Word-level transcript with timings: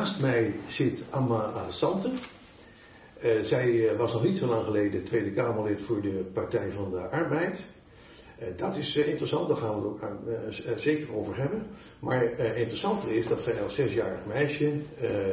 naast 0.00 0.20
mij 0.20 0.52
zit 0.68 1.02
Amma 1.10 1.52
Sante. 1.68 2.10
Uh, 3.24 3.42
zij 3.42 3.96
was 3.96 4.12
nog 4.12 4.24
niet 4.24 4.38
zo 4.38 4.46
lang 4.46 4.64
geleden 4.64 5.04
Tweede 5.04 5.30
Kamerlid 5.30 5.80
voor 5.80 6.00
de 6.00 6.30
Partij 6.32 6.70
van 6.70 6.90
de 6.90 6.98
Arbeid. 6.98 7.60
Uh, 8.38 8.46
dat 8.56 8.76
is 8.76 8.96
interessant, 8.96 9.48
daar 9.48 9.56
gaan 9.56 9.82
we 9.82 10.48
het 10.64 10.80
zeker 10.80 11.16
over 11.16 11.36
hebben. 11.36 11.66
Maar 11.98 12.38
interessanter 12.38 13.12
is 13.12 13.26
dat 13.26 13.42
zij 13.42 13.62
als 13.62 13.74
zesjarig 13.74 14.18
meisje 14.26 14.72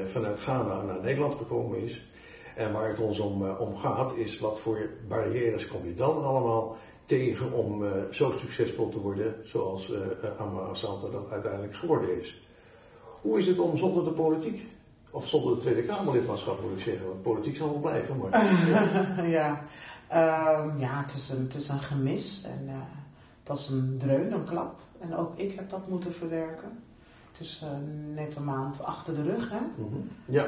vanuit 0.06 0.40
Ghana 0.40 0.82
naar 0.82 1.02
Nederland 1.02 1.36
gekomen 1.36 1.84
is. 1.84 2.02
En 2.56 2.72
waar 2.72 2.90
het 2.90 3.00
ons 3.00 3.20
om, 3.20 3.50
om 3.50 3.76
gaat 3.76 4.16
is 4.16 4.40
wat 4.40 4.60
voor 4.60 4.90
barrières 5.08 5.68
kom 5.68 5.86
je 5.86 5.94
dan 5.94 6.24
allemaal 6.24 6.78
tegen 7.06 7.52
om 7.52 7.84
zo 8.12 8.32
succesvol 8.32 8.90
te 8.90 9.00
worden 9.00 9.36
zoals 9.44 9.94
Amma 10.38 10.62
Asante 10.62 11.12
dat 11.12 11.32
uiteindelijk 11.32 11.76
geworden 11.76 12.20
is. 12.20 12.47
Hoe 13.28 13.40
is 13.40 13.48
het 13.48 13.60
om 13.60 13.78
zonder 13.78 14.04
de 14.04 14.12
politiek, 14.12 14.68
of 15.12 15.28
zonder 15.28 15.56
de 15.56 15.62
Tweede 15.62 15.84
Kamerlidmaatschap 15.84 16.62
moet 16.62 16.72
ik 16.72 16.84
zeggen, 16.84 17.08
want 17.08 17.22
politiek 17.22 17.56
zal 17.56 17.70
wel 17.70 17.80
blijven. 17.80 18.18
Maar... 18.18 18.46
ja, 19.38 19.64
uh, 20.12 20.74
ja 20.78 21.02
het, 21.02 21.14
is 21.14 21.30
een, 21.30 21.44
het 21.44 21.54
is 21.54 21.70
een 21.70 21.80
gemis 21.80 22.44
en 22.44 22.66
uh, 22.66 22.74
het 23.44 23.58
is 23.58 23.68
een 23.68 23.96
dreun, 23.98 24.32
een 24.32 24.46
klap. 24.46 24.80
En 25.00 25.16
ook 25.16 25.38
ik 25.38 25.56
heb 25.56 25.70
dat 25.70 25.88
moeten 25.88 26.14
verwerken. 26.14 26.84
Het 27.32 27.40
is 27.40 27.66
net 28.14 28.36
een 28.36 28.44
maand 28.44 28.84
achter 28.84 29.16
de 29.16 29.24
rug. 29.24 29.50
Hè? 29.50 29.60
Mm 29.60 29.92
-hmm. 29.92 30.10
Ja, 30.26 30.48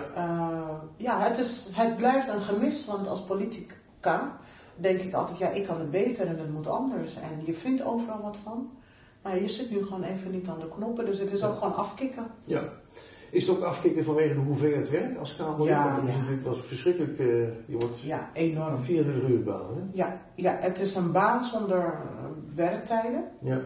ja 0.97 1.19
het, 1.19 1.37
is, 1.37 1.69
het 1.71 1.95
blijft 1.95 2.29
een 2.29 2.41
gemis, 2.41 2.85
want 2.85 3.07
als 3.07 3.23
politica 3.23 4.37
denk 4.75 5.01
ik 5.01 5.13
altijd, 5.13 5.37
ja, 5.37 5.49
ik 5.49 5.67
kan 5.67 5.79
het 5.79 5.91
beter 5.91 6.27
en 6.27 6.39
het 6.39 6.51
moet 6.51 6.67
anders. 6.67 7.15
En 7.15 7.45
je 7.45 7.53
vindt 7.53 7.83
overal 7.83 8.21
wat 8.21 8.37
van. 8.37 8.69
Maar 9.21 9.41
je 9.41 9.47
zit 9.47 9.71
nu 9.71 9.83
gewoon 9.83 10.03
even 10.03 10.31
niet 10.31 10.47
aan 10.47 10.59
de 10.59 10.69
knoppen, 10.69 11.05
dus 11.05 11.19
het 11.19 11.31
is 11.31 11.43
ook 11.43 11.57
gewoon 11.57 11.75
afkicken. 11.75 12.27
Ja. 12.43 12.63
Is 13.31 13.47
het 13.47 13.57
ook 13.57 13.63
afkicken 13.63 14.03
vanwege 14.03 14.33
de 14.33 14.39
hoeveelheid 14.39 14.89
werk 14.89 15.17
als 15.17 15.35
Kamerlid? 15.35 15.67
Ja, 15.67 15.95
dat 15.95 16.03
is 16.03 16.13
natuurlijk 16.13 16.43
wel 16.43 16.55
verschrikkelijk. 16.55 17.19
Uh, 17.19 17.27
je 17.65 17.77
wordt 17.77 17.99
ja, 18.01 18.29
enorm. 18.33 18.83
24 18.83 19.29
uur 19.29 19.43
baan. 19.43 19.65
Hè? 19.75 19.81
Ja, 19.93 20.21
ja, 20.35 20.57
het 20.59 20.79
is 20.79 20.95
een 20.95 21.11
baan 21.11 21.45
zonder 21.45 21.77
uh, 21.77 22.25
werktijden. 22.55 23.23
Ja. 23.41 23.61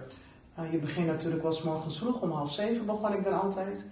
Uh, 0.59 0.71
je 0.71 0.77
begint 0.77 1.07
natuurlijk 1.07 1.41
wel 1.41 1.51
s 1.51 1.63
morgens 1.63 1.97
vroeg, 1.97 2.21
om 2.21 2.31
half 2.31 2.51
zeven 2.51 2.85
begon 2.85 3.13
ik 3.13 3.23
dan 3.23 3.41
altijd. 3.41 3.85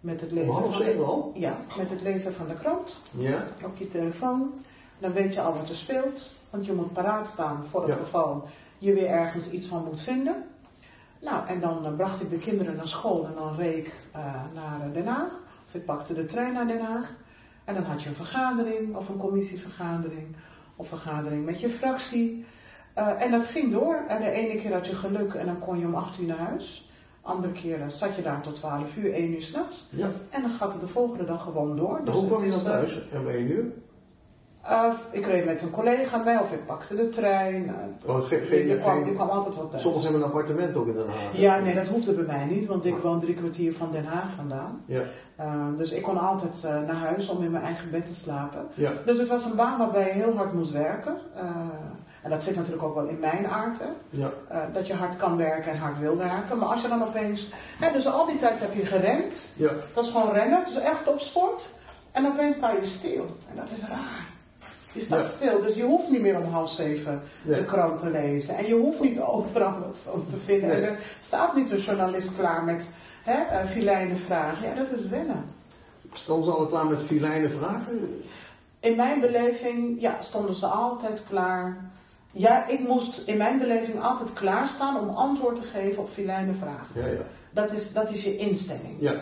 Met 0.00 0.20
het 0.20 0.32
lezen 0.32 0.52
half 0.52 0.76
zeven 0.76 1.04
al? 1.04 1.32
Ja, 1.34 1.58
met 1.76 1.90
het 1.90 2.02
lezen 2.02 2.32
van 2.32 2.48
de 2.48 2.54
krant. 2.54 3.02
Ja. 3.10 3.46
Op 3.64 3.76
je 3.76 3.86
telefoon. 3.86 4.52
Dan 4.98 5.12
weet 5.12 5.34
je 5.34 5.40
al 5.40 5.52
wat 5.52 5.68
er 5.68 5.76
speelt. 5.76 6.30
Want 6.50 6.66
je 6.66 6.72
moet 6.72 6.92
paraat 6.92 7.28
staan 7.28 7.66
voor 7.66 7.84
het 7.84 7.94
geval 7.94 8.48
je 8.78 8.92
weer 8.92 9.06
ergens 9.06 9.50
iets 9.50 9.66
van 9.66 9.84
moet 9.84 10.00
vinden. 10.00 10.44
Nou, 11.20 11.46
en 11.46 11.60
dan 11.60 11.86
uh, 11.86 11.96
bracht 11.96 12.20
ik 12.20 12.30
de 12.30 12.38
kinderen 12.38 12.76
naar 12.76 12.88
school 12.88 13.26
en 13.26 13.34
dan 13.34 13.56
reed 13.56 13.76
ik 13.76 13.92
uh, 14.16 14.34
naar 14.54 14.92
Den 14.92 15.06
Haag. 15.06 15.30
Of 15.66 15.74
ik 15.74 15.84
pakte 15.84 16.14
de 16.14 16.24
trein 16.24 16.52
naar 16.52 16.66
Den 16.66 16.80
Haag. 16.80 17.14
En 17.64 17.74
dan 17.74 17.82
had 17.82 18.02
je 18.02 18.08
een 18.08 18.14
vergadering 18.14 18.96
of 18.96 19.08
een 19.08 19.16
commissievergadering. 19.16 20.36
Of 20.76 20.88
vergadering 20.88 21.44
met 21.44 21.60
je 21.60 21.68
fractie. 21.68 22.44
Uh, 22.98 23.22
en 23.22 23.30
dat 23.30 23.44
ging 23.44 23.72
door. 23.72 24.04
En 24.08 24.22
de 24.22 24.30
ene 24.30 24.60
keer 24.60 24.72
had 24.72 24.86
je 24.86 24.94
geluk 24.94 25.34
en 25.34 25.46
dan 25.46 25.58
kon 25.58 25.78
je 25.78 25.86
om 25.86 25.94
8 25.94 26.20
uur 26.20 26.26
naar 26.26 26.36
huis. 26.36 26.90
Andere 27.22 27.52
keren 27.52 27.90
zat 27.90 28.16
je 28.16 28.22
daar 28.22 28.40
tot 28.40 28.54
12 28.54 28.96
uur, 28.96 29.12
1 29.12 29.34
uur 29.34 29.42
s'nachts. 29.42 29.86
Ja. 29.90 30.10
En 30.30 30.42
dan 30.42 30.50
gaat 30.50 30.72
het 30.72 30.80
de 30.80 30.88
volgende 30.88 31.24
dag 31.24 31.42
gewoon 31.42 31.76
door. 31.76 32.00
Dus 32.04 32.14
hoe 32.14 32.26
kwam 32.26 32.44
je 32.44 32.50
dan 32.50 32.62
thuis? 32.62 32.98
Om 33.12 33.28
1 33.28 33.50
uur? 33.50 33.64
Uh, 34.70 34.92
ik 35.10 35.26
reed 35.26 35.44
met 35.44 35.62
een 35.62 35.70
collega 35.70 36.16
mee 36.16 36.40
of 36.40 36.52
ik 36.52 36.66
pakte 36.66 36.96
de 36.96 37.08
trein. 37.08 37.74
Oh, 38.06 38.22
ge, 38.22 38.36
ge, 38.36 38.66
je, 38.66 38.76
kwam, 38.76 39.06
je 39.06 39.12
kwam 39.14 39.28
altijd 39.28 39.54
wat 39.54 39.70
thuis. 39.70 39.82
Sommigen 39.82 40.10
hebben 40.10 40.22
een 40.22 40.34
appartement 40.34 40.76
ook 40.76 40.86
in 40.86 40.94
Den 40.94 41.06
Haag. 41.06 41.30
Ja, 41.32 41.58
nee, 41.58 41.74
dat 41.74 41.86
hoefde 41.86 42.12
bij 42.12 42.24
mij 42.24 42.44
niet, 42.44 42.66
want 42.66 42.84
ik 42.84 42.96
woon 42.96 43.20
drie 43.20 43.34
kwartier 43.34 43.74
van 43.74 43.88
Den 43.92 44.04
Haag 44.04 44.32
vandaan. 44.36 44.82
Ja. 44.86 45.02
Uh, 45.40 45.66
dus 45.76 45.92
ik 45.92 46.02
kon 46.02 46.18
altijd 46.18 46.62
uh, 46.64 46.70
naar 46.70 46.96
huis 46.96 47.28
om 47.28 47.42
in 47.42 47.50
mijn 47.50 47.64
eigen 47.64 47.90
bed 47.90 48.06
te 48.06 48.14
slapen. 48.14 48.66
Ja. 48.74 48.92
Dus 49.04 49.18
het 49.18 49.28
was 49.28 49.44
een 49.44 49.56
baan 49.56 49.78
waarbij 49.78 50.06
je 50.06 50.12
heel 50.12 50.36
hard 50.36 50.52
moest 50.52 50.72
werken. 50.72 51.16
en 52.22 52.30
dat 52.30 52.42
zit 52.42 52.56
natuurlijk 52.56 52.82
ook 52.82 52.94
wel 52.94 53.06
in 53.06 53.18
mijn 53.18 53.46
aard. 53.46 53.78
Ja. 54.10 54.30
dat 54.72 54.86
je 54.86 54.94
hard 54.94 55.16
kan 55.16 55.36
werken 55.36 55.72
en 55.72 55.78
hard 55.78 55.98
wil 55.98 56.16
werken. 56.16 56.58
Maar 56.58 56.68
als 56.68 56.82
je 56.82 56.88
dan 56.88 57.02
opeens... 57.02 57.50
Hè, 57.80 57.92
dus 57.92 58.06
al 58.06 58.26
die 58.26 58.36
tijd 58.36 58.60
heb 58.60 58.74
je 58.74 58.86
gerend. 58.86 59.52
Ja. 59.56 59.70
Dat 59.94 60.04
is 60.04 60.10
gewoon 60.10 60.32
rennen, 60.32 60.64
dus 60.64 60.78
echt 60.78 61.08
op 61.08 61.20
sport. 61.20 61.68
En 62.12 62.26
opeens 62.26 62.56
sta 62.56 62.70
je 62.70 62.84
stil. 62.84 63.26
En 63.50 63.56
dat 63.56 63.70
is 63.70 63.88
raar. 63.88 64.35
Je 64.96 65.02
staat 65.02 65.28
stil, 65.28 65.62
dus 65.62 65.74
je 65.74 65.82
hoeft 65.82 66.10
niet 66.10 66.20
meer 66.20 66.38
om 66.38 66.52
half 66.52 66.70
zeven 66.70 67.22
de 67.42 67.64
krant 67.64 67.98
te 67.98 68.10
lezen. 68.10 68.56
En 68.56 68.66
je 68.66 68.74
hoeft 68.74 69.00
niet 69.00 69.20
overal 69.20 69.74
wat 69.86 69.98
van 70.04 70.26
te 70.26 70.36
vinden. 70.36 70.70
En 70.70 70.82
er 70.82 70.98
staat 71.18 71.56
niet 71.56 71.70
een 71.70 71.78
journalist 71.78 72.36
klaar 72.36 72.64
met 72.64 72.90
hè, 73.22 73.62
uh, 73.62 73.70
filijne 73.70 74.16
vragen. 74.16 74.68
Ja, 74.68 74.74
dat 74.74 74.90
is 74.90 75.06
wennen. 75.06 75.44
Stonden 76.12 76.44
ze 76.44 76.50
al 76.58 76.66
klaar 76.66 76.86
met 76.86 77.02
filijne 77.02 77.48
vragen? 77.48 78.22
In 78.80 78.96
mijn 78.96 79.20
beleving, 79.20 80.00
ja, 80.00 80.16
stonden 80.20 80.54
ze 80.54 80.66
altijd 80.66 81.22
klaar. 81.28 81.90
Ja, 82.32 82.66
ik 82.66 82.80
moest 82.80 83.22
in 83.24 83.36
mijn 83.36 83.58
beleving 83.58 84.02
altijd 84.02 84.32
klaarstaan 84.32 85.00
om 85.00 85.08
antwoord 85.08 85.56
te 85.56 85.62
geven 85.62 86.02
op 86.02 86.10
filijne 86.10 86.52
vragen. 86.52 86.86
Ja, 86.94 87.06
ja. 87.06 87.26
Dat, 87.50 87.72
is, 87.72 87.92
dat 87.92 88.10
is 88.10 88.24
je 88.24 88.36
instelling. 88.36 88.96
Ja. 88.98 89.14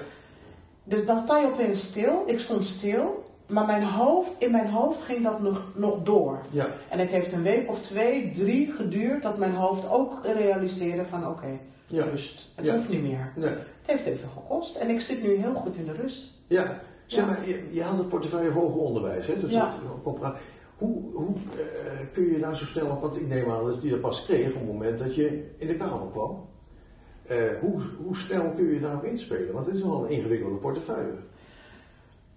Dus 0.85 1.07
dan 1.07 1.19
sta 1.19 1.39
je 1.39 1.47
opeens 1.47 1.83
stil. 1.83 2.23
Ik 2.27 2.41
stond 2.41 2.65
stil. 2.65 3.24
Maar 3.47 3.67
mijn 3.67 3.85
hoofd, 3.85 4.31
in 4.39 4.51
mijn 4.51 4.69
hoofd 4.69 5.03
ging 5.03 5.23
dat 5.25 5.41
nog, 5.41 5.63
nog 5.75 6.03
door. 6.03 6.39
Ja. 6.51 6.67
En 6.89 6.99
het 6.99 7.11
heeft 7.11 7.33
een 7.33 7.43
week 7.43 7.69
of 7.69 7.81
twee, 7.81 8.31
drie 8.31 8.73
geduurd 8.73 9.23
dat 9.23 9.39
mijn 9.39 9.55
hoofd 9.55 9.91
ook 9.91 10.19
realiseerde 10.23 11.07
van 11.07 11.29
oké, 11.29 11.59
rust. 11.89 12.51
Het 12.55 12.69
hoeft 12.71 12.89
niet 12.89 13.03
meer. 13.03 13.33
Nee. 13.37 13.51
Het 13.51 13.87
heeft 13.87 14.07
even 14.07 14.29
gekost 14.29 14.77
en 14.77 14.91
ik 14.91 15.01
zit 15.01 15.23
nu 15.23 15.35
heel 15.35 15.55
goed 15.55 15.77
in 15.77 15.85
de 15.85 15.93
rust. 15.93 16.33
Ja, 16.47 16.81
zeg 17.07 17.27
maar, 17.27 17.49
je, 17.49 17.69
je 17.71 17.83
had 17.83 17.99
het 17.99 18.09
portefeuille 18.09 18.51
hoger 18.51 18.81
onderwijs, 18.81 19.27
hè? 19.27 19.41
Dus 19.41 19.53
dat, 19.53 19.71
hoe 20.77 21.03
hoe 21.13 21.29
uh, 21.29 22.07
kun 22.13 22.25
je 22.25 22.39
daar 22.39 22.57
zo 22.57 22.65
snel 22.65 22.87
op, 22.87 23.01
want 23.01 23.17
ik 23.17 23.29
neem 23.29 23.51
aan 23.51 23.67
dat 23.67 23.83
je 23.83 23.91
dat 23.91 24.01
pas 24.01 24.25
kreeg 24.25 24.49
op 24.49 24.55
het 24.55 24.67
moment 24.67 24.99
dat 24.99 25.15
je 25.15 25.51
in 25.57 25.67
de 25.67 25.77
Kamer 25.77 26.11
kwam. 26.13 26.47
Uh, 27.31 27.37
hoe, 27.61 27.83
hoe 28.05 28.17
snel 28.17 28.53
kun 28.57 28.65
je 28.65 28.81
daarop 28.81 29.05
inspelen? 29.05 29.53
Want 29.53 29.67
het 29.67 29.75
is 29.75 29.83
wel 29.83 30.05
een 30.05 30.11
ingewikkelde 30.11 30.57
portefeuille. 30.57 31.13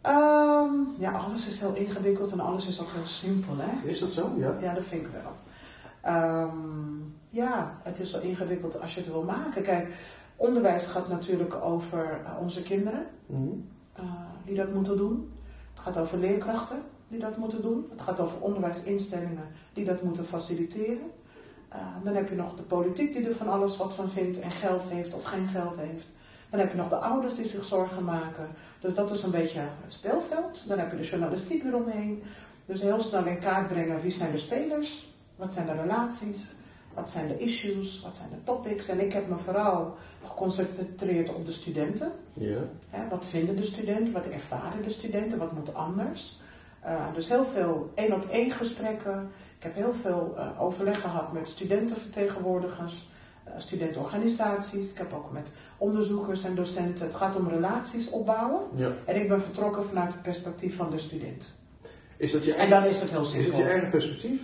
Um, 0.05 0.95
ja, 0.97 1.11
alles 1.11 1.47
is 1.47 1.59
heel 1.59 1.73
ingewikkeld 1.73 2.31
en 2.31 2.39
alles 2.39 2.67
is 2.67 2.81
ook 2.81 2.91
heel 2.91 3.05
simpel, 3.05 3.53
hè? 3.57 3.87
Is 3.87 3.99
dat 3.99 4.09
zo? 4.09 4.33
Ja. 4.37 4.57
Ja, 4.61 4.73
dat 4.73 4.83
vind 4.83 5.05
ik 5.05 5.11
wel. 5.11 5.31
Um, 6.13 7.15
ja, 7.29 7.79
het 7.83 7.99
is 7.99 8.11
zo 8.11 8.19
ingewikkeld 8.19 8.81
als 8.81 8.93
je 8.93 8.99
het 8.99 9.09
wil 9.09 9.23
maken. 9.23 9.63
Kijk, 9.63 9.95
onderwijs 10.35 10.85
gaat 10.85 11.07
natuurlijk 11.07 11.55
over 11.55 12.19
uh, 12.23 12.41
onze 12.41 12.63
kinderen 12.63 13.05
mm. 13.25 13.67
uh, 13.99 14.03
die 14.45 14.55
dat 14.55 14.73
moeten 14.73 14.97
doen. 14.97 15.31
Het 15.73 15.83
gaat 15.83 15.97
over 15.97 16.17
leerkrachten 16.17 16.81
die 17.07 17.19
dat 17.19 17.37
moeten 17.37 17.61
doen. 17.61 17.87
Het 17.89 18.01
gaat 18.01 18.19
over 18.19 18.39
onderwijsinstellingen 18.39 19.47
die 19.73 19.85
dat 19.85 20.01
moeten 20.01 20.25
faciliteren. 20.25 21.11
Uh, 21.73 21.77
dan 22.03 22.15
heb 22.15 22.29
je 22.29 22.35
nog 22.35 22.55
de 22.55 22.61
politiek 22.61 23.13
die 23.13 23.27
er 23.27 23.35
van 23.35 23.49
alles 23.49 23.77
wat 23.77 23.95
van 23.95 24.09
vindt 24.09 24.39
en 24.39 24.51
geld 24.51 24.83
heeft 24.83 25.13
of 25.13 25.23
geen 25.23 25.47
geld 25.47 25.77
heeft. 25.77 26.07
Dan 26.49 26.59
heb 26.59 26.71
je 26.71 26.77
nog 26.77 26.89
de 26.89 26.95
ouders 26.95 27.35
die 27.35 27.45
zich 27.45 27.65
zorgen 27.65 28.03
maken. 28.03 28.47
Dus 28.79 28.95
dat 28.95 29.11
is 29.11 29.23
een 29.23 29.31
beetje 29.31 29.59
het 29.59 29.93
speelveld. 29.93 30.67
Dan 30.67 30.79
heb 30.79 30.91
je 30.91 30.97
de 30.97 31.03
journalistiek 31.03 31.63
eromheen. 31.63 32.23
Dus 32.65 32.81
heel 32.81 33.01
snel 33.01 33.25
in 33.25 33.39
kaart 33.39 33.67
brengen 33.67 34.01
wie 34.01 34.11
zijn 34.11 34.31
de 34.31 34.37
spelers, 34.37 35.13
wat 35.35 35.53
zijn 35.53 35.65
de 35.65 35.81
relaties, 35.81 36.53
wat 36.93 37.09
zijn 37.09 37.27
de 37.27 37.37
issues, 37.37 38.01
wat 38.01 38.17
zijn 38.17 38.29
de 38.29 38.43
topics. 38.43 38.87
En 38.87 38.99
ik 38.99 39.13
heb 39.13 39.27
me 39.27 39.37
vooral 39.37 39.97
geconcentreerd 40.23 41.33
op 41.33 41.45
de 41.45 41.51
studenten. 41.51 42.11
Ja. 42.33 42.59
wat 43.09 43.25
vinden 43.25 43.55
de 43.55 43.63
studenten, 43.63 44.13
wat 44.13 44.27
ervaren 44.27 44.83
de 44.83 44.89
studenten, 44.89 45.37
wat 45.37 45.51
moet 45.51 45.73
anders. 45.73 46.39
Uh, 46.85 47.13
dus 47.13 47.29
heel 47.29 47.45
veel 47.45 47.91
één 47.95 48.13
op 48.13 48.25
één 48.29 48.51
gesprekken. 48.51 49.31
Ik 49.57 49.63
heb 49.63 49.75
heel 49.75 49.93
veel 49.93 50.35
uh, 50.37 50.61
overleg 50.61 51.01
gehad 51.01 51.33
met 51.33 51.47
studentenvertegenwoordigers, 51.47 53.09
studentenorganisaties. 53.57 54.91
Ik 54.91 54.97
heb 54.97 55.13
ook 55.13 55.31
met 55.31 55.53
onderzoekers 55.77 56.43
en 56.43 56.55
docenten. 56.55 57.05
Het 57.05 57.15
gaat 57.15 57.35
om 57.35 57.47
relaties 57.47 58.09
opbouwen. 58.09 58.61
Ja. 58.75 58.91
En 59.05 59.15
ik 59.15 59.27
ben 59.27 59.41
vertrokken 59.41 59.83
vanuit 59.83 60.11
het 60.11 60.21
perspectief 60.21 60.75
van 60.75 60.89
de 60.91 60.97
student. 60.97 61.55
Is 62.17 62.31
dat 62.31 62.43
je 62.43 62.53
eigen, 62.53 62.75
en 62.75 62.81
dan 62.81 62.89
is 62.89 63.01
het 63.01 63.09
heel 63.09 63.25
simpel. 63.25 63.51
Is 63.51 63.55
het 63.55 63.65
je 63.65 63.71
eigen 63.71 63.89
perspectief? 63.89 64.41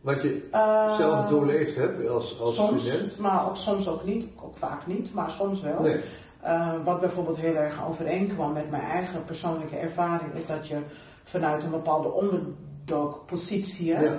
Wat 0.00 0.22
je 0.22 0.48
uh, 0.52 0.96
zelf 0.96 1.28
doorleefd 1.28 1.76
hebt 1.76 2.08
als, 2.08 2.40
als 2.40 2.54
soms, 2.54 2.88
student? 2.88 3.18
Maar 3.18 3.46
ook, 3.46 3.56
soms 3.56 3.88
ook 3.88 4.04
niet. 4.04 4.26
Ook 4.42 4.56
vaak 4.56 4.86
niet, 4.86 5.14
maar 5.14 5.30
soms 5.30 5.60
wel. 5.60 5.82
Nee. 5.82 6.00
Uh, 6.44 6.72
wat 6.84 7.00
bijvoorbeeld 7.00 7.36
heel 7.36 7.54
erg 7.54 7.86
overeenkwam 7.88 8.52
met 8.52 8.70
mijn 8.70 8.82
eigen 8.82 9.24
persoonlijke 9.24 9.76
ervaring... 9.76 10.34
is 10.34 10.46
dat 10.46 10.68
je 10.68 10.76
vanuit 11.24 11.64
een 11.64 11.70
bepaalde. 11.70 12.08
Ja. 14.00 14.02
Uh, 14.02 14.10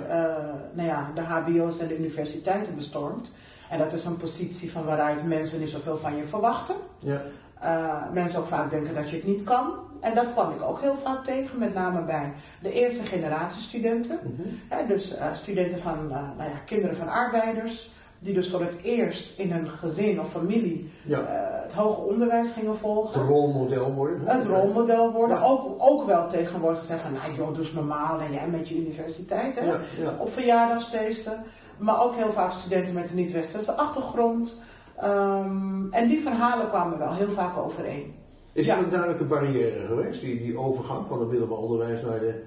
nou 0.72 0.88
ja, 0.88 1.10
de 1.14 1.20
hbo's 1.20 1.78
en 1.78 1.88
de 1.88 1.98
universiteiten 1.98 2.74
bestormt... 2.74 3.32
En 3.70 3.78
dat 3.78 3.92
is 3.92 4.04
een 4.04 4.16
positie 4.16 4.72
van 4.72 4.84
waaruit 4.84 5.26
mensen 5.26 5.60
niet 5.60 5.70
zoveel 5.70 5.96
van 5.96 6.16
je 6.16 6.24
verwachten. 6.24 6.74
Ja. 6.98 7.22
Uh, 7.64 8.12
mensen 8.12 8.38
ook 8.40 8.46
vaak 8.46 8.70
denken 8.70 8.94
dat 8.94 9.10
je 9.10 9.16
het 9.16 9.26
niet 9.26 9.42
kan. 9.42 9.72
En 10.00 10.14
dat 10.14 10.32
kwam 10.32 10.50
ik 10.50 10.62
ook 10.62 10.80
heel 10.80 10.96
vaak 11.02 11.24
tegen, 11.24 11.58
met 11.58 11.74
name 11.74 12.04
bij 12.04 12.32
de 12.60 12.72
eerste 12.72 13.06
generatie 13.06 13.62
studenten. 13.62 14.18
Mm 14.22 14.36
-hmm. 14.36 14.88
dus 14.88 15.16
uh, 15.16 15.24
studenten 15.32 15.80
van, 15.80 15.98
uh, 16.08 16.10
nou 16.10 16.50
ja, 16.50 16.56
kinderen 16.64 16.96
van 16.96 17.08
arbeiders, 17.08 17.90
die 18.18 18.34
dus 18.34 18.50
voor 18.50 18.60
het 18.60 18.78
eerst 18.82 19.38
in 19.38 19.52
een 19.52 19.68
gezin 19.68 20.20
of 20.20 20.30
familie 20.30 20.92
ja. 21.02 21.24
het 21.62 21.72
hoger 21.72 22.04
onderwijs 22.04 22.50
gingen 22.50 22.76
volgen. 22.76 23.20
Het 23.20 23.28
rolmodel 23.28 23.92
worden. 23.92 24.20
Het 24.24 24.44
rolmodel 24.44 25.12
worden. 25.12 25.36
Ja. 25.36 25.42
Ook, 25.42 25.74
ook 25.78 26.06
wel 26.06 26.28
tegenwoordig 26.28 26.78
gezegd 26.78 27.00
van, 27.00 27.12
nou 27.12 27.34
joh, 27.34 27.48
doe 27.48 27.58
eens 27.58 27.72
normaal 27.72 28.20
en 28.20 28.32
jij 28.32 28.48
met 28.48 28.68
je 28.68 28.76
universiteit, 28.76 29.60
hè? 29.60 29.64
Ja, 29.64 29.78
op 30.18 30.32
verjaardagsfeesten. 30.32 31.44
Maar 31.80 32.02
ook 32.02 32.14
heel 32.14 32.32
vaak 32.32 32.52
studenten 32.52 32.94
met 32.94 33.10
een 33.10 33.16
niet-westerse 33.16 33.72
achtergrond. 33.72 34.56
Um, 35.04 35.92
en 35.92 36.08
die 36.08 36.20
verhalen 36.20 36.68
kwamen 36.68 36.98
wel 36.98 37.14
heel 37.14 37.30
vaak 37.30 37.56
overeen. 37.56 38.14
Is 38.52 38.68
er 38.68 38.78
een 38.78 38.90
duidelijke 38.90 39.24
barrière 39.24 39.86
geweest, 39.86 40.20
die, 40.20 40.42
die 40.42 40.58
overgang 40.58 41.06
van 41.08 41.20
het 41.20 41.28
middelbaar 41.28 41.58
onderwijs 41.58 42.02
naar 42.02 42.20
de 42.20 42.42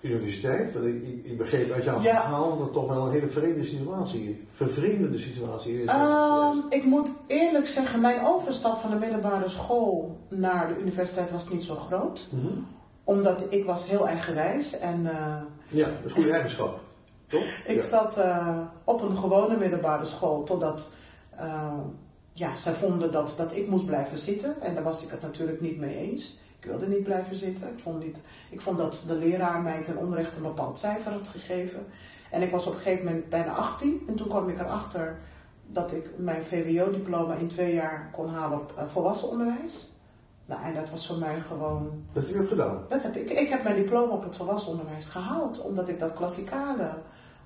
universiteit? 0.00 0.72
Want 0.72 0.86
ik, 0.86 1.02
ik, 1.02 1.24
ik 1.24 1.38
begreep 1.38 1.70
uit 1.70 1.84
jouw 1.84 2.00
verhaal 2.00 2.48
dat 2.50 2.58
het 2.58 2.72
toch 2.72 2.88
wel 2.88 3.06
een 3.06 3.12
hele 3.12 3.28
vreemde 3.28 3.64
situatie, 3.64 4.46
vervreemdende 4.52 5.18
situatie 5.18 5.82
is. 5.82 5.92
Um, 5.92 6.64
ik 6.68 6.84
moet 6.84 7.10
eerlijk 7.26 7.66
zeggen, 7.66 8.00
mijn 8.00 8.26
overstap 8.26 8.78
van 8.78 8.90
de 8.90 8.96
middelbare 8.96 9.48
school 9.48 10.18
naar 10.28 10.68
de 10.68 10.80
universiteit 10.80 11.30
was 11.30 11.50
niet 11.50 11.64
zo 11.64 11.74
groot. 11.74 12.28
Mm 12.30 12.40
-hmm. 12.40 12.66
Omdat 13.04 13.44
ik 13.48 13.64
was 13.64 13.88
heel 13.88 14.08
eigenwijs 14.08 14.78
en... 14.78 15.00
Uh, 15.00 15.36
ja, 15.68 15.86
dat 15.86 15.94
is 15.98 16.04
een 16.04 16.10
goede 16.10 16.32
eigenschap. 16.32 16.80
Toch? 17.28 17.44
ik 17.66 17.76
ja. 17.76 17.82
zat 17.82 18.18
uh, 18.18 18.58
op 18.84 19.02
een 19.02 19.16
gewone 19.16 19.56
middelbare 19.56 20.04
school 20.04 20.44
totdat 20.44 20.92
uh, 21.40 21.72
ja, 22.32 22.56
zij 22.56 22.72
vonden 22.72 23.12
dat, 23.12 23.34
dat 23.36 23.56
ik 23.56 23.68
moest 23.68 23.86
blijven 23.86 24.18
zitten. 24.18 24.60
En 24.60 24.74
daar 24.74 24.84
was 24.84 25.04
ik 25.04 25.10
het 25.10 25.22
natuurlijk 25.22 25.60
niet 25.60 25.78
mee 25.78 25.96
eens. 25.96 26.38
Ik 26.58 26.64
wilde 26.64 26.88
niet 26.88 27.02
blijven 27.02 27.36
zitten. 27.36 27.68
Ik 27.68 27.78
vond, 27.78 28.04
niet, 28.04 28.20
ik 28.50 28.60
vond 28.60 28.78
dat 28.78 29.02
de 29.06 29.14
leraar 29.14 29.60
mij 29.60 29.82
ten 29.82 29.96
onrechte 29.96 30.36
een 30.36 30.42
bepaald 30.42 30.78
cijfer 30.78 31.12
had 31.12 31.28
gegeven. 31.28 31.86
En 32.30 32.42
ik 32.42 32.50
was 32.50 32.66
op 32.66 32.74
een 32.74 32.80
gegeven 32.80 33.04
moment 33.04 33.28
bijna 33.28 33.52
18. 33.52 34.02
En 34.08 34.16
toen 34.16 34.28
kwam 34.28 34.48
ik 34.48 34.58
erachter 34.58 35.18
dat 35.66 35.92
ik 35.92 36.10
mijn 36.16 36.44
VWO-diploma 36.44 37.34
in 37.34 37.48
twee 37.48 37.74
jaar 37.74 38.10
kon 38.12 38.28
halen 38.28 38.60
op 38.60 38.74
uh, 38.78 38.84
volwassen 38.86 39.28
onderwijs. 39.28 39.92
Nou, 40.46 40.62
en 40.62 40.74
dat 40.74 40.90
was 40.90 41.06
voor 41.06 41.18
mij 41.18 41.40
gewoon... 41.40 42.04
Dat 42.12 42.26
heb 42.26 42.34
je 42.34 42.46
gedaan? 42.46 42.84
Dat 42.88 43.02
heb 43.02 43.16
ik. 43.16 43.30
Ik 43.30 43.48
heb 43.48 43.62
mijn 43.62 43.76
diploma 43.76 44.12
op 44.12 44.22
het 44.22 44.36
volwassen 44.36 44.70
onderwijs 44.70 45.06
gehaald. 45.06 45.60
Omdat 45.60 45.88
ik 45.88 45.98
dat 45.98 46.12
klassikale 46.12 46.90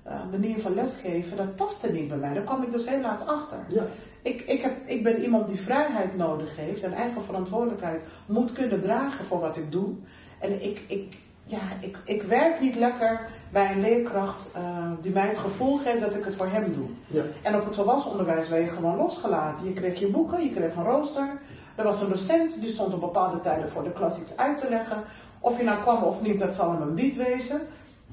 uh, 0.07 0.13
manier 0.31 0.59
van 0.59 0.73
lesgeven, 0.73 1.37
dat 1.37 1.55
paste 1.55 1.91
niet 1.91 2.07
bij 2.07 2.17
mij. 2.17 2.33
Daar 2.33 2.43
kwam 2.43 2.63
ik 2.63 2.71
dus 2.71 2.87
heel 2.87 3.01
laat 3.01 3.27
achter. 3.27 3.57
Ja. 3.67 3.83
Ik, 4.21 4.41
ik, 4.41 4.61
heb, 4.61 4.73
ik 4.85 5.03
ben 5.03 5.21
iemand 5.21 5.47
die 5.47 5.59
vrijheid 5.59 6.17
nodig 6.17 6.55
heeft 6.55 6.83
en 6.83 6.93
eigen 6.93 7.23
verantwoordelijkheid 7.23 8.03
moet 8.25 8.51
kunnen 8.51 8.81
dragen 8.81 9.25
voor 9.25 9.39
wat 9.39 9.57
ik 9.57 9.71
doe. 9.71 9.93
En 10.39 10.63
ik, 10.63 10.81
ik, 10.87 11.17
ja, 11.45 11.57
ik, 11.79 11.97
ik 12.03 12.23
werk 12.23 12.59
niet 12.59 12.75
lekker 12.75 13.27
bij 13.51 13.71
een 13.71 13.81
leerkracht 13.81 14.49
uh, 14.57 14.91
die 15.01 15.11
mij 15.11 15.27
het 15.27 15.37
gevoel 15.37 15.77
geeft 15.77 16.01
dat 16.01 16.15
ik 16.15 16.25
het 16.25 16.35
voor 16.35 16.47
hem 16.47 16.73
doe. 16.73 16.87
Ja. 17.07 17.23
En 17.41 17.55
op 17.55 17.65
het 17.65 17.75
volwassen 17.75 18.11
onderwijs 18.11 18.49
werd 18.49 18.63
je 18.63 18.69
gewoon 18.69 18.97
losgelaten. 18.97 19.65
Je 19.65 19.73
kreeg 19.73 19.99
je 19.99 20.07
boeken, 20.07 20.43
je 20.43 20.51
kreeg 20.51 20.75
een 20.75 20.83
rooster. 20.83 21.39
Er 21.75 21.83
was 21.83 22.01
een 22.01 22.09
docent 22.09 22.61
die 22.61 22.69
stond 22.69 22.93
op 22.93 22.99
bepaalde 22.99 23.39
tijden 23.39 23.69
voor 23.69 23.83
de 23.83 23.91
klas 23.91 24.21
iets 24.21 24.37
uit 24.37 24.57
te 24.57 24.69
leggen. 24.69 25.03
Of 25.39 25.57
je 25.57 25.63
nou 25.63 25.81
kwam 25.81 26.03
of 26.03 26.21
niet, 26.21 26.39
dat 26.39 26.55
zal 26.55 26.71
hem 26.71 26.81
een 26.81 26.95
bied 26.95 27.15
wezen. 27.15 27.61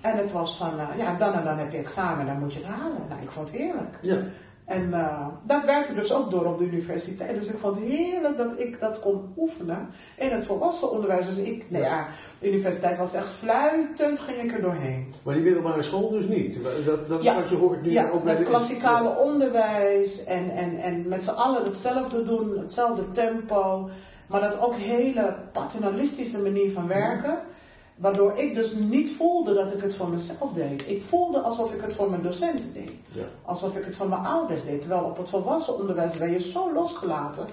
En 0.01 0.17
het 0.17 0.33
was 0.33 0.57
van, 0.57 0.73
uh, 0.77 0.99
ja, 0.99 1.15
dan 1.15 1.33
en 1.33 1.45
dan 1.45 1.59
heb 1.59 1.73
je 1.73 1.79
examen, 1.79 2.27
dan 2.27 2.39
moet 2.39 2.53
je 2.53 2.59
het 2.59 2.69
halen. 2.69 3.03
Nou, 3.09 3.23
ik 3.23 3.31
vond 3.31 3.49
het 3.49 3.59
heerlijk. 3.59 3.99
Ja. 4.01 4.19
En 4.71 4.89
uh, 4.89 5.27
dat 5.47 5.65
werkte 5.65 5.95
dus 5.95 6.13
ook 6.13 6.31
door 6.31 6.45
op 6.45 6.59
de 6.59 6.65
universiteit. 6.65 7.35
Dus 7.35 7.49
ik 7.49 7.59
vond 7.59 7.75
het 7.75 7.85
heerlijk 7.85 8.37
dat 8.37 8.59
ik 8.59 8.81
dat 8.81 9.01
kon 9.01 9.33
oefenen 9.37 9.89
in 10.17 10.31
het 10.31 10.45
volwassen 10.45 10.91
onderwijs. 10.91 11.27
Dus 11.27 11.37
ik, 11.37 11.65
nou 11.69 11.85
ja, 11.85 12.07
de 12.39 12.49
universiteit 12.49 12.99
was 12.99 13.15
echt 13.15 13.29
fluitend, 13.29 14.21
ging 14.21 14.43
ik 14.43 14.53
er 14.53 14.63
doorheen. 14.63 15.15
Maar 15.23 15.35
die 15.35 15.43
middelbare 15.43 15.83
school 15.83 16.11
dus 16.11 16.27
niet? 16.27 16.59
Dat, 16.85 17.09
dat 17.09 17.19
is 17.19 17.25
ja. 17.25 17.35
wat 17.35 17.49
je 17.49 17.57
hoort 17.57 17.83
nu 17.83 17.91
ja, 17.91 18.09
ook 18.09 18.23
bij 18.23 18.33
het 18.33 18.43
de 18.43 18.49
klassikale 18.49 19.17
onderwijs 19.19 20.25
en, 20.25 20.51
en, 20.51 20.77
en 20.77 21.09
met 21.09 21.25
z'n 21.25 21.31
allen 21.31 21.65
hetzelfde 21.65 22.23
doen, 22.23 22.59
hetzelfde 22.59 23.11
tempo. 23.11 23.89
Maar 24.27 24.41
dat 24.41 24.61
ook 24.61 24.75
hele 24.75 25.35
paternalistische 25.53 26.39
manier 26.39 26.73
van 26.73 26.87
werken. 26.87 27.39
Waardoor 28.01 28.33
ik 28.37 28.55
dus 28.55 28.75
niet 28.75 29.13
voelde 29.17 29.55
dat 29.55 29.73
ik 29.75 29.83
het 29.83 29.95
voor 29.95 30.09
mezelf 30.09 30.53
deed. 30.53 30.89
Ik 30.89 31.03
voelde 31.03 31.41
alsof 31.41 31.75
ik 31.75 31.81
het 31.81 31.95
voor 31.95 32.11
mijn 32.11 32.23
docenten 32.23 32.73
deed. 32.73 32.91
Ja. 33.13 33.23
Alsof 33.43 33.77
ik 33.77 33.85
het 33.85 33.97
voor 33.97 34.09
mijn 34.09 34.25
ouders 34.25 34.65
deed. 34.65 34.81
Terwijl 34.81 35.03
op 35.05 35.17
het 35.17 35.29
volwassen 35.29 35.79
onderwijs 35.79 36.17
ben 36.19 36.31
je 36.31 36.41
zo 36.41 36.73
losgelaten. 36.73 37.47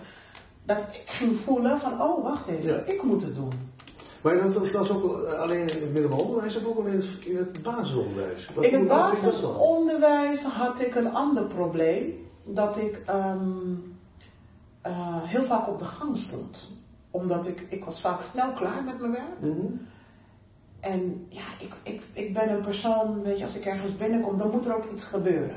Dat 0.66 0.80
ik 0.80 1.04
ging 1.06 1.36
voelen 1.36 1.80
van, 1.80 2.02
oh 2.02 2.24
wacht 2.24 2.48
even, 2.48 2.74
Ja. 2.74 2.76
ik 2.94 3.04
moet 3.04 3.22
het 3.22 3.36
doen. 3.36 3.52
Maar 4.22 4.38
dat, 4.42 4.54
dat 4.54 4.72
was 4.72 4.90
ook 4.92 5.26
alleen 5.26 5.60
in 5.60 5.82
het 5.82 5.94
middelbaar 5.94 6.20
onderwijs 6.20 6.56
of 6.58 6.66
ook 6.66 6.78
al 6.78 6.86
in 6.86 7.04
het, 7.38 7.64
basisonderwijs? 7.64 8.50
Wat- 8.56 8.66
In 8.66 8.74
het 8.74 8.88
basisonderwijs 8.88 10.44
had 10.44 10.82
ik 10.82 10.96
een 10.96 11.14
ander 11.14 11.44
probleem. 11.44 12.26
Dat 12.46 12.78
ik 12.78 13.02
ehm, 13.06 13.40
eh, 14.82 14.92
heel 15.24 15.44
vaak 15.44 15.68
op 15.68 15.80
de 15.80 15.86
gang 15.86 16.18
stond. 16.18 16.68
Omdat 17.12 17.48
ik, 17.48 17.66
ik 17.70 17.84
was 17.86 18.02
vaak 18.02 18.22
snel 18.22 18.52
klaar 18.54 18.84
met 18.84 19.00
mijn 19.00 19.12
werk. 19.12 19.40
Mhm. 19.40 19.66
En 20.88 21.28
ja, 21.30 21.42
ik, 21.60 21.74
ik, 21.84 22.02
ik 22.14 22.34
ben 22.34 22.50
een 22.50 22.62
persoon, 22.62 23.24
weet 23.24 23.38
je, 23.38 23.44
als 23.44 23.58
ik 23.58 23.66
ergens 23.66 23.96
binnenkom, 23.96 24.38
dan 24.38 24.52
moet 24.52 24.66
er 24.66 24.76
ook 24.76 24.92
iets 24.94 25.04
gebeuren. 25.04 25.56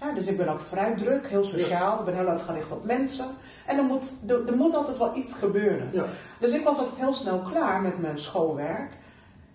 Ja, 0.00 0.12
dus 0.12 0.26
ik 0.26 0.36
ben 0.36 0.48
ook 0.48 0.60
vrij 0.60 0.94
druk, 0.94 1.28
heel 1.28 1.44
sociaal, 1.44 1.98
ik 1.98 2.04
ben 2.04 2.14
heel 2.14 2.28
erg 2.28 2.44
gericht 2.44 2.72
op 2.72 2.84
mensen. 2.84 3.26
En 3.66 3.78
er 3.78 3.84
moet, 3.84 4.12
er, 4.26 4.46
er 4.46 4.56
moet 4.56 4.74
altijd 4.74 4.98
wel 4.98 5.16
iets 5.16 5.34
gebeuren. 5.34 5.88
Ja. 5.92 6.04
Dus 6.38 6.52
ik 6.52 6.64
was 6.64 6.78
altijd 6.78 6.96
heel 6.96 7.14
snel 7.14 7.38
klaar 7.38 7.82
met 7.82 7.98
mijn 7.98 8.18
schoolwerk. 8.18 8.92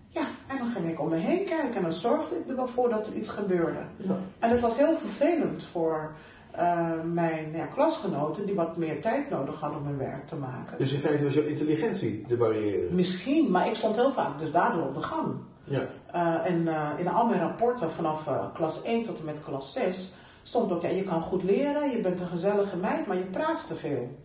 Ja, 0.08 0.22
en 0.46 0.58
dan 0.58 0.70
ging 0.70 0.88
ik 0.88 1.00
om 1.00 1.08
me 1.08 1.16
heen 1.16 1.44
kijken 1.44 1.74
en 1.74 1.82
dan 1.82 1.92
zorgde 1.92 2.36
ik 2.36 2.48
er 2.48 2.56
wel 2.56 2.68
voor 2.68 2.90
dat 2.90 3.06
er 3.06 3.12
iets 3.12 3.28
gebeurde. 3.28 3.80
Ja. 3.96 4.18
En 4.38 4.50
het 4.50 4.60
was 4.60 4.76
heel 4.76 4.96
vervelend 4.96 5.64
voor 5.64 6.12
eh, 6.52 6.90
mijn 7.12 7.52
ja, 7.54 7.66
klasgenoten 7.66 8.46
die 8.46 8.54
wat 8.54 8.76
meer 8.76 9.00
tijd 9.00 9.30
nodig 9.30 9.60
hadden 9.60 9.78
om 9.78 9.86
hun 9.86 9.98
werk 9.98 10.26
te 10.26 10.36
maken. 10.36 10.78
Dus 10.78 10.92
in 10.92 11.00
feite 11.00 11.24
was 11.24 11.34
jouw 11.34 11.44
intelligentie 11.44 12.24
de 12.28 12.36
barrière. 12.36 12.90
Misschien, 12.90 13.50
maar 13.50 13.66
ik 13.66 13.74
stond 13.74 13.96
heel 13.96 14.12
vaak 14.12 14.38
dus 14.38 14.50
daardoor 14.50 14.86
op 14.86 14.94
de 14.94 15.02
gang. 15.02 15.34
Ja. 15.64 15.86
Uh, 16.14 16.50
en 16.50 16.60
uh, 16.60 16.90
in 16.96 17.08
al 17.08 17.26
mijn 17.26 17.40
rapporten 17.40 17.90
vanaf 17.90 18.28
klas 18.54 18.82
1 18.82 19.02
tot 19.02 19.18
en 19.18 19.24
met 19.24 19.42
klas 19.44 19.72
6 19.72 20.14
stond 20.42 20.72
ook, 20.72 20.82
ja, 20.82 20.88
je 20.88 21.02
kan 21.02 21.22
goed 21.22 21.42
leren, 21.42 21.90
je 21.90 22.00
bent 22.00 22.20
een 22.20 22.26
gezellige 22.26 22.76
meid, 22.76 23.06
maar 23.06 23.16
je 23.16 23.24
praat 23.24 23.66
te 23.66 23.74
veel. 23.74 24.16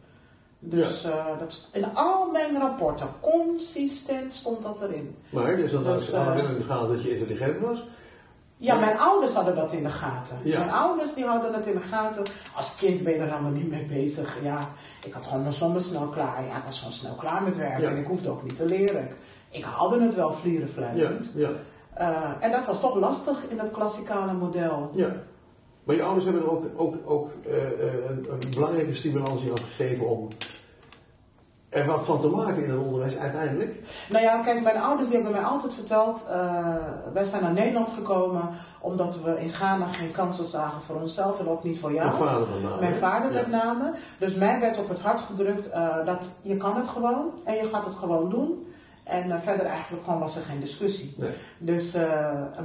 Dus 0.59 1.01
ja. 1.01 1.35
dat, 1.39 1.69
in 1.73 1.85
al 1.93 2.31
mijn 2.31 2.57
rapporten, 2.59 3.07
consistent 3.19 4.33
stond 4.33 4.61
dat 4.61 4.81
erin. 4.81 5.15
Maar 5.29 5.57
dus 5.57 5.71
dan 5.71 5.83
Dus, 5.83 6.11
had 6.11 6.27
eh, 6.27 6.41
je 6.41 6.47
in 6.47 6.57
de 6.57 6.63
gaten 6.63 6.87
dat 6.87 7.03
je 7.03 7.17
intelligent 7.17 7.59
was. 7.59 7.87
Ja, 8.59 8.75
mijn 8.79 8.97
ouders 8.99 9.33
hadden 9.33 9.55
dat 9.55 9.71
in 9.71 9.83
de 9.83 9.89
gaten. 9.89 10.37
Ja. 10.43 10.57
Mijn 10.57 10.71
ouders 10.71 11.13
die 11.13 11.25
hadden 11.25 11.53
het 11.53 11.65
in 11.67 11.75
de 11.75 11.81
gaten. 11.81 12.23
Als 12.55 12.75
kind 12.75 13.03
ben 13.03 13.13
je 13.13 13.19
er 13.19 13.29
helemaal 13.29 13.51
niet 13.51 13.69
mee 13.69 13.85
bezig. 13.85 14.37
Ja, 14.43 14.59
ik 15.05 15.13
had 15.13 15.25
gewoon 15.25 15.41
mijn 15.41 15.53
sommen 15.53 15.81
snel 15.81 16.07
klaar. 16.07 16.45
Ja, 16.47 16.57
ik 16.57 16.63
was 16.65 16.77
gewoon 16.77 16.93
snel 16.93 17.13
klaar 17.15 17.43
met 17.43 17.57
werken. 17.57 17.81
Ja. 17.81 17.89
En 17.89 17.97
ik 17.97 18.07
hoefde 18.07 18.29
ook 18.29 18.43
niet 18.43 18.55
te 18.55 18.65
leren. 18.65 19.07
Ik, 19.49 19.63
haalde 19.65 20.01
het 20.01 20.15
wel 20.15 20.29
Ja, 20.29 20.35
vlierenfluitend. 20.35 21.31
ja, 21.35 21.49
Eh, 21.93 22.31
en 22.39 22.51
dat 22.51 22.65
was 22.65 22.79
toch 22.79 22.95
lastig 22.95 23.37
in 23.49 23.59
het 23.59 23.71
klassikale 23.71 24.33
model. 24.33 24.91
ja. 24.93 25.11
Maar 25.83 25.95
je 25.95 26.03
ouders 26.03 26.25
hebben 26.25 26.43
er 26.43 26.51
ook, 26.51 26.65
ook, 26.75 26.95
ook 27.05 27.29
eh, 27.45 27.55
eh, 27.57 28.09
een, 28.09 28.25
een 28.29 28.39
belangrijke 28.53 28.95
stimulans 28.95 29.41
aan 29.41 29.57
gegeven 29.57 30.07
om 30.07 30.27
er 31.69 31.85
wat 31.85 32.05
van 32.05 32.21
te 32.21 32.27
maken 32.27 32.63
in 32.63 32.69
het 32.69 32.79
onderwijs 32.79 33.17
uiteindelijk. 33.17 33.81
Nou 34.09 34.23
ja, 34.23 34.41
kijk, 34.41 34.63
mijn 34.63 34.77
ouders 34.77 35.09
die 35.09 35.17
hebben 35.17 35.35
mij 35.35 35.49
altijd 35.49 35.73
verteld, 35.73 36.27
eh, 36.29 36.75
wij 37.13 37.23
zijn 37.23 37.43
naar 37.43 37.53
Nederland 37.53 37.89
gekomen 37.89 38.49
omdat 38.79 39.21
we 39.21 39.41
in 39.41 39.49
Ghana 39.49 39.85
geen 39.85 40.11
kansen 40.11 40.45
zagen 40.45 40.81
voor 40.81 40.95
onszelf 40.95 41.39
en 41.39 41.49
ook 41.49 41.63
niet 41.63 41.79
voor 41.79 41.93
jou. 41.93 42.07
Mijn 42.07 42.17
vader 42.17 42.47
met 42.47 42.63
name. 42.63 42.79
Mijn 42.79 42.95
vader 42.95 43.31
met 43.31 43.47
name. 43.47 43.93
Dus 44.17 44.33
mij 44.33 44.59
werd 44.59 44.77
op 44.77 44.89
het 44.89 44.99
hart 44.99 45.21
gedrukt 45.21 45.69
eh, 45.69 46.05
dat 46.05 46.29
je 46.41 46.57
kan 46.57 46.75
het 46.75 46.87
gewoon 46.87 47.31
en 47.43 47.55
je 47.55 47.69
gaat 47.71 47.85
het 47.85 47.95
gewoon 47.95 48.29
doen. 48.29 48.67
En 49.03 49.31
eh, 49.31 49.39
verder 49.39 49.65
eigenlijk 49.65 50.03
gewoon 50.03 50.19
was 50.19 50.35
er 50.35 50.41
geen 50.41 50.59
discussie. 50.59 51.13
Nee. 51.17 51.31
Dus 51.57 51.93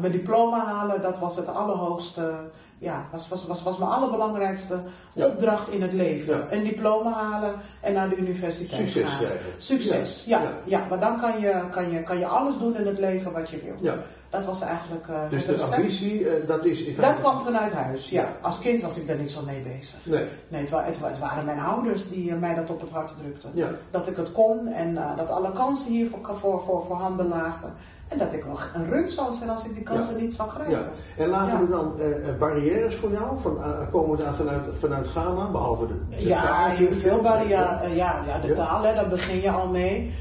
mijn 0.01 0.13
diploma 0.13 0.65
halen, 0.65 1.03
dat 1.03 1.19
was 1.19 1.37
het 1.37 1.49
allerhoogste, 1.49 2.51
ja, 2.83 3.07
was, 3.13 3.29
was, 3.29 3.47
was, 3.47 3.63
was 3.63 3.79
mijn 3.79 3.91
allerbelangrijkste 3.91 4.79
Ja. 5.15 5.27
opdracht 5.27 5.69
in 5.69 5.83
het 5.83 5.93
leven. 5.93 6.37
Ja. 6.37 6.47
Een 6.51 6.65
diploma 6.65 7.13
halen 7.13 7.55
en 7.81 7.93
naar 7.93 8.09
de 8.09 8.17
universiteit 8.17 8.81
Succes 8.91 9.09
gaan. 9.11 9.19
krijgen. 9.19 9.47
Succes, 9.57 10.25
ja. 10.25 10.43
Ja, 10.65 10.87
maar 10.89 11.01
dan 11.01 11.21
kan 11.21 11.41
je, 11.41 11.63
kan, 11.71 11.91
je, 11.91 12.03
kan 12.03 12.19
je 12.19 12.27
alles 12.27 12.59
doen 12.59 12.77
in 12.77 12.87
het 12.87 12.99
leven 12.99 13.33
wat 13.33 13.51
je 13.51 13.61
wil. 13.65 13.75
Ja. 13.81 13.97
Dat 14.31 14.45
was 14.45 14.61
eigenlijk 14.61 15.09
eh, 15.09 15.31
Dus 15.31 15.47
de 15.47 15.53
recept. 15.53 15.75
ambitie, 15.75 16.29
eh, 16.29 16.47
dat 16.49 16.65
is 16.65 16.83
in 16.83 16.97
Dat 17.01 17.21
kwam 17.21 17.41
vanuit 17.41 17.73
huis, 17.73 18.09
ja. 18.11 18.33
Als 18.41 18.59
kind 18.59 18.83
was 18.83 18.99
ik 18.99 19.07
daar 19.07 19.17
niet 19.17 19.31
zo 19.31 19.43
mee 19.47 19.61
bezig. 19.61 19.99
Nee, 20.07 20.27
Nee, 20.49 20.61
het, 20.61 20.71
wa- 20.71 20.83
het, 20.85 20.99
wa- 20.99 21.09
het 21.09 21.19
waren 21.19 21.45
mijn 21.45 21.61
ouders 21.61 22.09
die 22.09 22.31
eh, 22.31 22.39
mij 22.39 22.55
dat 22.55 22.71
op 22.71 22.81
het 22.81 22.91
hart 22.91 23.13
drukten. 23.23 23.51
ja. 23.55 23.69
Dat 23.91 24.07
ik 24.09 24.17
het 24.17 24.33
kon 24.33 24.67
en 24.69 24.95
dat 25.17 25.31
alle 25.31 25.53
kansen 25.53 25.91
hier 25.91 26.09
voor, 26.09 26.37
voor, 26.37 26.63
voor, 26.63 26.85
voor 26.87 26.97
handen 26.97 27.29
lagen. 27.29 27.73
En 28.13 28.19
dat 28.19 28.33
ik 28.33 28.45
wel 28.45 28.59
een 28.75 28.91
rund 28.91 29.11
zou 29.11 29.33
zijn 29.33 29.51
als 29.51 29.67
ik 29.67 29.75
die 29.75 29.83
kansen 29.83 30.17
niet 30.17 30.35
zou 30.35 30.51
grijpen. 30.51 30.73
Ja. 31.17 31.23
En 31.23 31.29
lagen 31.29 31.53
Ja. 31.53 31.61
er 31.61 31.69
dan 31.69 31.93
eh, 32.01 32.29
eh, 32.29 32.39
barrières 32.39 32.95
voor 32.95 33.11
jou? 33.11 33.41
Van, 33.41 33.59
komen 33.91 34.17
we 34.17 34.23
daar 34.23 34.35
vanuit, 34.35 34.67
vanuit 34.79 35.07
Ghana, 35.07 35.51
behalve 35.51 35.87
de, 35.87 35.95
de 36.17 36.27
Ja, 36.27 36.41
taal? 36.41 36.69
heel 36.69 36.93
veel 36.93 37.21
barrières. 37.21 37.93
Ja, 37.95 38.23
ja, 38.27 38.39
de 38.47 38.53
taal, 38.53 38.83
hè, 38.83 38.95
daar 38.95 39.09
begin 39.09 39.41
je 39.41 39.51
al 39.51 39.69
mee. 39.69 40.13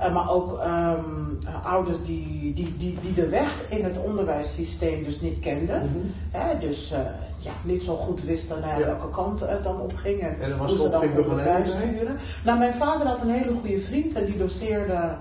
Uh, 0.00 0.14
maar 0.14 0.30
ook 0.30 0.58
ehm, 0.58 1.04
ouders 1.62 2.04
die, 2.04 2.52
die, 2.54 2.76
die, 2.76 2.98
die 3.02 3.14
de 3.14 3.28
weg 3.28 3.62
in 3.68 3.84
het 3.84 3.98
onderwijssysteem 4.02 5.04
dus 5.04 5.20
niet 5.20 5.38
kenden. 5.38 5.82
Mm 5.82 6.12
-hmm. 6.32 6.60
dus 6.60 6.94
ja, 7.38 7.50
niet 7.62 7.82
zo 7.82 7.96
goed 7.96 8.22
wisten 8.22 8.60
naar 8.60 8.78
welke 8.78 9.10
kant 9.10 9.40
het 9.40 9.64
dan 9.64 9.80
op 9.80 9.92
ging. 9.96 10.20
En, 10.20 10.40
en 10.40 10.58
was 10.58 10.70
hoe 10.70 10.80
ze 10.80 10.90
dan 10.90 11.36
bijsturen. 11.44 12.16
Nou, 12.44 12.58
mijn 12.58 12.74
vader 12.74 13.06
had 13.06 13.22
een 13.22 13.30
hele 13.30 13.52
goede 13.60 13.80
vriend 13.80 14.14
en 14.14 14.26
die 14.26 14.38
doseerde 14.38 15.14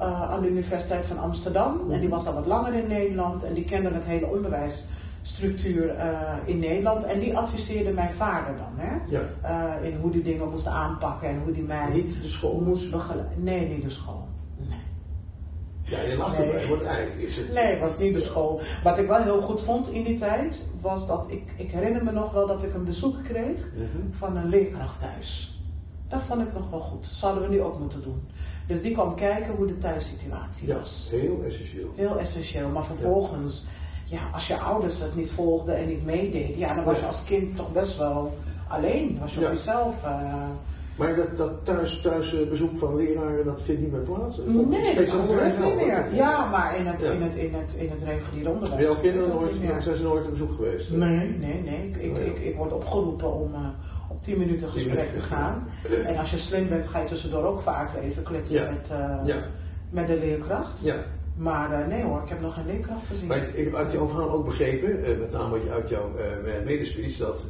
uh, 0.00 0.30
aan 0.30 0.42
de 0.42 0.50
Universiteit 0.50 1.06
van 1.06 1.18
Amsterdam. 1.18 1.90
En 1.90 2.00
die 2.00 2.08
was 2.08 2.24
dan 2.24 2.34
wat 2.34 2.46
langer 2.46 2.74
in 2.74 2.88
Nederland 2.88 3.42
en 3.42 3.54
die 3.54 3.64
kende 3.64 3.90
het 3.90 4.04
hele 4.04 4.26
onderwijsstructuur 4.26 5.94
uh, 5.94 6.32
in 6.44 6.58
Nederland. 6.58 7.04
En 7.04 7.18
die 7.18 7.36
adviseerde 7.36 7.92
mijn 7.92 8.12
vader 8.12 8.56
dan, 8.56 8.72
hè? 8.76 8.96
Ja. 9.08 9.20
Uh, 9.80 9.88
in 9.88 9.96
hoe 10.00 10.10
die 10.10 10.22
dingen 10.22 10.50
moest 10.50 10.66
aanpakken 10.66 11.28
en 11.28 11.40
hoe 11.44 11.52
die 11.52 11.62
mij 11.62 11.88
niet 11.92 12.22
de 12.22 12.28
school 12.28 12.60
moest 12.60 12.90
begeleiden. 12.90 13.42
Nee, 13.42 13.68
niet 13.68 13.82
de 13.82 13.90
school. 13.90 14.28
Nee. 14.56 14.84
Ja, 15.82 16.00
je 16.00 16.16
lacht 16.16 16.38
nee. 16.38 16.46
erbij, 16.46 16.68
want 16.68 16.82
eigenlijk 16.82 17.20
is 17.20 17.36
het... 17.36 17.52
Nee, 17.52 17.64
het 17.64 17.80
was 17.80 17.98
niet 17.98 18.14
de 18.14 18.20
school. 18.20 18.60
Wat 18.82 18.98
ik 18.98 19.06
wel 19.06 19.22
heel 19.22 19.40
goed 19.40 19.62
vond 19.62 19.90
in 19.90 20.04
die 20.04 20.18
tijd, 20.18 20.62
was 20.80 21.06
dat 21.06 21.26
ik, 21.30 21.54
ik 21.56 21.70
herinner 21.70 22.04
me 22.04 22.12
nog 22.12 22.32
wel 22.32 22.46
dat 22.46 22.62
ik 22.62 22.74
een 22.74 22.84
bezoek 22.84 23.24
kreeg 23.24 23.56
mm 23.56 23.88
-hmm. 23.92 24.12
van 24.12 24.36
een 24.36 24.48
leerkracht 24.48 25.00
thuis. 25.00 25.55
Dat 26.08 26.20
vond 26.26 26.42
ik 26.42 26.52
nog 26.52 26.70
wel 26.70 26.80
goed. 26.80 27.02
Dat 27.02 27.12
zouden 27.12 27.42
we 27.42 27.48
nu 27.48 27.62
ook 27.62 27.78
moeten 27.78 28.02
doen. 28.02 28.28
Dus 28.66 28.82
die 28.82 28.92
kwam 28.92 29.14
kijken 29.14 29.54
hoe 29.54 29.66
de 29.66 29.78
thuissituatie 29.78 30.68
ja, 30.68 30.78
was. 30.78 31.08
heel 31.10 31.42
essentieel. 31.46 31.92
Heel 31.94 32.18
essentieel. 32.18 32.68
Maar 32.68 32.84
vervolgens, 32.84 33.64
ja. 34.04 34.16
ja. 34.16 34.22
als 34.32 34.46
je 34.46 34.56
ouders 34.56 35.00
het 35.00 35.16
niet 35.16 35.30
volgden 35.30 35.76
en 35.76 35.86
niet 35.86 36.04
meededen, 36.04 36.58
ja, 36.58 36.74
dan 36.74 36.84
was 36.84 37.00
je 37.00 37.06
als 37.06 37.24
kind 37.24 37.56
toch 37.56 37.72
best 37.72 37.98
wel 37.98 38.38
alleen. 38.68 39.18
Was 39.20 39.34
je 39.34 39.46
op 39.46 39.52
jezelf. 39.52 40.04
Uh, 40.04 40.34
maar 40.96 41.16
dat, 41.16 41.36
dat 41.36 41.50
thuis, 41.62 42.00
thuisbezoek 42.00 42.78
van 42.78 42.96
leraren, 42.96 43.44
dat 43.44 43.60
vindt 43.62 43.80
niet 43.80 43.92
meer 43.92 44.00
plaats? 44.00 44.38
Nee, 44.68 44.94
dat 44.94 45.10
gebeurt 45.10 45.64
niet 45.64 45.74
meer. 45.74 46.14
Ja, 46.14 46.50
maar 46.50 46.76
in 46.76 46.86
het, 46.86 47.02
in 47.02 47.22
het, 47.22 47.34
in 47.34 47.54
het, 47.54 47.74
in 47.74 47.90
het 47.90 48.02
reguliere 48.02 48.50
onderwijs. 48.50 48.86
Jouw 48.86 48.96
kinderen 48.96 49.28
nooit, 49.28 49.82
zijn 49.82 49.96
ze 49.96 50.02
nooit 50.02 50.24
op 50.24 50.30
bezoek 50.30 50.54
geweest? 50.54 50.90
Nee, 50.90 51.28
nee, 51.28 51.62
nee. 51.62 51.90
Ik, 51.90 51.96
ik, 51.96 52.16
ik, 52.16 52.38
ik 52.38 52.56
word 52.56 52.72
opgeroepen 52.72 53.34
om... 53.34 53.52
Uh, 53.52 53.58
op 53.58 53.95
10 54.26 54.38
minuten 54.38 54.68
gesprek 54.68 55.12
te 55.12 55.20
gaan. 55.20 55.68
En 56.04 56.16
als 56.16 56.30
je 56.30 56.38
slim 56.38 56.68
bent, 56.68 56.86
ga 56.86 56.98
je 56.98 57.06
tussendoor 57.06 57.44
ook 57.44 57.60
vaker 57.60 57.98
even 57.98 58.22
kletsen 58.22 58.62
ja. 58.62 58.70
met, 58.70 58.90
uh, 58.92 59.26
ja. 59.26 59.42
met 59.90 60.06
de 60.06 60.18
leerkracht. 60.18 60.80
Ja. 60.82 61.04
Maar 61.36 61.70
uh, 61.70 61.86
nee 61.86 62.02
hoor, 62.02 62.22
ik 62.22 62.28
heb 62.28 62.40
nog 62.40 62.54
geen 62.54 62.66
leerkracht 62.66 63.06
gezien. 63.06 63.26
Maar 63.26 63.48
ik 63.54 63.64
heb 63.64 63.74
uit 63.74 63.92
jouw 63.92 64.06
verhaal 64.06 64.30
ook 64.30 64.44
begrepen, 64.44 65.10
uh, 65.10 65.18
met 65.18 65.32
name 65.32 65.70
uit 65.70 65.88
jouw 65.88 66.10
uh, 66.56 67.18
dat 67.18 67.42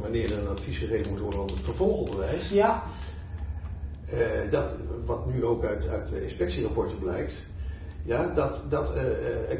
wanneer 0.00 0.32
er 0.32 0.38
een 0.38 0.48
advies 0.48 0.78
gegeven 0.78 1.10
moet 1.10 1.20
worden 1.20 1.40
over 1.40 1.56
het 1.56 1.64
vervolgonderwijs. 1.64 2.48
Ja. 2.48 2.82
dat, 4.50 4.74
wat 5.04 5.26
nu 5.26 5.44
ook 5.44 5.64
uit, 5.64 5.88
uit 5.88 6.08
de 6.08 6.22
inspectierapporten 6.22 6.98
blijkt, 6.98 7.42
ja, 8.04 8.32
dat, 8.34 8.60
dat 8.68 8.92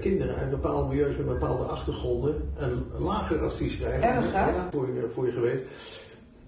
kinderen 0.01 0.37
uit 0.37 0.51
bepaalde 0.51 0.89
milieus 0.89 1.17
met 1.17 1.27
bepaalde 1.27 1.65
achtergronden 1.65 2.53
een 2.57 2.87
lager 2.99 3.45
advies 3.45 3.77
krijgen. 3.77 4.03
Erg, 4.03 4.33
hè? 4.33 4.51
Voor, 4.71 4.89
voor 5.15 5.27
je 5.27 5.33
geweten. 5.33 5.67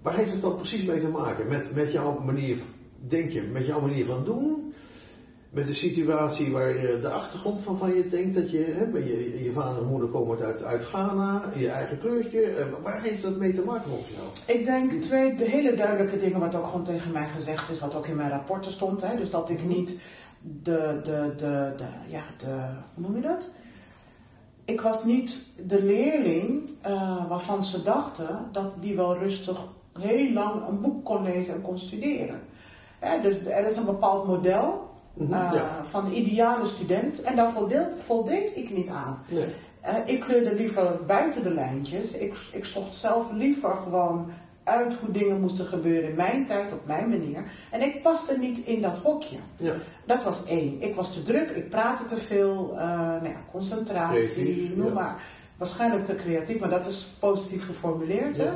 Waar 0.07 0.17
heeft 0.17 0.33
het 0.33 0.43
dan 0.43 0.57
precies 0.57 0.85
mee 0.85 1.01
te 1.01 1.09
maken? 1.09 1.49
Met, 1.49 1.75
met 1.75 1.93
jouw 1.93 2.21
manier, 2.25 2.57
denk 2.99 3.31
je, 3.31 3.43
met 3.43 3.67
jouw 3.67 3.81
manier 3.81 4.07
van 4.07 4.25
doen? 4.25 4.75
Met 5.51 5.67
de 5.67 5.75
situatie 5.75 6.53
waar 6.53 6.81
je 6.81 6.99
de 7.01 7.09
achtergrond 7.09 7.63
van, 7.63 7.79
van 7.79 7.95
je 7.95 8.09
denkt 8.09 8.35
dat 8.35 8.51
je, 8.51 8.59
hè, 8.59 8.99
je, 8.99 9.45
je 9.45 9.53
vader 9.53 9.83
en 9.83 9.89
moeder 9.89 10.09
komen 10.09 10.39
uit, 10.45 10.63
uit 10.63 10.85
Ghana, 10.85 11.45
je 11.57 11.69
eigen 11.69 11.99
kleurtje. 11.99 12.67
Waar 12.83 13.03
heeft 13.03 13.23
dat 13.23 13.37
mee 13.37 13.55
te 13.55 13.63
maken 13.63 13.89
volgens 13.89 14.11
jou? 14.11 14.59
Ik 14.59 14.65
denk 14.65 15.03
twee 15.03 15.35
de 15.35 15.45
hele 15.45 15.75
duidelijke 15.75 16.19
dingen 16.19 16.41
wat 16.41 16.55
ook 16.55 16.67
gewoon 16.67 16.85
tegen 16.85 17.13
mij 17.13 17.29
gezegd 17.35 17.71
is, 17.71 17.79
wat 17.79 17.95
ook 17.95 18.07
in 18.07 18.17
mijn 18.17 18.31
rapporten 18.31 18.73
stond. 18.73 19.03
Hè, 19.03 19.17
dus 19.17 19.31
dat 19.31 19.51
ik 19.51 19.65
niet 19.65 19.97
de, 20.41 21.01
de, 21.03 21.33
de, 21.37 21.73
de, 21.77 21.89
ja, 22.09 22.23
de, 22.39 22.47
hoe 22.95 23.07
noem 23.07 23.17
je 23.17 23.23
dat? 23.23 23.49
Ik 24.65 24.81
was 24.81 25.05
niet 25.05 25.53
de 25.67 25.83
leerling 25.83 26.71
uh, 26.87 27.29
waarvan 27.29 27.65
ze 27.65 27.83
dachten 27.83 28.49
dat 28.53 28.75
die 28.81 28.97
wel 28.97 29.19
rustig 29.19 29.59
heel 30.01 30.33
lang 30.33 30.69
een 30.69 30.81
boek 30.81 31.05
kon 31.05 31.23
lezen 31.23 31.55
en 31.55 31.63
kon 31.63 31.79
studeren. 31.79 32.41
Dus 33.23 33.47
er 33.47 33.67
is 33.67 33.77
een 33.77 33.85
bepaald 33.85 34.27
model 34.27 34.91
uh, 35.21 35.29
ja. 35.29 35.85
van 35.85 36.05
de 36.05 36.13
ideale 36.13 36.67
student 36.67 37.23
en 37.23 37.37
daar 37.37 37.53
voldeed, 37.53 37.97
voldeed 38.05 38.57
ik 38.57 38.71
niet 38.71 38.89
aan. 38.89 39.19
Nee. 39.29 39.45
Uh, 39.85 39.95
ik 40.05 40.21
kleurde 40.21 40.55
liever 40.55 41.01
buiten 41.07 41.43
de 41.43 41.55
lijntjes. 41.55 42.19
Ik, 42.19 42.35
ik 42.53 42.65
zocht 42.65 42.95
zelf 42.95 43.25
liever 43.33 43.71
gewoon 43.83 44.31
uit 44.65 44.95
hoe 44.95 45.11
dingen 45.11 45.41
moesten 45.41 45.67
gebeuren 45.67 46.11
in 46.11 46.17
mijn 46.17 46.45
tijd, 46.45 46.73
op 46.73 46.87
mijn 46.87 47.09
manier. 47.09 47.45
En 47.71 47.83
ik 47.83 48.03
paste 48.03 48.39
niet 48.39 48.59
in 48.59 48.83
dat 48.83 48.99
hokje. 48.99 49.37
Ja. 49.57 49.73
Dat 50.05 50.23
was 50.23 50.47
één. 50.47 50.83
Ik 50.83 50.95
was 50.95 51.13
te 51.13 51.23
druk, 51.23 51.51
ik 51.51 51.69
praatte 51.69 52.05
te 52.05 52.17
veel, 52.17 52.71
uh, 52.73 52.81
nou 52.81 53.29
ja, 53.29 53.41
concentratie, 53.51 54.33
Creatief, 54.33 54.77
noem 54.77 54.87
ja. 54.87 54.93
maar. 54.93 55.23
Waarschijnlijk 55.57 56.05
te 56.05 56.15
creatief, 56.15 56.59
maar 56.59 56.71
dat 56.71 56.87
is 56.87 57.09
positief 57.19 57.67
geformuleerd. 57.67 58.37
Hè? 58.37 58.51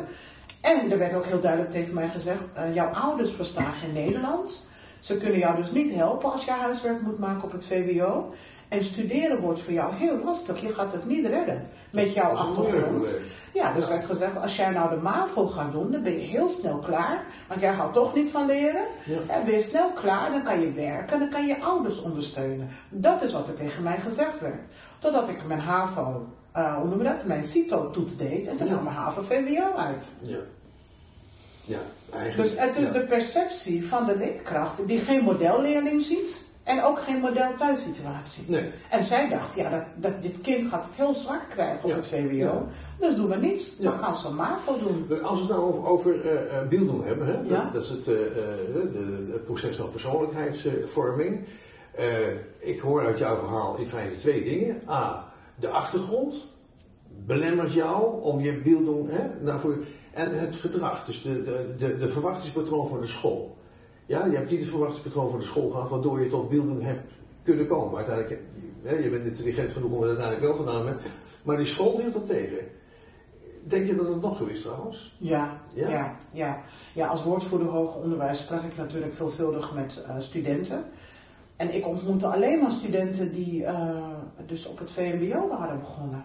En 0.60 0.90
er 0.90 0.98
werd 0.98 1.14
ook 1.14 1.26
heel 1.26 1.40
duidelijk 1.40 1.70
tegen 1.70 1.94
mij 1.94 2.08
gezegd: 2.08 2.42
uh, 2.56 2.74
jouw 2.74 2.88
ouders 2.88 3.30
verstaan 3.30 3.72
geen 3.72 3.92
Nederlands. 3.92 4.66
Ze 4.98 5.18
kunnen 5.18 5.38
jou 5.38 5.56
dus 5.56 5.70
niet 5.70 5.94
helpen 5.94 6.32
als 6.32 6.44
je 6.44 6.50
huiswerk 6.50 7.00
moet 7.00 7.18
maken 7.18 7.42
op 7.42 7.52
het 7.52 7.64
VWO. 7.64 8.32
En 8.68 8.84
studeren 8.84 9.40
wordt 9.40 9.60
voor 9.60 9.72
jou 9.72 9.94
heel 9.94 10.18
lastig. 10.24 10.60
Je 10.60 10.74
gaat 10.74 10.92
het 10.92 11.06
niet 11.06 11.26
redden 11.26 11.68
met 11.90 12.12
jouw 12.12 12.30
achtergrond. 12.30 13.14
Ja, 13.52 13.72
dus 13.72 13.88
werd 13.88 14.04
gezegd, 14.04 14.40
als 14.40 14.56
jij 14.56 14.70
nou 14.70 14.90
de 14.90 15.02
MAVO 15.02 15.46
gaat 15.46 15.72
doen, 15.72 15.90
dan 15.90 16.02
ben 16.02 16.12
je 16.12 16.26
heel 16.26 16.48
snel 16.48 16.78
klaar. 16.78 17.24
Want 17.48 17.60
jij 17.60 17.72
houdt 17.72 17.94
toch 17.94 18.14
niet 18.14 18.30
van 18.30 18.46
leren. 18.46 18.84
En 19.26 19.44
ben 19.44 19.54
je 19.54 19.60
snel 19.60 19.90
klaar, 19.90 20.30
dan 20.30 20.42
kan 20.42 20.60
je 20.60 20.72
werken, 20.72 21.18
dan 21.18 21.28
kan 21.28 21.46
je 21.46 21.62
ouders 21.62 22.02
ondersteunen. 22.02 22.68
Dat 22.88 23.22
is 23.22 23.32
wat 23.32 23.48
er 23.48 23.54
tegen 23.54 23.82
mij 23.82 23.98
gezegd 23.98 24.40
werd. 24.40 24.66
Totdat 24.98 25.28
ik 25.28 25.46
mijn 25.46 25.60
HAVO, 25.60 26.26
eh, 26.60 26.74
hoe 26.76 26.88
noem 26.88 26.98
je 26.98 27.04
dat, 27.04 27.24
mijn 27.24 27.44
CITO-toets 27.44 28.16
deed. 28.16 28.46
En 28.46 28.56
toen 28.56 28.66
Ja. 28.66 28.72
kwam 28.72 28.84
mijn 28.84 28.96
HAVO-VWO 28.96 29.74
uit. 29.76 30.10
Ja. 30.20 30.38
Ja, 31.64 31.78
eigenlijk. 32.12 32.48
Dus 32.48 32.60
het 32.60 32.76
is 32.76 32.86
ja. 32.86 32.92
de 32.92 33.00
perceptie 33.00 33.88
van 33.88 34.06
de 34.06 34.16
leerkracht 34.16 34.88
die 34.88 34.98
geen 34.98 35.24
modelleerling 35.24 36.02
ziet. 36.02 36.48
En 36.64 36.82
ook 36.82 37.00
geen 37.00 37.18
model 37.20 37.54
thuissituatie. 37.54 38.44
Nee. 38.46 38.70
En 38.90 39.04
zij 39.04 39.28
dacht, 39.28 39.54
ja, 39.54 39.70
dat, 39.70 39.82
dat, 39.96 40.22
dit 40.22 40.40
kind 40.40 40.64
gaat 40.70 40.84
het 40.84 40.94
heel 40.94 41.14
zwaar 41.14 41.46
krijgen 41.48 41.84
op 41.84 41.90
Ja. 41.90 41.96
het 41.96 42.06
VWO. 42.06 42.34
Ja. 42.34 42.62
Dus 42.98 43.14
doen 43.14 43.28
we 43.28 43.36
niets. 43.36 43.76
Dan 43.76 43.98
gaan 43.98 44.16
ze 44.16 44.32
MAVO 44.32 44.78
doen. 44.78 45.22
Als 45.22 45.38
we 45.38 45.46
het 45.46 45.48
nou 45.56 45.62
over, 45.62 45.86
over 45.86 46.20
eh, 46.26 46.58
eh, 46.58 47.04
hebben, 47.04 47.26
hè? 47.26 47.46
Dat, 47.48 47.72
dat 47.72 47.82
is 47.82 47.88
het, 47.88 48.04
de, 48.04 49.40
proces 49.44 49.76
van 49.76 49.90
persoonlijkheidsvorming. 49.90 51.44
Ik 52.58 52.80
hoor 52.80 53.06
uit 53.06 53.18
jouw 53.18 53.38
verhaal 53.38 53.76
in 53.76 53.88
feite 53.88 54.18
twee 54.18 54.44
dingen. 54.44 54.82
A, 54.88 55.29
de 55.60 55.68
achtergrond 55.68 56.44
belemmert 57.26 57.72
jou 57.72 58.22
om 58.22 58.40
je 58.40 58.60
beelddoen 58.60 59.08
hè, 59.08 59.44
daarvoor. 59.44 59.76
En 60.12 60.38
het 60.38 60.56
gedrag, 60.56 61.04
dus 61.04 61.22
de, 61.22 61.42
de, 61.42 61.74
de, 61.78 61.98
de 61.98 62.08
verwachtingspatroon 62.08 62.88
van 62.88 63.00
de 63.00 63.06
school. 63.06 63.56
Ja, 64.06 64.26
je 64.26 64.36
hebt 64.36 64.50
niet 64.50 64.60
het 64.60 64.68
verwachtingspatroon 64.68 65.30
van 65.30 65.38
de 65.38 65.44
school 65.44 65.70
gehad, 65.70 65.90
waardoor 65.90 66.20
je 66.20 66.28
tot 66.28 66.48
beelddoen 66.48 66.82
hebt 66.82 67.12
kunnen 67.42 67.66
komen. 67.66 67.96
Uiteindelijk, 67.96 68.40
hè, 68.82 68.94
je 68.94 69.10
bent 69.10 69.24
intelligent 69.24 69.72
genoeg 69.72 69.90
om 69.90 70.00
het 70.00 70.08
uiteindelijk 70.08 70.46
wel 70.46 70.56
gedaan 70.56 70.80
te 70.80 70.86
hebben. 70.86 71.04
Maar 71.42 71.56
die 71.56 71.66
school 71.66 71.98
hield 71.98 72.12
dat 72.12 72.26
tegen. 72.26 72.58
Denk 73.62 73.86
je 73.86 73.96
dat 73.96 74.08
het 74.08 74.20
nog 74.20 74.36
zo 74.36 74.44
is 74.46 74.62
trouwens? 74.62 75.14
Ja, 75.16 75.60
Ja? 75.74 75.88
ja, 75.88 76.16
ja. 76.32 76.62
ja. 76.92 77.06
als 77.06 77.22
woordvoerder 77.22 77.68
hoger 77.68 78.00
onderwijs 78.00 78.38
sprak 78.38 78.62
ik 78.62 78.76
natuurlijk 78.76 79.14
veelvuldig 79.14 79.74
met 79.74 80.04
eh, 80.06 80.14
studenten. 80.18 80.84
En 81.60 81.74
ik 81.74 81.86
ontmoette 81.86 82.26
alleen 82.26 82.60
maar 82.60 82.70
studenten 82.70 83.32
die 83.32 83.64
eh, 83.64 83.88
dus 84.46 84.66
op 84.66 84.78
het 84.78 84.90
VMBO 84.90 85.48
waren 85.48 85.78
begonnen. 85.78 86.24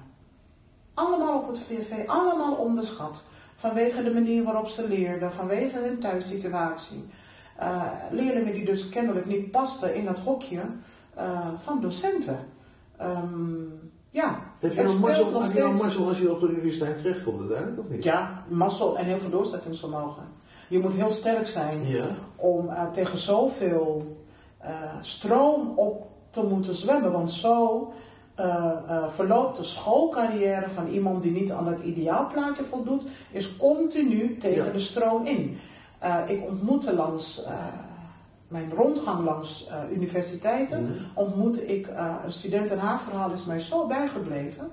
Allemaal 0.93 1.39
op 1.39 1.47
het 1.47 1.59
VV, 1.59 2.07
allemaal 2.07 2.55
onderschat. 2.55 3.25
Vanwege 3.55 4.03
de 4.03 4.11
manier 4.13 4.43
waarop 4.43 4.67
ze 4.67 4.87
leerden, 4.87 5.31
vanwege 5.31 5.79
hun 5.79 5.99
thuissituatie. 5.99 7.05
Eh, 7.55 7.83
leerlingen 8.11 8.53
die 8.53 8.65
dus 8.65 8.89
kennelijk 8.89 9.25
niet 9.25 9.51
pasten 9.51 9.95
in 9.95 10.05
dat 10.05 10.19
hokje 10.19 10.61
eh, 11.13 11.47
van 11.57 11.81
docenten. 11.81 12.39
Ehm, 12.97 13.61
ja, 14.09 14.39
Heb 14.59 14.73
je 14.73 14.81
het 14.81 14.87
nou 14.87 14.97
speelt 14.97 15.01
mazzel, 15.01 15.31
nog 15.31 15.43
heb 15.43 15.53
je 15.53 15.59
nou 15.59 15.77
mazzel 15.77 16.07
als 16.07 16.19
je 16.19 16.31
op 16.31 16.39
de 16.39 16.47
universiteit 16.47 16.97
terechtkomt 16.97 17.39
uiteindelijk 17.39 17.79
of 17.79 17.89
niet? 17.89 18.03
Ja, 18.03 18.43
mazzel 18.47 18.97
en 18.97 19.05
heel 19.05 19.19
veel 19.19 19.29
doorzettingsvermogen. 19.29 20.23
Je 20.69 20.79
moet 20.79 20.93
heel 20.93 21.11
sterk 21.11 21.47
zijn 21.47 21.87
Ja. 21.87 22.07
om 22.35 22.69
tegen 22.91 23.17
zoveel 23.17 24.23
eh, 24.65 24.71
stroom 25.01 25.73
op 25.75 26.07
te 26.29 26.43
moeten 26.43 26.75
zwemmen. 26.75 27.11
Want 27.11 27.31
zo 27.31 27.91
eh, 28.35 28.71
eh, 28.87 29.07
verloopt 29.09 29.57
de 29.57 29.63
schoolcarrière 29.63 30.69
van 30.69 30.87
iemand 30.87 31.21
die 31.21 31.31
niet 31.31 31.51
aan 31.51 31.67
het 31.67 31.79
ideaalplaatje 31.79 32.63
voldoet, 32.63 33.03
is 33.31 33.57
continu 33.57 34.37
tegen 34.37 34.65
Ja. 34.65 34.71
de 34.71 34.79
stroom 34.79 35.25
in. 35.25 35.57
Ik 36.27 36.43
ontmoette 36.43 36.93
langs 36.95 37.41
mijn 38.47 38.71
rondgang 38.73 39.23
langs 39.25 39.69
universiteiten, 39.93 40.83
Mhm. 40.83 40.91
ontmoette 41.13 41.65
ik 41.67 41.87
een 42.25 42.31
student 42.31 42.71
en 42.71 42.77
haar 42.79 42.99
verhaal 42.99 43.31
is 43.31 43.45
mij 43.45 43.59
zo 43.59 43.87
bijgebleven. 43.87 44.71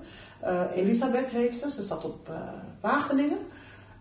Elisabeth 0.73 1.29
heet 1.29 1.55
ze, 1.55 1.69
ze 1.69 1.81
zat 1.81 2.05
op 2.05 2.29
Wageningen. 2.81 3.37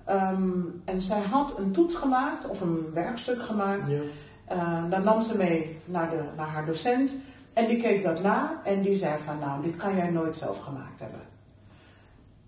Ehm, 0.05 0.61
en 0.85 1.01
zij 1.03 1.21
had 1.31 1.59
een 1.59 1.73
toets 1.73 1.95
gemaakt 1.95 2.49
of 2.49 2.61
een 2.61 2.91
werkstuk 2.95 3.43
gemaakt. 3.43 3.91
Ja. 3.91 4.01
Uh, 4.53 4.91
dan 4.91 5.05
nam 5.05 5.23
ze 5.23 5.37
mee 5.37 5.79
naar, 5.85 6.11
de, 6.11 6.23
naar 6.37 6.47
haar 6.47 6.67
docent 6.67 7.17
en 7.53 7.67
die 7.67 7.83
keek 7.83 8.03
dat 8.03 8.23
na 8.23 8.61
en 8.65 8.83
die 8.83 8.97
zei 8.97 9.19
van 9.25 9.39
nou, 9.39 9.63
dit 9.63 9.77
kan 9.77 9.97
jij 9.97 10.11
nooit 10.11 10.37
zelf 10.37 10.59
gemaakt 10.59 11.01
hebben. 11.01 11.21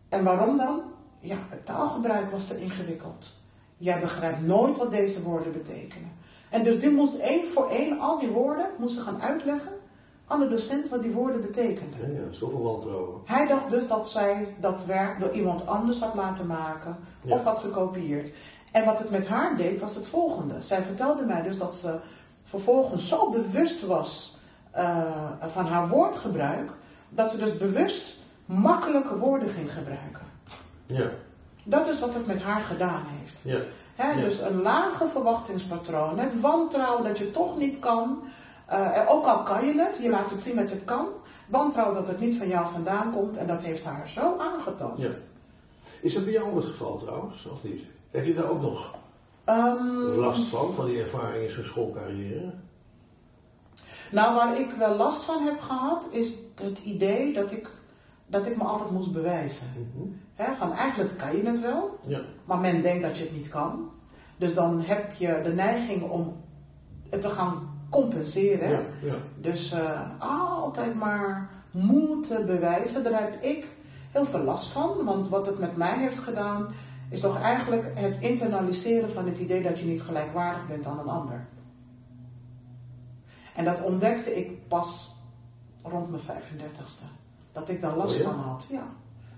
En 0.08 0.24
waarom 0.24 0.56
dan? 0.56 0.82
Ja, 1.20 1.36
het 1.48 1.66
taalgebruik 1.66 2.30
was 2.30 2.46
te 2.46 2.60
ingewikkeld. 2.60 3.32
Jij 3.76 4.00
begrijpt 4.00 4.40
nooit 4.40 4.76
wat 4.76 4.90
deze 4.90 5.22
woorden 5.22 5.52
betekenen. 5.52 6.12
En 6.48 6.64
dus 6.64 6.80
die 6.80 6.90
moest 6.90 7.14
één 7.14 7.46
voor 7.46 7.68
één 7.68 8.00
al 8.00 8.18
die 8.18 8.28
woorden 8.28 8.66
moest 8.78 8.98
gaan 8.98 9.22
uitleggen 9.22 9.72
aan 10.26 10.40
de 10.40 10.48
docent 10.48 10.88
wat 10.88 11.02
die 11.02 11.12
woorden 11.12 11.40
betekenden. 11.40 12.00
Ja, 12.00 12.20
ja, 12.20 12.32
zoveel 12.32 12.62
wantrouwen. 12.62 13.20
Hij 13.24 13.46
dacht 13.46 13.70
dus 13.70 13.88
dat 13.88 14.08
zij 14.08 14.54
dat 14.60 14.84
werk 14.84 15.20
door 15.20 15.32
iemand 15.32 15.66
anders 15.66 16.00
had 16.00 16.14
laten 16.14 16.46
maken 16.46 16.96
of 17.28 17.44
had 17.44 17.58
gekopieerd. 17.58 18.32
En 18.74 18.84
wat 18.84 18.98
het 18.98 19.10
met 19.10 19.26
haar 19.26 19.56
deed 19.56 19.80
was 19.80 19.94
het 19.94 20.06
volgende. 20.06 20.54
Zij 20.58 20.82
vertelde 20.82 21.22
mij 21.22 21.42
dus 21.42 21.58
dat 21.58 21.74
ze 21.74 21.98
vervolgens 22.42 23.08
zo 23.08 23.30
bewust 23.30 23.86
was 23.86 24.38
uh, 24.76 25.30
van 25.40 25.66
haar 25.66 25.88
woordgebruik, 25.88 26.70
dat 27.08 27.30
ze 27.30 27.36
dus 27.36 27.56
bewust 27.56 28.16
makkelijke 28.44 29.18
woorden 29.18 29.48
ging 29.48 29.72
gebruiken. 29.72 30.22
Ja. 30.86 31.10
Dat 31.64 31.86
is 31.86 32.00
wat 32.00 32.14
het 32.14 32.26
met 32.26 32.42
haar 32.42 32.60
gedaan 32.60 33.02
heeft. 33.06 33.40
Ja. 33.44 33.58
He, 33.94 34.20
Dus 34.20 34.40
een 34.40 34.62
lage 34.62 35.06
verwachtingspatroon, 35.06 36.18
het 36.18 36.40
wantrouwen 36.40 37.04
dat 37.04 37.18
je 37.18 37.30
toch 37.30 37.56
niet 37.56 37.78
kan. 37.78 38.22
Uh, 38.70 39.00
ook 39.08 39.26
al 39.26 39.42
kan 39.42 39.66
je 39.66 39.80
het, 39.80 39.98
je 40.02 40.08
laat 40.08 40.30
het 40.30 40.42
zien 40.42 40.56
dat 40.56 40.68
je 40.68 40.74
het 40.74 40.84
kan. 40.84 41.06
Wantrouwen 41.46 41.94
dat 41.94 42.08
het 42.08 42.20
niet 42.20 42.36
van 42.36 42.48
jou 42.48 42.68
vandaan 42.72 43.12
komt 43.12 43.36
en 43.36 43.46
dat 43.46 43.62
heeft 43.62 43.84
haar 43.84 44.08
zo 44.08 44.36
aangetast. 44.38 45.02
Ja. 45.02 45.10
Is 46.00 46.14
dat 46.14 46.24
bij 46.24 46.32
jou 46.32 46.56
het 46.56 46.64
geval 46.64 46.96
trouwens, 46.96 47.46
of 47.46 47.64
niet? 47.64 47.92
Heb 48.14 48.24
je 48.24 48.34
daar 48.34 48.50
ook 48.50 48.60
nog 48.60 48.94
um, 49.48 50.18
last 50.18 50.44
van, 50.44 50.74
van 50.74 50.86
die 50.86 51.00
ervaring 51.00 51.44
in 51.44 51.50
zo'n 51.50 51.64
schoolcarrière? 51.64 52.52
Nou, 54.10 54.34
waar 54.34 54.58
ik 54.58 54.70
wel 54.78 54.96
last 54.96 55.22
van 55.22 55.42
heb 55.42 55.60
gehad, 55.60 56.08
is 56.10 56.34
het 56.62 56.78
idee 56.78 57.32
dat 57.32 57.52
ik, 57.52 57.70
dat 58.26 58.46
ik 58.46 58.56
me 58.56 58.62
altijd 58.62 58.90
moest 58.90 59.12
bewijzen. 59.12 59.66
Mm 59.96 60.22
van 60.56 60.72
eigenlijk 60.72 61.18
kan 61.18 61.36
je 61.36 61.46
het 61.46 61.60
wel, 61.60 61.98
ja. 62.06 62.20
maar 62.44 62.58
men 62.58 62.82
denkt 62.82 63.02
dat 63.02 63.16
je 63.16 63.22
het 63.24 63.36
niet 63.36 63.48
kan. 63.48 63.90
Dus 64.36 64.54
dan 64.54 64.80
heb 64.80 65.12
je 65.12 65.40
de 65.44 65.52
neiging 65.52 66.10
om 66.10 66.36
het 67.10 67.20
te 67.20 67.30
gaan 67.30 67.78
compenseren. 67.90 68.70
Ja, 68.70 68.80
ja. 69.02 69.14
Dus 69.40 69.72
uh, 69.72 70.00
altijd 70.18 70.94
maar 70.94 71.50
moeten 71.70 72.46
bewijzen, 72.46 73.04
daar 73.04 73.20
heb 73.20 73.42
ik 73.42 73.66
heel 74.10 74.24
veel 74.24 74.42
last 74.42 74.68
van. 74.68 75.04
Want 75.04 75.28
wat 75.28 75.46
het 75.46 75.58
met 75.58 75.76
mij 75.76 75.98
heeft 75.98 76.18
gedaan, 76.18 76.74
is 77.08 77.20
toch 77.20 77.40
eigenlijk 77.40 77.90
het 77.94 78.16
internaliseren 78.20 79.10
van 79.10 79.26
het 79.26 79.38
idee 79.38 79.62
dat 79.62 79.78
je 79.78 79.84
niet 79.84 80.02
gelijkwaardig 80.02 80.66
bent 80.66 80.86
aan 80.86 80.98
een 80.98 81.08
ander. 81.08 81.46
En 83.54 83.64
dat 83.64 83.82
ontdekte 83.82 84.36
ik 84.36 84.68
pas 84.68 85.14
rond 85.82 86.10
mijn 86.10 86.22
35ste. 86.22 87.04
Dat 87.52 87.68
ik 87.68 87.80
daar 87.80 87.96
last 87.96 88.14
Oh 88.14 88.20
ja? 88.20 88.24
van 88.24 88.38
had. 88.38 88.66
Ja. 88.70 88.86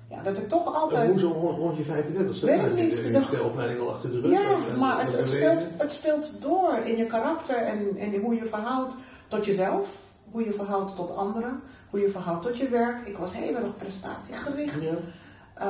ja, 0.09 0.23
dat 0.23 0.37
ik 0.39 0.49
toch 0.49 0.75
altijd. 0.75 1.11
hoezo 1.11 1.31
rond, 1.33 1.77
je 1.77 1.85
35 1.85 2.41
Weet 2.41 2.63
ik 2.63 2.75
niet. 2.75 2.95
Je 2.97 3.11
De- 3.31 3.43
opleiding 3.43 3.81
al 3.81 3.93
achter 3.93 4.11
de 4.11 4.21
rug. 4.21 4.31
Ja, 4.31 4.51
en- 4.73 4.79
maar 4.79 5.05
het, 5.05 5.13
het, 5.19 5.29
speelt, 5.29 5.69
het 5.79 5.93
speelt 5.93 6.43
door 6.43 6.79
in 6.85 6.97
je 6.97 7.07
karakter 7.07 7.57
en, 7.57 7.97
en 7.97 8.21
hoe 8.21 8.35
je 8.35 8.45
verhoudt 8.45 8.95
tot 9.29 9.45
jezelf, 9.47 9.89
hoe 10.31 10.45
je 10.45 10.53
verhoudt 10.53 10.97
tot 10.97 11.17
anderen, 11.17 11.61
hoe 11.91 12.01
je 12.01 12.09
verhoudt 12.09 12.43
tot 12.43 12.57
je 12.57 12.69
werk. 12.69 13.07
Ik 13.07 13.17
was 13.19 13.35
heel 13.37 13.55
erg 13.55 13.77
prestatiegericht. 13.77 14.85
Ja. 14.87 14.95
Uh, 15.59 15.65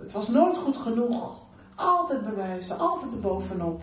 het 0.00 0.12
was 0.12 0.28
nooit 0.28 0.56
goed 0.56 0.76
genoeg. 0.76 1.32
Altijd 1.74 2.24
bewijzen, 2.24 2.78
altijd 2.78 3.12
erbovenop. 3.12 3.82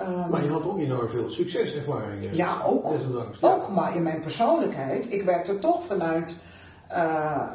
Um, 0.00 0.30
Maar 0.30 0.44
je 0.44 0.50
had 0.50 0.62
ook 0.64 0.78
enorm 0.78 1.08
veel 1.08 1.30
succeservaringen. 1.30 2.36
Ja, 2.36 2.60
ook. 2.66 2.90
Desondanks. 2.90 3.42
Ook, 3.42 3.68
maar 3.68 3.96
in 3.96 4.02
mijn 4.02 4.20
persoonlijkheid, 4.20 5.12
ik 5.12 5.22
werkte 5.22 5.58
toch 5.58 5.84
vanuit 5.84 6.40
uh, 6.90 6.96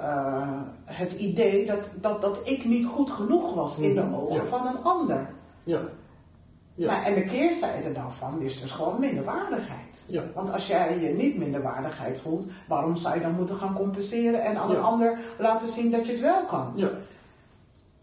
uh, 0.04 0.48
het 0.86 1.13
idee 1.13 1.66
dat, 1.66 1.92
dat, 2.01 2.22
dat 2.22 2.39
ik 2.44 2.66
niet 2.66 2.86
goed 2.86 3.12
genoeg 3.12 3.54
was 3.54 3.80
in 3.80 3.96
de 3.96 4.01
Mhm, 4.01 4.13
ogen 4.16 4.36
ja. 4.36 4.44
van 4.44 4.68
een 4.68 4.84
ander. 4.84 5.30
Ja. 5.63 5.80
Ja. 6.88 7.05
En 7.05 7.13
de 7.15 7.24
keerzijde 7.24 7.91
daarvan 7.91 8.41
is 8.41 8.62
dus 8.62 8.71
gewoon 8.71 9.00
minderwaardigheid. 9.00 10.03
Ja. 10.07 10.24
Want 10.33 10.51
als 10.51 10.67
jij 10.67 10.99
je 10.99 11.10
niet 11.10 11.38
minderwaardigheid 11.38 12.19
voelt, 12.19 12.45
waarom 12.67 12.95
zou 12.95 13.15
je 13.15 13.21
dan 13.21 13.34
moeten 13.36 13.56
gaan 13.56 13.75
compenseren 13.75 14.43
en 14.43 14.58
aan 14.58 14.69
Ja. 14.69 14.75
een 14.75 14.82
ander 14.84 15.17
laten 15.39 15.67
zien 15.69 15.91
dat 15.91 16.06
je 16.06 16.12
het 16.12 16.21
wel 16.21 16.45
kan? 16.45 16.71
Ja. 16.75 16.89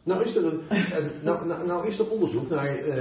Nou 0.02 0.24
is 0.24 0.36
er 0.36 0.44
een, 0.44 0.60
een- 0.68 1.10
nou, 1.22 1.46
nou, 1.46 1.66
nou 1.66 1.86
is 1.86 1.98
er 1.98 2.10
onderzoek 2.10 2.48
naar, 2.50 2.66
eh, 2.76 2.94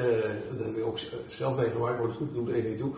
dat 0.58 0.66
heb 0.66 0.78
ik 0.78 0.86
ook 0.86 0.98
zelf 1.28 1.56
meegemaakt, 1.58 1.98
maar 2.00 2.08
het 2.08 2.16
goed 2.18 2.34
doet 2.34 2.50
even 2.50 2.70
niet 2.70 2.80
toe. 2.80 2.92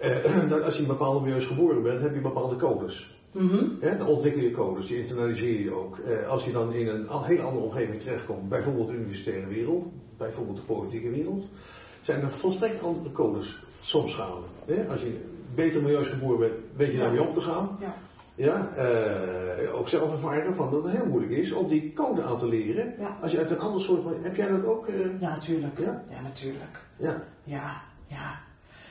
eh, 0.00 0.48
dat 0.50 0.62
als 0.62 0.74
je 0.76 0.82
in 0.82 0.88
bepaalde 0.88 1.20
milieus 1.20 1.44
geboren 1.46 1.82
bent, 1.82 2.00
heb 2.00 2.14
je 2.14 2.20
bepaalde 2.20 2.56
codes. 2.56 3.16
Mhm. 3.32 3.64
Dan 3.98 4.06
ontwikkel 4.06 4.42
je 4.42 4.50
codes, 4.50 4.86
die 4.86 4.98
internaliseer 5.00 5.60
je 5.60 5.74
ook. 5.74 5.98
Eh, 5.98 6.28
als 6.28 6.44
je 6.44 6.52
dan 6.52 6.72
in 6.72 6.88
een 6.88 7.06
hele 7.22 7.42
andere 7.42 7.64
omgeving 7.64 8.00
terechtkomt, 8.02 8.48
bijvoorbeeld 8.48 8.88
de 8.88 8.94
universitaire 8.94 9.46
wereld, 9.46 9.84
bijvoorbeeld 10.16 10.56
de 10.56 10.62
politieke 10.62 11.10
wereld, 11.10 11.44
zijn 12.04 12.22
er 12.22 12.32
volstrekt 12.32 12.82
andere 12.82 13.12
codes 13.12 13.56
soms 13.82 14.14
gaande. 14.14 14.46
Hè? 14.66 14.86
Als 14.90 15.00
je 15.00 15.32
milieus 15.80 16.08
geboren 16.08 16.38
bent, 16.38 16.52
weet 16.76 16.92
je 16.92 16.98
daarmee 16.98 17.22
om 17.22 17.34
te 17.34 17.40
gaan. 17.40 17.76
Ja. 17.80 17.94
Ja, 18.36 18.68
eh, 18.76 19.74
ook 19.78 19.88
zelf 19.88 20.12
ervaren 20.12 20.56
van 20.56 20.70
dat 20.70 20.84
het 20.84 20.96
heel 20.96 21.06
moeilijk 21.06 21.32
is 21.32 21.52
om 21.52 21.68
die 21.68 21.92
code 21.92 22.22
aan 22.22 22.38
te 22.38 22.48
leren. 22.48 22.94
Ja. 22.98 23.16
Als 23.22 23.32
je 23.32 23.38
uit 23.38 23.50
een 23.50 23.58
ander 23.58 23.80
soort. 23.80 24.04
Heb 24.22 24.36
jij 24.36 24.48
dat 24.48 24.64
ook? 24.64 24.86
eh, 24.86 24.94
ja, 25.20 25.28
natuurlijk. 25.28 25.78
Ja? 25.78 26.02
Ja, 26.08 26.20
natuurlijk. 26.22 26.80
ja. 26.96 27.22
Ja, 27.44 27.82
ja. 28.06 28.40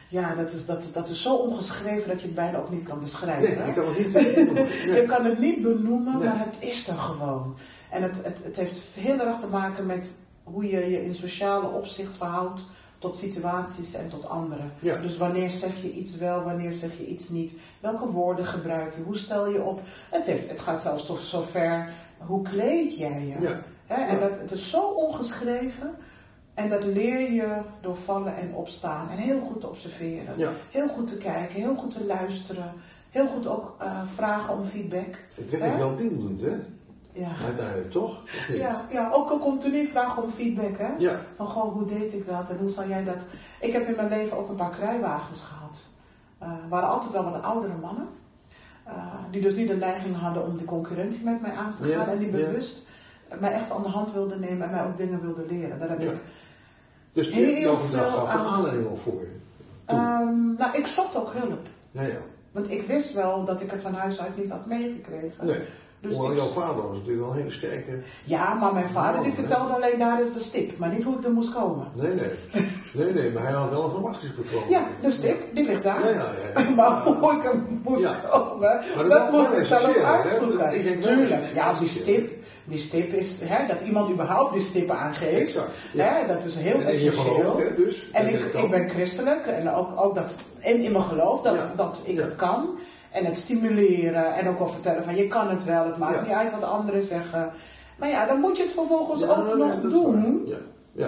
Ja, 0.10 0.36
dat 0.36 0.52
is, 0.54 0.66
dat, 0.66 0.90
dat 0.94 1.10
is 1.10 1.22
zo 1.22 1.36
ongeschreven 1.36 2.10
dat 2.10 2.20
je 2.22 2.26
het 2.26 2.36
bijna 2.36 2.58
ook 2.58 2.72
niet 2.72 2.84
kan 2.84 3.00
beschrijven. 3.00 3.66
Nee, 3.66 3.74
kan 3.74 3.86
het 3.88 3.98
niet. 3.98 4.14
Je 4.98 5.04
kan 5.08 5.26
het 5.26 5.40
niet 5.40 5.62
benoemen, 5.62 6.18
Nee. 6.20 6.28
maar 6.28 6.40
het 6.40 6.58
is 6.60 6.88
er 6.88 6.98
gewoon. 6.98 7.56
En 7.92 8.04
het, 8.04 8.24
het, 8.24 8.44
het 8.44 8.56
heeft 8.56 8.80
heel 8.96 9.20
erg 9.20 9.38
te 9.38 9.48
maken 9.48 9.86
met 9.86 10.14
hoe 10.44 10.64
je 10.68 10.90
je 10.90 11.06
in 11.06 11.16
sociale 11.16 11.68
opzicht 11.68 12.16
verhoudt 12.16 12.66
tot 13.04 13.16
situaties 13.18 13.94
en 13.94 14.10
tot 14.10 14.30
anderen. 14.30 14.72
Ja. 14.80 14.96
Dus 14.96 15.18
wanneer 15.18 15.50
zeg 15.52 15.82
je 15.82 15.92
iets 15.92 16.18
wel, 16.18 16.44
wanneer 16.44 16.74
zeg 16.74 16.98
je 16.98 17.06
iets 17.06 17.30
niet? 17.30 17.54
Welke 17.80 18.06
woorden 18.08 18.46
gebruik 18.46 18.96
je? 18.96 19.02
Hoe 19.02 19.18
stel 19.18 19.48
je 19.50 19.62
op? 19.62 19.82
Het, 20.10 20.26
heeft, 20.26 20.50
het 20.50 20.60
gaat 20.60 20.82
zelfs 20.82 21.06
tot 21.06 21.20
zover, 21.20 21.90
hoe 22.18 22.42
kleed 22.42 22.98
jij 22.98 23.26
je? 23.28 23.42
Ja. 23.42 23.64
En 23.88 24.20
dat, 24.20 24.40
het 24.40 24.52
is 24.52 24.70
zo 24.70 24.82
ongeschreven. 24.82 25.96
En 26.54 26.70
dat 26.70 26.84
leer 26.84 27.32
je 27.32 27.58
door 27.82 27.96
vallen 27.96 28.36
en 28.36 28.54
opstaan. 28.54 29.10
En 29.10 29.18
heel 29.18 29.40
goed 29.40 29.62
te 29.62 29.70
observeren. 29.70 30.34
Ja. 30.38 30.52
Heel 30.72 30.88
goed 30.88 31.08
te 31.08 31.18
kijken, 31.18 31.56
heel 31.56 31.76
goed 31.76 31.92
te 31.92 32.06
luisteren. 32.06 32.74
Heel 33.10 33.28
goed 33.28 33.48
ook 33.48 33.76
eh, 33.80 34.02
vragen 34.16 34.58
om 34.58 34.66
feedback. 34.66 35.18
Het 35.36 35.52
werkt 35.52 35.66
Hè? 35.66 35.78
wel 35.78 35.96
beeldend, 35.96 36.42
hè? 36.42 36.56
Ja. 37.14 37.28
Uiteindelijk, 37.46 37.92
toch? 37.92 38.18
Ja, 38.52 38.82
ja, 38.92 39.10
ook 39.12 39.30
al 39.30 39.38
continu 39.40 39.88
vragen 39.88 40.24
om 40.24 40.30
feedback. 40.30 40.78
Hè? 40.78 40.90
Ja. 40.98 41.20
Van 41.36 41.48
goh, 41.48 41.74
hoe 41.74 41.86
deed 41.86 42.14
ik 42.14 42.26
dat 42.26 42.50
en 42.50 42.58
hoe 42.58 42.70
zou 42.70 42.90
jij 42.90 43.04
dat? 43.04 43.26
Ik 43.60 43.74
heb 43.74 43.88
in 43.88 43.96
mijn 43.96 44.10
leven 44.10 44.38
ook 44.38 44.50
een 44.50 44.56
paar 44.56 44.70
kruiwagens 44.72 45.42
gehad. 45.42 45.90
Eh 46.38 46.52
waren 46.70 46.90
altijd 46.90 47.12
wel 47.14 47.24
wat 47.24 47.42
oudere 47.42 47.74
mannen. 47.82 48.08
eh, 48.84 48.94
die 49.32 49.42
dus 49.42 49.56
niet 49.56 49.68
de 49.68 49.76
neiging 49.76 50.20
hadden 50.20 50.46
om 50.46 50.58
de 50.58 50.66
concurrentie 50.66 51.26
met 51.26 51.42
mij 51.42 51.52
aan 51.52 51.74
te 51.74 51.88
Ja, 51.88 51.98
gaan. 52.00 52.08
En 52.10 52.18
die 52.20 52.32
ja. 52.32 52.46
bewust 52.46 52.88
mij 53.40 53.52
echt 53.54 53.72
aan 53.72 53.84
de 53.84 53.90
hand 53.90 54.14
wilden 54.14 54.40
nemen 54.40 54.66
en 54.68 54.72
mij 54.74 54.84
ook 54.86 54.98
dingen 54.98 55.22
wilden 55.22 55.46
leren. 55.46 55.80
Daar 55.80 55.90
heb 55.90 56.00
ik 56.00 56.20
Dus 57.12 57.30
Heel 57.32 57.56
je 57.56 57.66
gaf 57.66 57.90
veel 57.90 58.00
gaf 58.00 58.34
een 58.34 58.40
aan- 58.40 58.46
aanleiding 58.54 59.00
voor. 59.00 59.24
Ehm, 59.86 60.54
nou, 60.58 60.78
ik 60.78 60.88
zocht 60.88 61.16
ook 61.16 61.34
hulp. 61.34 61.68
Ja, 61.92 62.02
ja. 62.02 62.18
Want 62.52 62.72
ik 62.72 62.82
wist 62.88 63.14
wel 63.14 63.44
dat 63.46 63.62
ik 63.62 63.72
het 63.72 63.82
van 63.82 63.94
huis 63.94 64.22
uit 64.22 64.38
niet 64.38 64.50
had 64.50 64.66
meegekregen. 64.66 65.46
Nee. 65.46 65.62
Dus 66.04 66.16
jouw 66.16 66.36
vader 66.36 66.76
was 66.88 66.98
natuurlijk 66.98 67.26
wel 67.26 67.30
een 67.30 67.38
hele 67.38 67.52
sterke. 67.52 67.92
Ja, 68.24 68.54
maar 68.54 68.74
mijn 68.74 68.88
vader 68.88 69.22
die 69.22 69.32
Oh, 69.32 69.38
vertelde 69.38 69.74
alleen 69.74 70.00
daar 70.00 70.22
is 70.22 70.34
de 70.34 70.40
stip, 70.40 70.78
maar 70.78 70.90
niet 70.90 71.04
hoe 71.04 71.18
ik 71.18 71.24
er 71.24 71.32
moest 71.32 71.54
komen. 71.54 71.88
Nee, 71.94 72.14
nee. 72.14 72.30
Nee, 72.94 73.14
nee, 73.14 73.32
maar 73.32 73.44
hij 73.44 73.52
had 73.52 73.70
wel 73.70 73.84
een 73.84 73.90
verwachtingspatroon. 73.90 74.64
Ja, 74.70 74.88
de 75.02 75.12
stip, 75.12 75.56
die 75.56 75.66
ligt 75.66 75.84
daar. 75.84 76.06
Ja, 76.06 76.10
ja, 76.10 76.32
ja. 76.56 76.70
Maar 76.76 77.02
hoe 77.04 77.32
ik 77.32 77.44
er 77.44 77.62
moest 77.84 78.10
komen, 78.32 78.82
dat 78.98 79.10
dat 79.10 79.32
moest 79.32 79.52
ik 79.54 79.64
zelf 79.64 79.98
uitzoeken. 79.98 81.00
Tuurlijk, 81.00 81.44
ja, 81.54 81.74
die 81.74 81.88
stip, 81.88 82.43
die 82.66 82.78
stip 82.78 83.14
is, 83.14 83.42
hè, 83.44 83.68
dat 83.68 83.82
iemand 83.82 84.10
überhaupt 84.10 84.54
die 84.54 84.62
stippen 84.62 84.98
aangeeft, 84.98 85.48
Exact, 85.56 85.70
ja. 85.94 86.04
hè, 86.06 86.28
dat 86.28 86.44
is 86.44 86.56
heel 86.56 86.74
En 86.82 86.88
in 86.94 87.04
je 87.04 87.10
essentieel. 87.10 87.62
dus. 87.78 88.10
En 88.12 88.28
ik, 88.28 88.44
ik 88.44 88.70
ben 88.72 88.90
christelijk 88.90 89.46
en 89.46 89.70
ook, 89.70 90.02
ook 90.02 90.16
dat, 90.16 90.38
en 90.60 90.80
in 90.82 90.92
mijn 90.92 91.04
geloof 91.04 91.42
dat, 91.42 91.56
Ja. 91.60 91.72
dat 91.76 92.02
ik 92.06 92.16
Ja. 92.16 92.22
het 92.22 92.36
kan. 92.36 92.70
En 93.12 93.26
het 93.26 93.38
stimuleren 93.38 94.34
en 94.34 94.48
ook 94.50 94.60
al 94.60 94.68
vertellen 94.68 95.04
van 95.04 95.16
je 95.16 95.28
kan 95.28 95.50
het 95.50 95.64
wel, 95.64 95.86
het 95.86 95.98
maakt 95.98 96.22
niet 96.22 96.36
uit 96.36 96.52
wat 96.52 96.64
anderen 96.64 97.04
zeggen. 97.04 97.52
Maar 97.98 98.10
ja, 98.10 98.26
dan 98.26 98.40
moet 98.40 98.58
je 98.58 98.64
het 98.64 98.72
vervolgens 98.72 99.28
ook 99.28 99.56
nog 99.58 99.82
doen. 99.82 100.48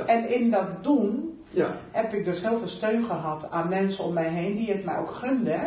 En 0.05 0.29
in 0.29 0.51
dat 0.51 0.83
doen 0.83 1.39
ja. 1.49 1.75
heb 1.91 2.13
ik 2.13 2.23
dus 2.25 2.41
heel 2.41 2.57
veel 2.57 2.67
steun 2.67 3.03
gehad 3.05 3.47
aan 3.51 3.69
mensen 3.69 4.03
om 4.03 4.13
mij 4.13 4.27
heen 4.27 4.55
die 4.55 4.71
het 4.71 4.85
mij 4.85 4.97
ook 4.97 5.11
gunden. 5.11 5.59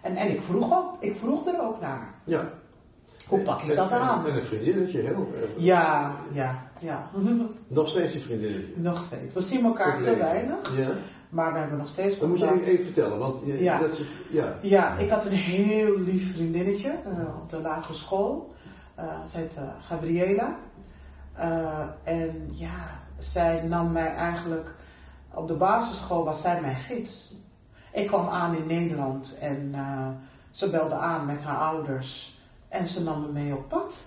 En, 0.00 0.16
en 0.16 0.30
ik 0.30 0.42
vroeg 0.42 0.72
ook, 0.78 0.96
ik 1.00 1.16
vroeg 1.16 1.46
er 1.46 1.60
ook 1.62 1.80
naar. 1.80 2.14
ja. 2.24 2.48
Hoe 3.28 3.38
pak 3.40 3.62
ik 3.62 3.76
dat 3.76 3.92
aan? 3.92 4.26
En 4.26 4.34
een 4.34 4.42
vriendinnetje, 4.42 4.98
heel. 5.00 5.32
eh, 5.34 5.64
Ja, 5.64 6.14
ja, 6.32 6.62
ja. 6.78 7.10
Nog 7.66 7.88
steeds 7.88 8.14
een 8.14 8.20
vriendinnetje. 8.20 8.72
Nog 8.76 9.00
steeds. 9.00 9.34
We 9.34 9.40
zien 9.40 9.64
elkaar 9.64 10.02
te 10.02 10.16
weinig. 10.16 10.76
Ja. 10.76 10.88
Maar 11.28 11.52
we 11.52 11.58
hebben 11.58 11.78
nog 11.78 11.88
steeds 11.88 12.18
Dat 12.18 12.28
moet 12.28 12.38
je 12.38 12.46
contact. 12.46 12.68
even, 12.68 12.84
vertellen, 12.84 13.18
want 13.18 13.40
je, 13.44 13.62
Ja. 13.62 13.78
dat 13.78 13.90
is, 13.92 14.00
ja. 14.30 14.56
Ja, 14.62 14.94
ik 14.96 15.10
had 15.10 15.24
een 15.24 15.32
heel 15.32 15.98
lief 16.00 16.32
vriendinnetje 16.32 16.88
eh, 16.88 17.40
op 17.42 17.50
de 17.50 17.60
lagere 17.60 17.94
school. 17.94 18.54
Eh 18.94 19.24
ze 19.24 19.36
heette 19.36 19.60
Gabriela. 19.80 20.56
Eh, 21.32 21.78
en 22.02 22.48
ja, 22.52 23.00
zij 23.18 23.62
nam 23.68 23.92
mij 23.92 24.14
eigenlijk... 24.14 24.74
Op 25.34 25.48
de 25.48 25.54
basisschool 25.54 26.24
was 26.24 26.40
zij 26.40 26.60
mijn 26.60 26.76
gids. 26.76 27.34
Ik 27.92 28.06
kwam 28.06 28.28
aan 28.28 28.54
in 28.56 28.66
Nederland 28.66 29.36
en 29.40 29.74
ze 30.50 30.70
belde 30.70 30.94
aan 30.94 31.26
met 31.26 31.42
haar 31.42 31.56
ouders. 31.56 32.33
En 32.74 32.88
ze 32.88 33.02
nam 33.02 33.20
me 33.20 33.28
mee 33.28 33.54
op 33.54 33.68
pad. 33.68 34.04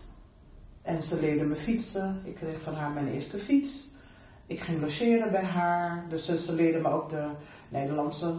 En 0.82 1.04
ze 1.04 1.20
leerde 1.20 1.44
me 1.46 1.56
fietsen. 1.56 2.22
Ik 2.24 2.36
kreeg 2.36 2.62
van 2.62 2.74
haar 2.74 2.92
mijn 2.92 3.08
eerste 3.08 3.38
fiets. 3.38 3.88
Ik 4.46 4.60
ging 4.60 4.82
logeren 4.82 5.32
bij 5.32 5.44
haar. 5.44 6.06
Dus 6.10 6.46
ze, 6.46 6.54
leerde 6.54 6.80
me 6.80 6.90
ook 6.90 7.10
de 7.10 7.28
Nederlandse 7.70 8.34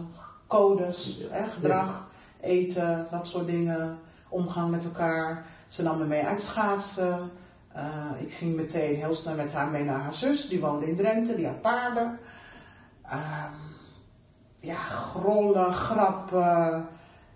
codes, 0.47 1.17
Ja. 1.19 1.25
hè, 1.29 1.47
gedrag, 1.49 2.09
eten, 2.41 3.07
dat 3.11 3.27
soort 3.27 3.47
dingen. 3.47 3.99
Omgang 4.29 4.71
met 4.71 4.83
elkaar. 4.83 5.45
Ze 5.67 5.83
nam 5.83 5.97
me 5.97 6.05
mee 6.05 6.23
uit 6.25 6.41
schaatsen. 6.41 7.31
Eh, 7.73 7.85
ik 8.17 8.31
ging 8.33 8.55
meteen 8.55 8.95
heel 8.95 9.13
snel 9.13 9.35
met 9.35 9.51
haar 9.51 9.67
mee 9.67 9.83
naar 9.83 9.99
haar 9.99 10.13
zus. 10.13 10.49
Die 10.49 10.59
woonde 10.59 10.87
in 10.87 10.95
Drenthe, 10.95 11.35
die 11.35 11.45
had 11.45 11.61
paarden. 11.61 12.19
Ehm, 13.03 13.53
ja, 14.57 14.75
grollen, 14.83 15.73
grappen. 15.73 16.87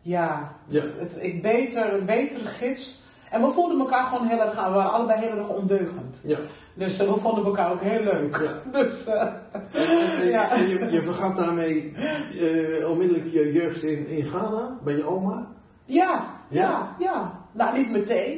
Ja. 0.04 0.52
Het, 0.70 0.94
het, 1.00 1.18
ik 1.22 1.42
beter, 1.42 1.94
een 1.94 2.06
betere 2.06 2.46
gids. 2.46 3.02
En 3.30 3.42
we 3.42 3.52
voelden 3.52 3.80
elkaar 3.80 4.06
gewoon 4.06 4.28
heel 4.28 4.40
erg 4.40 4.58
aan. 4.58 4.72
We 4.72 4.78
waren 4.78 4.92
allebei 4.92 5.20
heel 5.20 5.38
erg 5.38 5.48
ondeugend. 5.48 6.22
ja. 6.24 6.38
Dus 6.74 7.00
eh, 7.00 7.14
we 7.14 7.20
vonden 7.20 7.46
elkaar 7.46 7.72
ook 7.72 7.82
heel 7.82 8.04
leuk. 8.04 8.38
Ja. 8.44 8.62
Dus 8.82 9.08
eh, 9.08 9.22
En, 10.20 10.28
Ja. 10.28 10.56
je, 10.56 10.88
je 10.92 11.02
vergat 11.02 11.36
daarmee 11.36 11.94
eh, 12.40 12.90
onmiddellijk 12.90 13.32
je 13.34 13.52
jeugd 13.54 13.84
in, 13.84 14.08
in 14.08 14.26
Ghana, 14.26 14.78
bij 14.84 14.96
je 14.96 15.06
oma. 15.08 15.48
ja, 15.86 16.26
Ja? 16.48 16.96
ja. 17.00 17.42
Nou, 17.52 17.78
niet 17.78 17.92
meteen. 17.92 18.38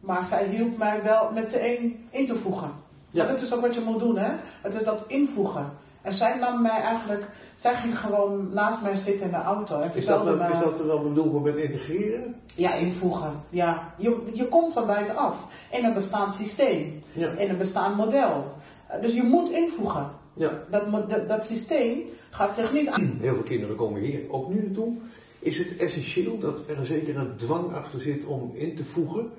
Maar 0.00 0.24
zij 0.24 0.46
hielp 0.46 0.76
mij 0.78 1.00
wel 1.02 1.30
meteen 1.32 2.06
in 2.10 2.26
te 2.26 2.34
voegen. 2.36 2.70
Ja. 3.10 3.22
Ja. 3.22 3.28
Dat 3.28 3.40
is 3.40 3.54
ook 3.54 3.60
wat 3.60 3.74
je 3.74 3.80
moet 3.80 3.98
doen, 3.98 4.18
hè. 4.18 4.30
Het 4.62 4.74
is 4.74 4.84
dat 4.84 5.04
invoegen. 5.06 5.72
En 6.06 6.12
zij 6.12 6.38
nam 6.38 6.62
mij 6.62 6.80
eigenlijk... 6.80 7.24
Zij 7.54 7.74
ging 7.74 7.98
gewoon 7.98 8.52
naast 8.52 8.82
mij 8.82 8.96
zitten 8.96 9.24
in 9.24 9.30
de 9.30 9.36
auto 9.36 9.80
en 9.80 9.90
Is 9.94 10.06
dat, 10.06 10.24
wel- 10.24 10.36
me... 10.36 10.48
is 10.52 10.58
dat 10.58 10.78
er 10.78 10.86
wel 10.86 11.02
bedoeld 11.02 11.44
met 11.44 11.56
integreren? 11.56 12.34
Ja, 12.54 12.74
invoegen. 12.74 13.32
Ja. 13.50 13.94
Je, 13.96 14.22
je 14.32 14.48
komt 14.48 14.72
van 14.72 14.86
buitenaf. 14.86 15.46
In 15.72 15.84
een 15.84 15.94
bestaand 15.94 16.34
systeem. 16.34 17.02
Ja. 17.12 17.28
In 17.30 17.50
een 17.50 17.58
bestaand 17.58 17.96
model. 17.96 18.52
Eh, 18.86 19.02
Dus 19.02 19.14
je 19.14 19.22
moet 19.22 19.50
invoegen. 19.50 20.10
ja. 20.34 20.50
Dat, 20.70 21.10
dat, 21.10 21.28
dat 21.28 21.46
systeem 21.46 21.98
gaat 22.30 22.54
zich 22.54 22.72
niet 22.72 22.88
aan... 22.88 23.16
Heel 23.20 23.34
veel 23.34 23.42
kinderen 23.42 23.76
komen 23.76 24.00
hier 24.00 24.20
ook 24.30 24.48
nu 24.48 24.62
naartoe. 24.62 24.92
Is 25.38 25.58
het 25.58 25.76
essentieel 25.76 26.38
dat 26.38 26.60
er 26.68 26.78
een 26.78 26.86
zekere 26.86 27.36
dwang 27.36 27.74
achter 27.74 28.00
zit 28.00 28.24
om 28.24 28.50
in 28.54 28.76
te 28.76 28.84
voegen? 28.84 29.30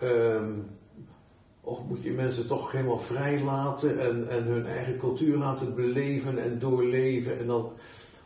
Ehm, 0.00 0.50
of 1.66 1.78
moet 1.88 2.02
je 2.02 2.10
mensen 2.10 2.46
toch 2.46 2.72
helemaal 2.72 2.98
vrij 2.98 3.40
laten 3.40 4.00
en, 4.00 4.28
en 4.28 4.42
hun 4.42 4.66
eigen 4.66 4.98
cultuur 4.98 5.36
laten 5.36 5.74
beleven 5.74 6.42
en 6.42 6.58
doorleven? 6.58 7.38
En 7.38 7.46
dan, 7.46 7.72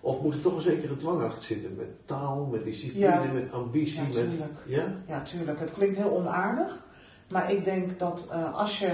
of 0.00 0.22
moet 0.22 0.34
er 0.34 0.40
toch 0.40 0.54
een 0.54 0.60
zekere 0.60 0.96
dwang 0.96 1.22
achter 1.22 1.44
zitten? 1.44 1.74
Met 1.76 1.88
taal, 2.04 2.48
met 2.50 2.64
discipline, 2.64 3.06
Ja. 3.06 3.22
met 3.32 3.52
ambitie? 3.52 4.00
Ja, 4.12 4.20
met, 4.22 4.28
ja? 4.66 4.86
Ja, 5.06 5.22
tuurlijk. 5.22 5.58
Het 5.60 5.72
klinkt 5.72 5.96
heel 5.96 6.10
onaardig. 6.10 6.82
Maar 7.28 7.52
ik 7.52 7.64
denk 7.64 7.98
dat 7.98 8.26
eh, 8.30 8.54
als 8.54 8.78
je 8.78 8.90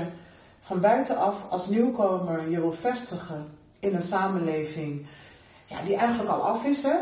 van 0.61 0.81
buitenaf 0.81 1.47
als 1.51 1.69
nieuwkomer 1.69 2.51
je 2.51 2.61
wil 2.61 2.73
vestigen 2.73 3.47
in 3.79 3.95
een 3.95 4.03
samenleving 4.03 5.07
ja, 5.65 5.77
die 5.87 5.97
eigenlijk 5.97 6.31
al 6.31 6.43
af 6.43 6.65
is, 6.65 6.83
hè, 6.83 6.97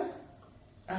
eh, 0.84 0.96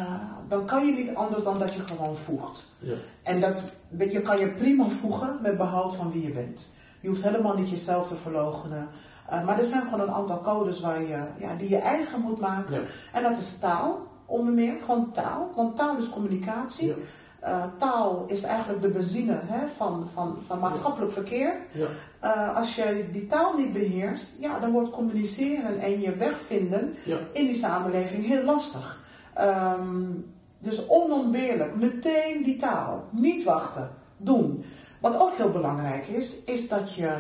dan 0.47 0.65
kan 0.65 0.85
je 0.85 0.93
niet 0.93 1.15
anders 1.15 1.43
dan 1.43 1.59
dat 1.59 1.73
je 1.73 1.79
gewoon 1.81 2.17
voegt. 2.17 2.69
Ja. 2.79 2.93
En 3.23 3.39
dat 3.41 3.63
weet 3.87 4.11
je, 4.11 4.21
kan 4.21 4.39
je 4.39 4.47
prima 4.47 4.87
voegen 4.87 5.37
met 5.41 5.57
behoud 5.57 5.95
van 5.95 6.11
wie 6.11 6.23
je 6.23 6.31
bent. 6.31 6.73
Je 6.99 7.07
hoeft 7.07 7.23
helemaal 7.23 7.55
niet 7.55 7.69
jezelf 7.69 8.07
te 8.07 8.15
verloochenen. 8.15 8.87
Eh, 9.29 9.45
maar 9.45 9.59
er 9.59 9.65
zijn 9.65 9.81
gewoon 9.81 9.99
een 9.99 10.13
aantal 10.13 10.41
codes 10.41 10.79
waar 10.79 11.01
je, 11.01 11.23
ja, 11.37 11.55
die 11.57 11.69
je 11.69 11.77
eigen 11.77 12.21
moet 12.21 12.39
maken. 12.39 12.73
Ja. 12.73 12.81
En 13.13 13.23
dat 13.23 13.37
is 13.37 13.59
taal, 13.59 14.07
onder 14.25 14.53
meer. 14.53 14.73
Gewoon 14.85 15.11
taal. 15.11 15.51
Want 15.55 15.75
taal 15.75 15.97
is 15.97 16.09
communicatie. 16.09 16.87
Ja. 16.87 16.93
Eh, 17.39 17.63
taal 17.77 18.25
is 18.27 18.43
eigenlijk 18.43 18.81
de 18.81 18.89
benzine 18.89 19.39
hè, 19.45 19.67
van, 19.67 20.07
van, 20.13 20.37
van 20.45 20.59
maatschappelijk 20.59 21.11
verkeer. 21.11 21.55
Ja. 21.71 21.87
Als 22.55 22.75
je 22.75 23.09
die 23.11 23.27
taal 23.27 23.57
niet 23.57 23.73
beheerst, 23.73 24.25
ja, 24.39 24.59
dan 24.59 24.71
wordt 24.71 24.89
communiceren 24.89 25.79
en 25.79 26.01
je 26.01 26.15
weg 26.15 26.39
vinden 26.45 26.95
Ja. 27.03 27.17
in 27.31 27.45
die 27.45 27.55
samenleving 27.55 28.25
heel 28.25 28.43
lastig. 28.43 29.03
Ehm, 29.35 30.11
dus 30.59 30.87
onontbeerlijk, 30.87 31.75
meteen 31.75 32.43
die 32.43 32.55
taal. 32.55 33.03
Niet 33.11 33.43
wachten, 33.43 33.89
doen. 34.17 34.65
Wat 34.99 35.19
ook 35.19 35.35
heel 35.35 35.51
belangrijk 35.51 36.07
is, 36.07 36.43
is 36.43 36.67
dat 36.67 36.93
je 36.93 37.11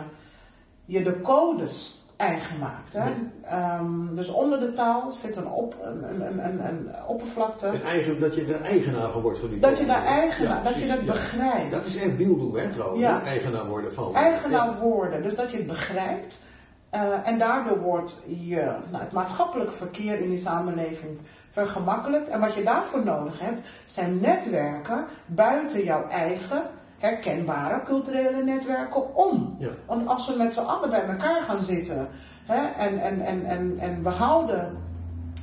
je 0.85 1.03
de 1.03 1.21
codes 1.21 2.05
eigen 2.15 2.59
maakt. 2.59 2.93
Hè? 2.93 3.11
Ehm, 3.43 4.15
dus 4.15 4.29
onder 4.29 4.59
de 4.59 4.73
taal 4.73 5.11
zit 5.11 5.35
een, 5.35 5.47
op, 5.47 5.75
een, 5.81 6.21
een, 6.21 6.45
een, 6.45 6.67
een, 6.67 6.89
oppervlakte. 7.07 7.67
En 7.67 7.83
eigen, 7.83 8.19
dat 8.19 8.35
je 8.35 8.45
er 8.45 8.61
eigenaar 8.61 9.11
van 9.11 9.21
wordt 9.21 9.39
van 9.39 9.49
die 9.49 9.59
Dat 9.59 9.77
je 9.77 9.85
daar 9.85 10.05
eigenaar, 10.05 10.57
Ja, 10.57 10.63
dat 10.63 10.75
je 10.81 10.87
dat 10.87 10.99
ja. 10.99 11.05
begrijpt. 11.05 11.71
Dat 11.71 11.85
is 11.85 11.97
echt 11.97 12.17
Bieldoe, 12.17 12.59
hè, 12.59 12.69
trouwens. 12.69 13.03
Eigenaar 13.25 13.67
worden 13.67 13.93
van. 13.93 14.15
eigenaar 14.15 14.79
worden. 14.79 15.23
Dus 15.23 15.35
dat 15.35 15.51
je 15.51 15.57
het 15.57 15.67
begrijpt. 15.67 16.43
Eh, 16.89 17.27
en 17.27 17.37
daardoor 17.37 17.79
wordt 17.79 18.23
je, 18.27 18.75
nou, 18.91 19.03
het 19.03 19.11
maatschappelijk 19.11 19.71
verkeer 19.71 20.19
in 20.19 20.29
die 20.29 20.37
samenleving 20.37 21.17
vergemakkelijkt. 21.59 22.29
En 22.29 22.39
wat 22.39 22.53
je 22.55 22.63
daarvoor 22.63 23.03
nodig 23.03 23.39
hebt, 23.39 23.67
zijn 23.85 24.19
netwerken 24.19 25.05
buiten 25.25 25.83
jouw 25.83 26.07
eigen 26.07 26.63
herkenbare 26.97 27.81
culturele 27.83 28.43
netwerken 28.43 29.15
om. 29.15 29.55
Ja. 29.59 29.67
Want 29.85 30.07
als 30.07 30.27
we 30.27 30.35
met 30.37 30.53
z'n 30.53 30.59
allen 30.59 30.89
bij 30.89 31.03
elkaar 31.03 31.41
gaan 31.47 31.63
zitten 31.63 32.07
hè, 32.45 32.67
en, 32.85 32.99
en, 32.99 33.21
en, 33.21 33.45
en, 33.45 33.75
en 33.79 34.03
we 34.03 34.09
houden 34.09 34.77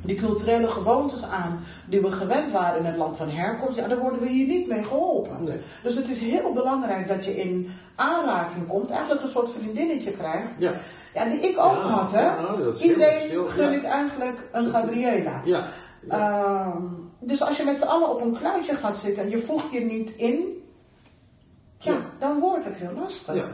die 0.05 0.17
culturele 0.17 0.69
gewoontes 0.69 1.29
aan 1.31 1.61
die 1.87 2.01
we 2.01 2.13
gewend 2.13 2.51
waren 2.51 2.79
in 2.79 2.85
het 2.87 2.97
land 2.97 3.17
van 3.17 3.29
herkomst, 3.31 3.79
ja, 3.79 3.89
dan 3.89 3.99
worden 3.99 4.21
we 4.21 4.29
hier 4.29 4.47
niet 4.47 4.69
mee 4.69 4.83
geholpen. 4.85 5.45
Nee. 5.45 5.61
Dus 5.83 5.95
het 5.95 6.09
is 6.09 6.19
heel 6.21 6.53
belangrijk 6.53 7.09
dat 7.09 7.25
je 7.25 7.37
in 7.41 7.71
aanraking 7.95 8.67
komt, 8.69 8.91
eigenlijk 8.91 9.23
een 9.23 9.29
soort 9.29 9.51
vriendinnetje 9.51 10.11
krijgt. 10.11 10.55
Ja. 10.59 10.73
Ja, 11.15 11.25
die 11.25 11.41
ik 11.41 11.59
ook 11.59 11.77
Ja, 11.77 11.81
had, 11.89 12.13
hè. 12.13 12.21
ja, 12.25 12.41
nou, 12.41 12.77
Iedereen 12.79 13.29
heel- 13.31 13.47
gun 13.49 13.73
ik 13.73 13.85
eigenlijk 13.85 14.49
een 14.53 14.71
Gabriela. 14.71 15.41
Ja. 15.45 15.67
Ja. 16.09 16.41
Ehm, 16.67 16.83
dus 17.21 17.43
als 17.43 17.57
je 17.57 17.65
met 17.65 17.79
z'n 17.81 17.87
allen 17.87 18.11
op 18.11 18.21
een 18.21 18.37
kluitje 18.39 18.75
gaat 18.75 18.99
zitten 18.99 19.23
en 19.23 19.31
je 19.31 19.39
voegt 19.39 19.73
je 19.73 19.81
niet 19.81 20.11
in, 20.11 20.63
ja, 21.79 21.93
Ja. 21.93 21.99
dan 22.19 22.41
wordt 22.41 22.65
het 22.65 22.75
heel 22.75 22.93
lastig. 23.01 23.35
Ja. 23.35 23.45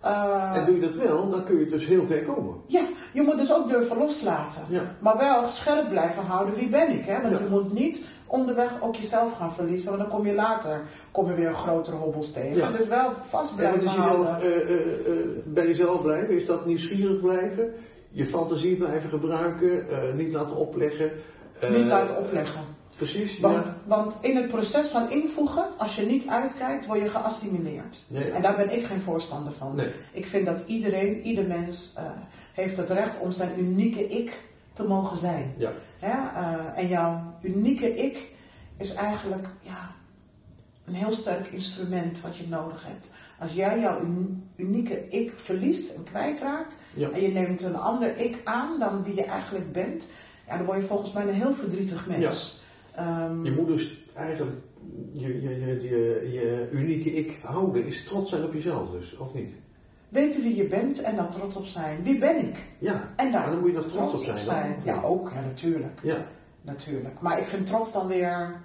Eh, 0.00 0.56
En 0.56 0.64
doe 0.66 0.74
je 0.74 0.80
dat 0.80 0.94
wel, 0.94 1.30
dan 1.30 1.44
kun 1.44 1.58
je 1.58 1.68
dus 1.68 1.86
heel 1.86 2.06
ver 2.06 2.22
komen. 2.22 2.54
ja, 2.66 2.82
je 3.12 3.22
moet 3.22 3.36
dus 3.38 3.52
ook 3.54 3.68
durven 3.68 3.96
loslaten. 3.98 4.62
Ja. 4.68 4.82
Maar 4.98 5.16
wel 5.18 5.46
scherp 5.46 5.88
blijven 5.88 6.22
houden, 6.24 6.54
wie 6.54 6.68
ben 6.68 6.90
ik? 6.90 7.04
Hè? 7.04 7.22
Want 7.22 7.38
je 7.38 7.46
moet 7.50 7.72
niet 7.72 8.04
onderweg 8.26 8.70
ook 8.80 8.94
jezelf 8.96 9.32
gaan 9.36 9.52
verliezen, 9.52 9.88
want 9.90 10.02
dan 10.02 10.10
kom 10.18 10.26
je 10.26 10.34
later 10.34 10.80
kom 11.10 11.26
je 11.26 11.34
weer 11.34 11.52
grotere 11.54 11.96
hobbels 11.96 12.32
tegen. 12.32 12.72
Dus 12.76 12.86
wel 12.86 13.10
vast 13.28 13.50
En 13.50 13.56
blijven 13.56 13.78
is 13.84 13.84
jezelf, 13.94 14.26
houden. 14.26 14.40
eh, 14.52 14.56
eh, 14.56 14.80
eh, 14.80 15.16
bij 15.44 15.66
jezelf 15.66 16.02
blijven, 16.02 16.30
is 16.36 16.46
dat 16.46 16.66
nieuwsgierig 16.66 17.20
blijven, 17.20 17.74
je 18.10 18.26
fantasie 18.26 18.76
blijven 18.76 19.10
gebruiken, 19.10 19.88
eh, 19.90 20.14
niet 20.14 20.32
laten 20.32 20.56
opleggen. 20.56 21.10
Eh, 21.60 21.70
niet 21.70 21.86
laten 21.86 22.16
opleggen. 22.16 22.60
Precies, 22.96 23.38
Want, 23.38 23.66
ja. 23.66 23.74
want 23.86 24.16
in 24.20 24.36
het 24.36 24.48
proces 24.48 24.88
van 24.88 25.10
invoegen, 25.10 25.64
als 25.76 25.96
je 25.96 26.02
niet 26.06 26.26
uitkijkt, 26.28 26.86
word 26.86 27.00
je 27.02 27.08
geassimileerd. 27.10 28.04
En 28.34 28.42
daar 28.42 28.56
ben 28.56 28.76
ik 28.76 28.84
geen 28.84 29.00
voorstander 29.00 29.52
van. 29.52 29.74
Nee. 29.74 29.88
Ik 30.12 30.26
vind 30.26 30.46
dat 30.46 30.64
iedereen, 30.66 31.20
ieder 31.22 31.44
mens, 31.44 31.94
eh, 31.96 32.02
heeft 32.52 32.76
het 32.76 32.90
recht 32.90 33.18
om 33.18 33.30
zijn 33.30 33.50
unieke 33.60 34.08
ik 34.08 34.40
te 34.72 34.82
mogen 34.84 35.16
zijn. 35.16 35.54
Ja. 35.56 35.72
Eh, 36.00 36.82
en 36.82 36.88
jouw 36.88 37.22
unieke 37.42 37.94
ik 37.96 38.28
is 38.76 38.94
eigenlijk 38.94 39.46
ja, 39.60 39.90
een 40.84 40.94
heel 40.94 41.12
sterk 41.12 41.46
instrument 41.46 42.20
wat 42.20 42.36
je 42.36 42.48
nodig 42.48 42.84
hebt. 42.86 43.10
Als 43.38 43.52
jij 43.52 43.80
jouw 43.80 44.00
uni- 44.02 44.42
unieke 44.56 45.08
ik 45.08 45.32
verliest 45.36 45.94
en 45.94 46.04
kwijtraakt 46.04 46.76
en 47.12 47.20
je 47.20 47.28
neemt 47.28 47.62
een 47.62 47.76
ander 47.76 48.16
ik 48.16 48.38
aan 48.44 48.78
dan 48.78 49.02
die 49.02 49.14
je 49.14 49.24
eigenlijk 49.24 49.72
bent, 49.72 50.08
ja, 50.48 50.56
dan 50.56 50.66
word 50.66 50.78
je 50.80 50.86
volgens 50.86 51.12
mij 51.12 51.22
een 51.22 51.34
heel 51.34 51.54
verdrietig 51.54 52.06
mens. 52.06 52.62
Ehm, 52.94 53.44
Je 53.44 53.52
moet 53.52 53.66
dus 53.66 54.04
eigenlijk 54.14 54.56
je, 55.12 55.42
je, 55.42 55.48
je, 55.48 55.88
je, 55.88 56.28
je 56.32 56.68
unieke 56.72 57.10
ik 57.14 57.38
houden, 57.44 57.86
is 57.86 58.04
trots 58.04 58.30
zijn 58.30 58.44
op 58.44 58.52
jezelf 58.52 58.90
dus, 58.90 59.16
of 59.16 59.34
niet? 59.34 59.50
weten 60.08 60.42
wie 60.42 60.56
je 60.56 60.64
bent 60.64 61.02
en 61.02 61.16
daar 61.16 61.28
trots 61.28 61.56
op 61.56 61.66
zijn. 61.66 62.02
Wie 62.02 62.18
ben 62.18 62.38
ik? 62.38 62.58
Ja, 62.78 63.08
En 63.16 63.32
daar 63.32 63.50
dan 63.50 63.60
moet 63.60 63.70
je 63.70 63.76
er 63.76 63.86
trots 63.86 64.28
op 64.28 64.38
zijn. 64.38 64.76
dan. 64.84 64.94
Ja, 64.94 65.02
ook, 65.02 65.30
ja, 65.34 65.40
natuurlijk. 65.40 66.00
Ja, 66.02 66.16
natuurlijk. 66.62 67.20
Maar 67.20 67.38
ik 67.38 67.46
vind 67.46 67.66
trots 67.66 67.92
dan 67.92 68.06
weer 68.06 68.60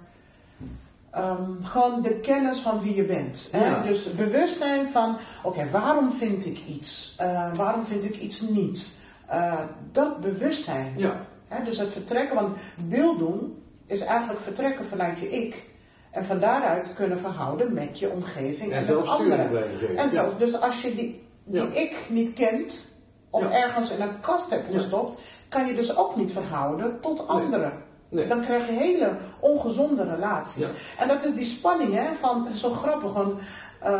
ehm, 1.10 1.62
gewoon 1.62 2.02
de 2.02 2.14
kennis 2.14 2.58
van 2.58 2.80
wie 2.80 2.94
je 2.94 3.04
bent. 3.04 3.48
Hè? 3.52 3.66
Ja. 3.66 3.82
Dus 3.82 4.14
bewust 4.14 4.56
zijn 4.56 4.86
van, 4.86 5.16
oké, 5.42 5.70
waarom 5.70 6.12
vind 6.12 6.46
ik 6.46 6.60
iets? 6.68 7.14
Eh, 7.18 7.54
waarom 7.54 7.84
vind 7.84 8.04
ik 8.04 8.18
iets 8.20 8.40
niet? 8.40 8.98
Eh, 9.26 9.60
dat 9.92 10.20
bewustzijn. 10.20 10.92
ja, 10.96 11.26
Dus 11.64 11.78
het 11.78 11.92
vertrekken, 11.92 12.34
want 12.36 12.56
beelddoen 12.88 13.62
is 13.86 14.00
eigenlijk 14.00 14.40
vertrekken 14.40 14.84
vanuit 14.84 15.18
je 15.18 15.30
ik. 15.30 15.72
En 16.10 16.24
van 16.24 16.38
daaruit 16.40 16.94
kunnen 16.94 17.18
verhouden 17.18 17.72
met 17.72 17.98
je 17.98 18.10
omgeving 18.10 18.72
en, 18.72 18.86
En 18.86 18.94
met 18.96 19.06
anderen. 19.08 19.48
blijven. 19.48 19.96
En 19.96 20.10
zelf, 20.10 20.34
dus 20.36 20.60
als 20.60 20.82
je 20.82 20.94
die, 20.94 21.22
die 21.44 21.62
Ja. 21.62 21.68
ik 21.72 21.96
niet 22.08 22.32
kent, 22.32 22.92
of 23.30 23.42
Ja. 23.42 23.50
ergens 23.50 23.90
in 23.90 24.00
een 24.02 24.20
kast 24.20 24.50
hebt 24.50 24.72
Ja. 24.72 24.78
gestopt, 24.78 25.18
kan 25.48 25.66
je 25.66 25.74
dus 25.74 25.96
ook 25.96 26.16
niet 26.16 26.32
verhouden 26.32 27.00
tot 27.00 27.28
anderen. 27.28 27.72
Nee. 28.08 28.26
Dan 28.26 28.40
krijg 28.40 28.66
je 28.66 28.72
hele 28.72 29.16
ongezonde 29.40 30.04
relaties. 30.04 30.68
En 30.98 31.08
dat 31.08 31.24
is 31.24 31.34
die 31.34 31.44
spanning, 31.44 31.94
hè, 31.94 32.12
van, 32.20 32.44
het 32.44 32.54
is 32.54 32.60
zo 32.60 32.70
grappig, 32.70 33.12
want 33.12 33.34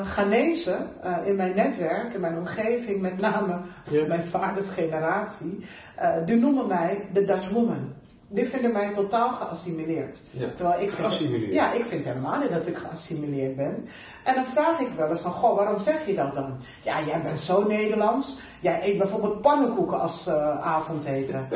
Ghanese 0.05 0.77
eh, 1.03 1.17
in 1.25 1.37
mijn 1.37 1.55
netwerk, 1.55 2.13
in 2.15 2.21
mijn 2.21 2.37
omgeving, 2.39 3.01
met 3.01 3.19
name 3.19 3.59
Ja. 3.91 4.07
mijn 4.07 4.25
vaders 4.25 4.69
generatie, 4.69 5.65
eh, 5.95 6.11
die 6.27 6.37
noemen 6.37 6.67
mij 6.67 7.05
de 7.13 7.25
Dutch 7.25 7.49
woman. 7.49 7.93
Die 8.29 8.47
vinden 8.49 8.73
mij 8.73 8.93
totaal 8.93 9.29
geassimileerd. 9.33 10.21
Ja. 10.31 10.49
Terwijl 10.55 10.83
ik 10.83 10.91
vind, 10.91 11.07
Geassimileerd. 11.09 11.53
Ja, 11.53 11.73
ik 11.73 11.85
vind 11.85 12.05
helemaal 12.05 12.39
niet 12.41 12.51
dat 12.51 12.67
ik 12.67 12.77
geassimileerd 12.77 13.57
ben. 13.57 13.89
En 14.25 14.35
dan 14.35 14.45
vraag 14.45 14.81
ik 14.81 14.89
wel 14.97 15.11
eens 15.11 15.21
van, 15.21 15.33
goh, 15.33 15.57
waarom 15.57 15.79
zeg 15.79 16.07
je 16.07 16.15
dat 16.15 16.35
dan? 16.35 16.57
Ja, 16.83 17.03
jij 17.07 17.23
bent 17.23 17.41
zo 17.41 17.67
Nederlands. 17.67 18.39
Jij 18.61 18.81
eet 18.83 18.99
bijvoorbeeld 18.99 19.41
pannenkoeken 19.41 20.01
als 20.01 20.27
eh, 20.27 20.61
avondeten. 20.61 21.49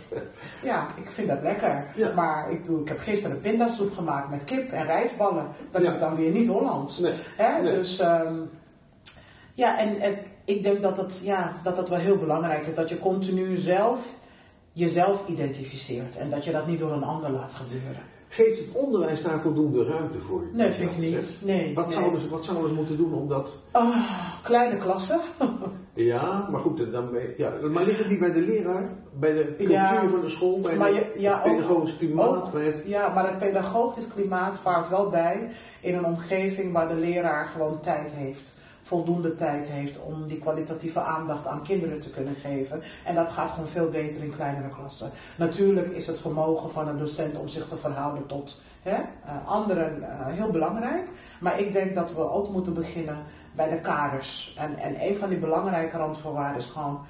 ja, 0.62 0.86
ik 0.96 1.10
vind 1.10 1.28
dat 1.28 1.42
lekker. 1.42 1.84
Ja. 1.94 2.12
Maar 2.14 2.50
ik, 2.50 2.64
doe, 2.64 2.80
ik 2.80 2.88
heb 2.88 2.98
gisteren 2.98 3.40
pindasoep 3.40 3.94
gemaakt 3.94 4.30
met 4.30 4.44
kip 4.44 4.72
en 4.72 4.84
rijstballen. 4.86 5.46
Dat 5.70 5.82
Ja. 5.82 5.92
is 5.92 5.98
dan 5.98 6.16
weer 6.16 6.30
niet 6.30 6.48
Hollands. 6.48 6.98
Nee. 6.98 7.12
Hè? 7.36 7.62
Nee. 7.62 7.72
Dus 7.74 7.98
ehm, 7.98 8.34
ja, 9.54 9.78
en, 9.78 10.00
en 10.00 10.18
ik 10.44 10.62
denk 10.62 10.82
dat 10.82 10.96
het, 10.96 11.20
ja, 11.24 11.52
dat 11.62 11.76
het 11.76 11.88
wel 11.88 11.98
heel 11.98 12.16
belangrijk 12.16 12.66
is 12.66 12.74
dat 12.74 12.88
je 12.88 12.98
continu 12.98 13.56
zelf 13.56 14.00
jezelf 14.72 15.28
identificeert 15.28 16.16
en 16.18 16.30
dat 16.30 16.44
je 16.44 16.52
dat 16.52 16.66
niet 16.66 16.78
door 16.78 16.92
een 16.92 17.04
ander 17.04 17.30
laat 17.30 17.54
gebeuren. 17.54 18.02
Geeft 18.28 18.58
het 18.58 18.68
onderwijs 18.72 19.22
daar 19.22 19.40
voldoende 19.40 19.84
ruimte 19.84 20.18
voor? 20.18 20.42
Nee, 20.52 20.70
vind 20.70 20.90
ik 20.90 20.98
niet. 20.98 21.36
Nee, 21.40 21.74
Wat, 21.74 21.86
nee. 21.88 21.94
Zouden 21.96 22.20
ze, 22.20 22.28
wat 22.28 22.44
zouden 22.44 22.68
ze 22.68 22.74
moeten 22.74 22.96
doen 22.96 23.14
om 23.14 23.28
dat... 23.28 23.48
Ah, 23.70 23.96
kleine 24.42 24.76
klassen. 24.76 25.20
Ja, 25.94 26.48
maar 26.50 26.60
goed, 26.60 26.92
dan, 26.92 27.08
ja, 27.36 27.52
maar 27.72 27.84
ligt 27.84 27.98
het 27.98 28.08
niet 28.08 28.18
bij 28.18 28.32
de 28.32 28.40
leraar? 28.40 28.90
Bij 29.18 29.32
de 29.32 29.44
cultuur 29.56 29.70
Ja. 29.74 30.08
van 30.10 30.20
de 30.20 30.28
school? 30.28 30.58
Bij 30.60 30.76
Maar 30.76 30.92
je- 30.92 31.12
ja, 31.18 31.34
het 31.42 31.52
pedagogisch 31.52 31.92
ook- 31.92 31.98
klimaat? 31.98 32.26
ook. 32.36 32.52
bij 32.52 32.64
het, 32.64 32.82
Ja, 32.86 33.08
maar 33.14 33.26
het 33.26 33.38
pedagogisch 33.38 34.08
klimaat 34.08 34.56
vaart 34.62 34.88
wel 34.88 35.08
bij 35.10 35.48
in 35.80 35.94
een 35.94 36.04
omgeving 36.04 36.72
waar 36.72 36.88
de 36.88 36.94
leraar 36.94 37.46
gewoon 37.46 37.80
tijd 37.80 38.10
heeft. 38.10 38.54
Voldoende 38.92 39.34
tijd 39.34 39.66
heeft 39.66 40.00
om 40.00 40.26
die 40.26 40.38
kwalitatieve 40.38 41.00
aandacht 41.00 41.46
aan 41.46 41.62
kinderen 41.62 42.00
te 42.00 42.10
kunnen 42.10 42.34
geven. 42.34 42.82
En 43.04 43.14
dat 43.14 43.30
gaat 43.30 43.50
gewoon 43.50 43.68
veel 43.68 43.88
beter 43.88 44.22
in 44.22 44.34
kleinere 44.36 44.68
klassen. 44.68 45.10
Natuurlijk 45.36 45.88
is 45.88 46.06
het 46.06 46.18
vermogen 46.18 46.70
van 46.70 46.88
een 46.88 46.98
docent 46.98 47.38
om 47.38 47.48
zich 47.48 47.66
te 47.66 47.76
verhouden 47.76 48.26
tot 48.26 48.62
hè, 48.82 48.90
eh, 48.90 49.48
anderen 49.48 50.02
eh, 50.02 50.26
heel 50.26 50.50
belangrijk. 50.50 51.08
Maar 51.40 51.60
ik 51.60 51.72
denk 51.72 51.94
dat 51.94 52.14
we 52.14 52.30
ook 52.30 52.48
moeten 52.50 52.74
beginnen 52.74 53.18
bij 53.52 53.68
de 53.68 53.80
kaders. 53.80 54.56
En, 54.58 54.76
en 54.76 55.08
een 55.08 55.16
van 55.16 55.28
die 55.28 55.38
belangrijke 55.38 55.96
randvoorwaarden 55.96 56.58
is 56.58 56.66
gewoon 56.66 57.00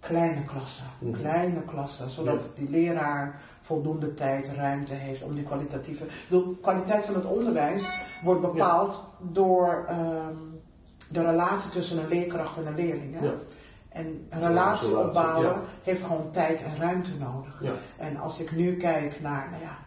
kleine 0.00 0.44
klassen. 0.44 0.86
Mhm. 0.98 1.12
Kleine 1.20 1.62
klassen, 1.62 2.10
zodat 2.10 2.50
die 2.56 2.70
leraar 2.70 3.40
voldoende 3.60 4.14
tijd, 4.14 4.50
ruimte 4.56 4.94
heeft 4.94 5.22
om 5.22 5.34
die 5.34 5.44
kwalitatieve. 5.44 6.04
De 6.28 6.56
kwaliteit 6.62 7.04
van 7.04 7.14
het 7.14 7.24
onderwijs 7.24 7.90
wordt 8.22 8.40
bepaald 8.40 9.08
door 9.20 9.84
ehm, 9.88 10.52
de 11.08 11.24
relatie 11.24 11.70
tussen 11.70 11.98
een 11.98 12.08
leerkracht 12.08 12.56
en 12.56 12.66
een 12.66 12.74
leerling. 12.74 13.18
Hè? 13.18 13.24
Ja. 13.24 13.34
En 13.88 14.26
een 14.30 14.42
relatie 14.46 14.98
opbouwen 14.98 15.44
ja. 15.44 15.60
heeft 15.82 16.04
gewoon 16.04 16.30
tijd 16.30 16.62
en 16.62 16.76
ruimte 16.78 17.10
nodig. 17.18 17.62
Ja. 17.62 17.72
En 17.96 18.16
als 18.16 18.40
ik 18.40 18.52
nu 18.52 18.76
kijk 18.76 19.20
naar 19.20 19.48
nou 19.50 19.62
ja, 19.62 19.78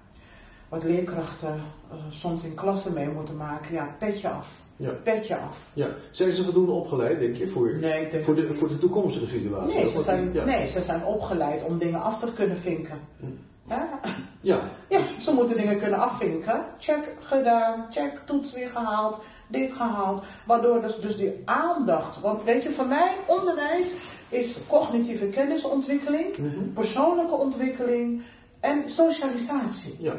wat 0.69 0.84
leerkrachten 0.84 1.62
eh, 1.91 1.97
soms 2.10 2.43
in 2.43 2.53
klassen 2.53 2.93
mee 2.93 3.10
moeten 3.10 3.36
maken, 3.36 3.73
ja, 3.73 3.95
petje 3.99 4.30
af. 4.30 4.49
Ja. 4.75 4.89
Petje 4.89 5.38
af. 5.38 5.71
Ja. 5.73 5.88
Zijn 6.12 6.34
ze 6.34 6.43
voldoende 6.43 6.71
opgeleid, 6.71 7.19
denk 7.19 7.36
je, 7.36 7.47
voor, 7.47 7.75
Nee, 7.75 8.23
voor, 8.23 8.36
de, 8.36 8.53
voor 8.53 8.67
de 8.67 8.77
toekomstige 8.77 9.27
situatie? 9.27 9.75
Nee, 9.75 9.88
ze 9.88 9.99
zijn, 9.99 10.34
ja. 10.34 10.45
nee, 10.45 10.67
ze 10.67 10.82
zijn 10.82 11.06
opgeleid 11.06 11.63
om 11.63 11.77
dingen 11.77 12.01
af 12.01 12.19
te 12.19 12.34
kunnen 12.34 12.58
vinken. 12.58 12.99
Hm. 13.19 13.25
Ja? 13.69 13.99
Ja. 14.41 14.60
ja, 14.88 14.99
ze 15.19 15.32
moeten 15.32 15.58
dingen 15.58 15.80
kunnen 15.80 15.99
afvinken. 15.99 16.65
Check 16.77 17.15
gedaan, 17.19 17.86
check, 17.89 18.21
toets 18.25 18.53
weer 18.53 18.69
gehaald, 18.69 19.17
dit 19.47 19.71
gehaald. 19.71 20.23
Waardoor 20.45 20.81
dus, 20.81 20.99
dus 20.99 21.17
die 21.17 21.41
aandacht, 21.45 22.19
want 22.19 22.43
weet 22.43 22.63
je, 22.63 22.69
voor 22.71 22.88
mij 22.88 23.12
onderwijs 23.25 23.93
is 24.29 24.60
cognitieve 24.67 25.25
kennisontwikkeling, 25.25 26.38
Mhm. 26.38 26.71
persoonlijke 26.73 27.36
ontwikkeling 27.36 28.21
en 28.60 28.83
socialisatie. 28.86 29.95
Ja. 29.99 30.13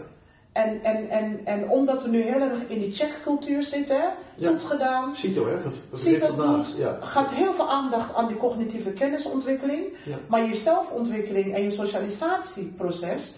En, 0.53 0.83
en, 0.83 1.09
en, 1.11 1.41
en 1.45 1.69
omdat 1.69 2.03
we 2.03 2.09
nu 2.09 2.21
heel 2.23 2.41
erg 2.41 2.59
in 2.69 2.79
die 2.81 2.95
checkcultuur 2.95 3.63
zitten, 3.63 4.01
Ja. 4.35 4.49
toets 4.49 4.65
gedaan, 4.65 5.17
CITO, 5.17 5.47
hè? 5.47 5.57
Dat 5.63 6.21
vandaag- 6.21 6.67
doet, 6.67 6.77
Ja. 6.79 6.99
gaat 7.01 7.31
heel 7.31 7.55
veel 7.55 7.71
aandacht 7.71 8.15
aan 8.15 8.27
die 8.27 8.37
cognitieve 8.37 8.91
kennisontwikkeling. 8.91 9.83
Ja. 10.03 10.17
Maar 10.27 10.43
je 10.47 10.55
zelfontwikkeling 10.55 11.55
en 11.55 11.63
je 11.63 11.71
socialisatieproces 11.71 13.35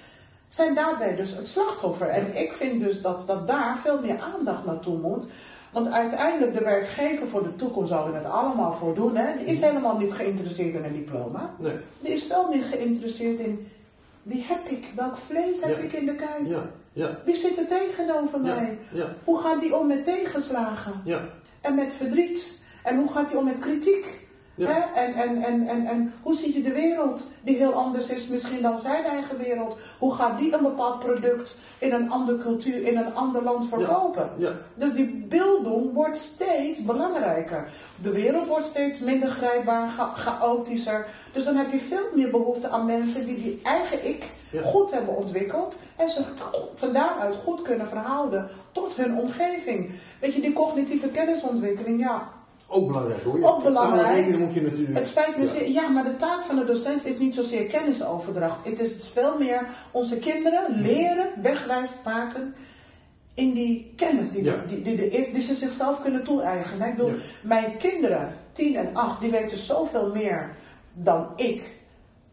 zijn 0.48 0.74
daarbij 0.74 1.16
dus 1.16 1.37
het 1.37 1.48
slachtoffer. 1.48 2.07
En 2.07 2.37
ik 2.37 2.53
vind 2.53 2.81
dus 2.81 3.00
dat, 3.03 3.24
dat 3.26 3.46
daar 3.46 3.79
veel 3.83 4.00
meer 4.00 4.18
aandacht 4.35 4.64
naartoe 4.64 4.98
moet. 4.98 5.26
Want 5.73 5.89
uiteindelijk 5.89 6.55
de 6.55 6.65
werkgever 6.65 7.27
voor 7.27 7.43
de 7.43 7.57
toekomst 7.57 7.89
zal 7.91 8.07
er 8.07 8.15
het 8.15 8.25
allemaal 8.25 8.73
voor 8.73 8.95
doen. 8.95 9.17
Hè? 9.17 9.37
Die 9.39 9.47
is 9.47 9.61
helemaal 9.61 9.99
niet 9.99 10.13
geïnteresseerd 10.13 10.75
in 10.75 10.85
een 10.85 10.93
diploma. 10.93 11.51
Nee. 11.59 11.73
Die 12.01 12.13
is 12.13 12.23
veel 12.23 12.49
meer 12.51 12.63
geïnteresseerd 12.65 13.39
in 13.39 13.69
wie 14.23 14.45
heb 14.49 14.69
ik, 14.69 14.87
welk 14.97 15.17
vlees 15.17 15.63
heb 15.65 15.77
Ja. 15.77 15.83
ik 15.85 15.93
in 15.93 16.07
de 16.07 16.15
kuip. 16.15 16.47
Ja. 16.47 16.63
Ja. 16.93 17.19
Wie 17.25 17.37
zit 17.37 17.59
er 17.59 17.67
tegenover 17.67 18.41
mij? 18.41 18.79
Ja. 18.93 19.07
Hoe 19.25 19.39
gaat 19.41 19.61
die 19.61 19.77
om 19.77 19.87
met 19.87 20.05
tegenslagen? 20.05 20.93
Ja. 21.05 21.21
En 21.61 21.75
met 21.75 21.93
verdriet? 21.93 22.59
En 22.83 22.99
hoe 22.99 23.11
gaat 23.11 23.31
hij 23.31 23.39
om 23.39 23.45
met 23.45 23.59
kritiek? 23.59 24.20
Ja. 24.68 24.94
En, 24.94 25.14
en, 25.14 25.42
en, 25.42 25.68
en, 25.68 25.87
en 25.87 26.12
hoe 26.23 26.35
zie 26.35 26.55
je 26.55 26.62
de 26.62 26.73
wereld 26.73 27.31
die 27.42 27.57
heel 27.57 27.73
anders 27.73 28.11
is 28.11 28.29
misschien 28.29 28.62
dan 28.62 28.79
zijn 28.79 29.05
eigen 29.05 29.38
wereld? 29.38 29.77
Hoe 29.99 30.14
gaat 30.14 30.38
die 30.38 30.55
een 30.55 30.62
bepaald 30.62 30.99
product 30.99 31.59
in 31.79 31.92
een 31.92 32.11
andere 32.11 32.38
cultuur, 32.38 32.83
in 32.83 32.96
een 32.96 33.14
ander 33.14 33.42
land 33.42 33.68
verkopen? 33.68 34.31
Ja. 34.37 34.53
Dus 34.75 34.92
die 34.92 35.27
beelding 35.29 35.92
wordt 35.92 36.16
steeds 36.16 36.85
belangrijker. 36.85 37.68
De 38.03 38.11
wereld 38.11 38.46
wordt 38.46 38.64
steeds 38.64 38.99
minder 38.99 39.29
grijpbaar, 39.29 39.88
cha- 39.90 40.14
chaotischer. 40.14 41.07
Dus 41.33 41.44
dan 41.44 41.57
heb 41.57 41.73
je 41.73 41.79
veel 41.79 42.07
meer 42.14 42.31
behoefte 42.31 42.68
aan 42.68 42.87
mensen 42.87 43.27
die 43.27 43.37
die 43.37 43.61
eigen 43.62 44.09
ik 44.09 44.25
goed 44.62 44.90
hebben 44.90 45.16
ontwikkeld. 45.16 45.79
En 45.96 46.09
ze 46.09 46.23
van 46.75 46.92
daaruit 46.92 47.37
goed 47.44 47.62
kunnen 47.62 47.87
verhouden 47.87 48.49
tot 48.73 48.96
hun 48.96 49.18
omgeving. 49.18 49.90
Weet 50.20 50.35
je, 50.35 50.40
die 50.40 50.53
cognitieve 50.53 51.09
kennisontwikkeling, 51.09 52.01
ja, 52.01 52.29
Ook 52.73 52.87
belangrijk 52.87 53.23
hoor. 53.23 53.43
Ook 53.43 53.63
belangrijk. 53.63 54.25
Dingen 54.25 54.41
moet 54.41 54.55
je 54.55 54.63
natuurlijk... 54.63 54.99
het 54.99 55.07
spijt 55.07 55.37
me 55.37 55.43
Ja. 55.43 55.49
zeer, 55.49 55.71
ja, 55.71 55.89
maar 55.89 56.05
de 56.05 56.17
taak 56.17 56.43
van 56.47 56.57
de 56.57 56.65
docent 56.65 57.07
is 57.07 57.19
niet 57.19 57.35
zozeer 57.35 57.65
kennisoverdracht. 57.67 58.65
Het 58.65 58.81
is 58.81 59.11
veel 59.13 59.39
meer 59.39 59.67
onze 59.91 60.19
kinderen 60.19 60.81
leren, 60.81 61.27
wegwijs 61.43 61.99
maken 62.05 62.55
in 63.35 63.53
die 63.55 63.93
kennis 63.97 64.31
die, 64.31 64.45
Ja. 64.45 64.55
die, 64.67 64.83
die 64.83 64.97
er 64.99 65.13
is, 65.19 65.33
die 65.33 65.43
ze 65.43 65.55
zichzelf 65.55 66.03
kunnen 66.03 66.25
toe-eigenen. 66.25 66.89
Ik 66.89 66.97
bedoel, 66.97 67.11
Ja. 67.11 67.17
mijn 67.43 67.77
kinderen, 67.77 68.35
10 68.53 68.77
en 68.77 68.91
8, 68.93 69.21
die 69.21 69.31
weten 69.31 69.59
zoveel 69.59 70.11
meer 70.15 70.51
dan 70.93 71.27
ik 71.37 71.79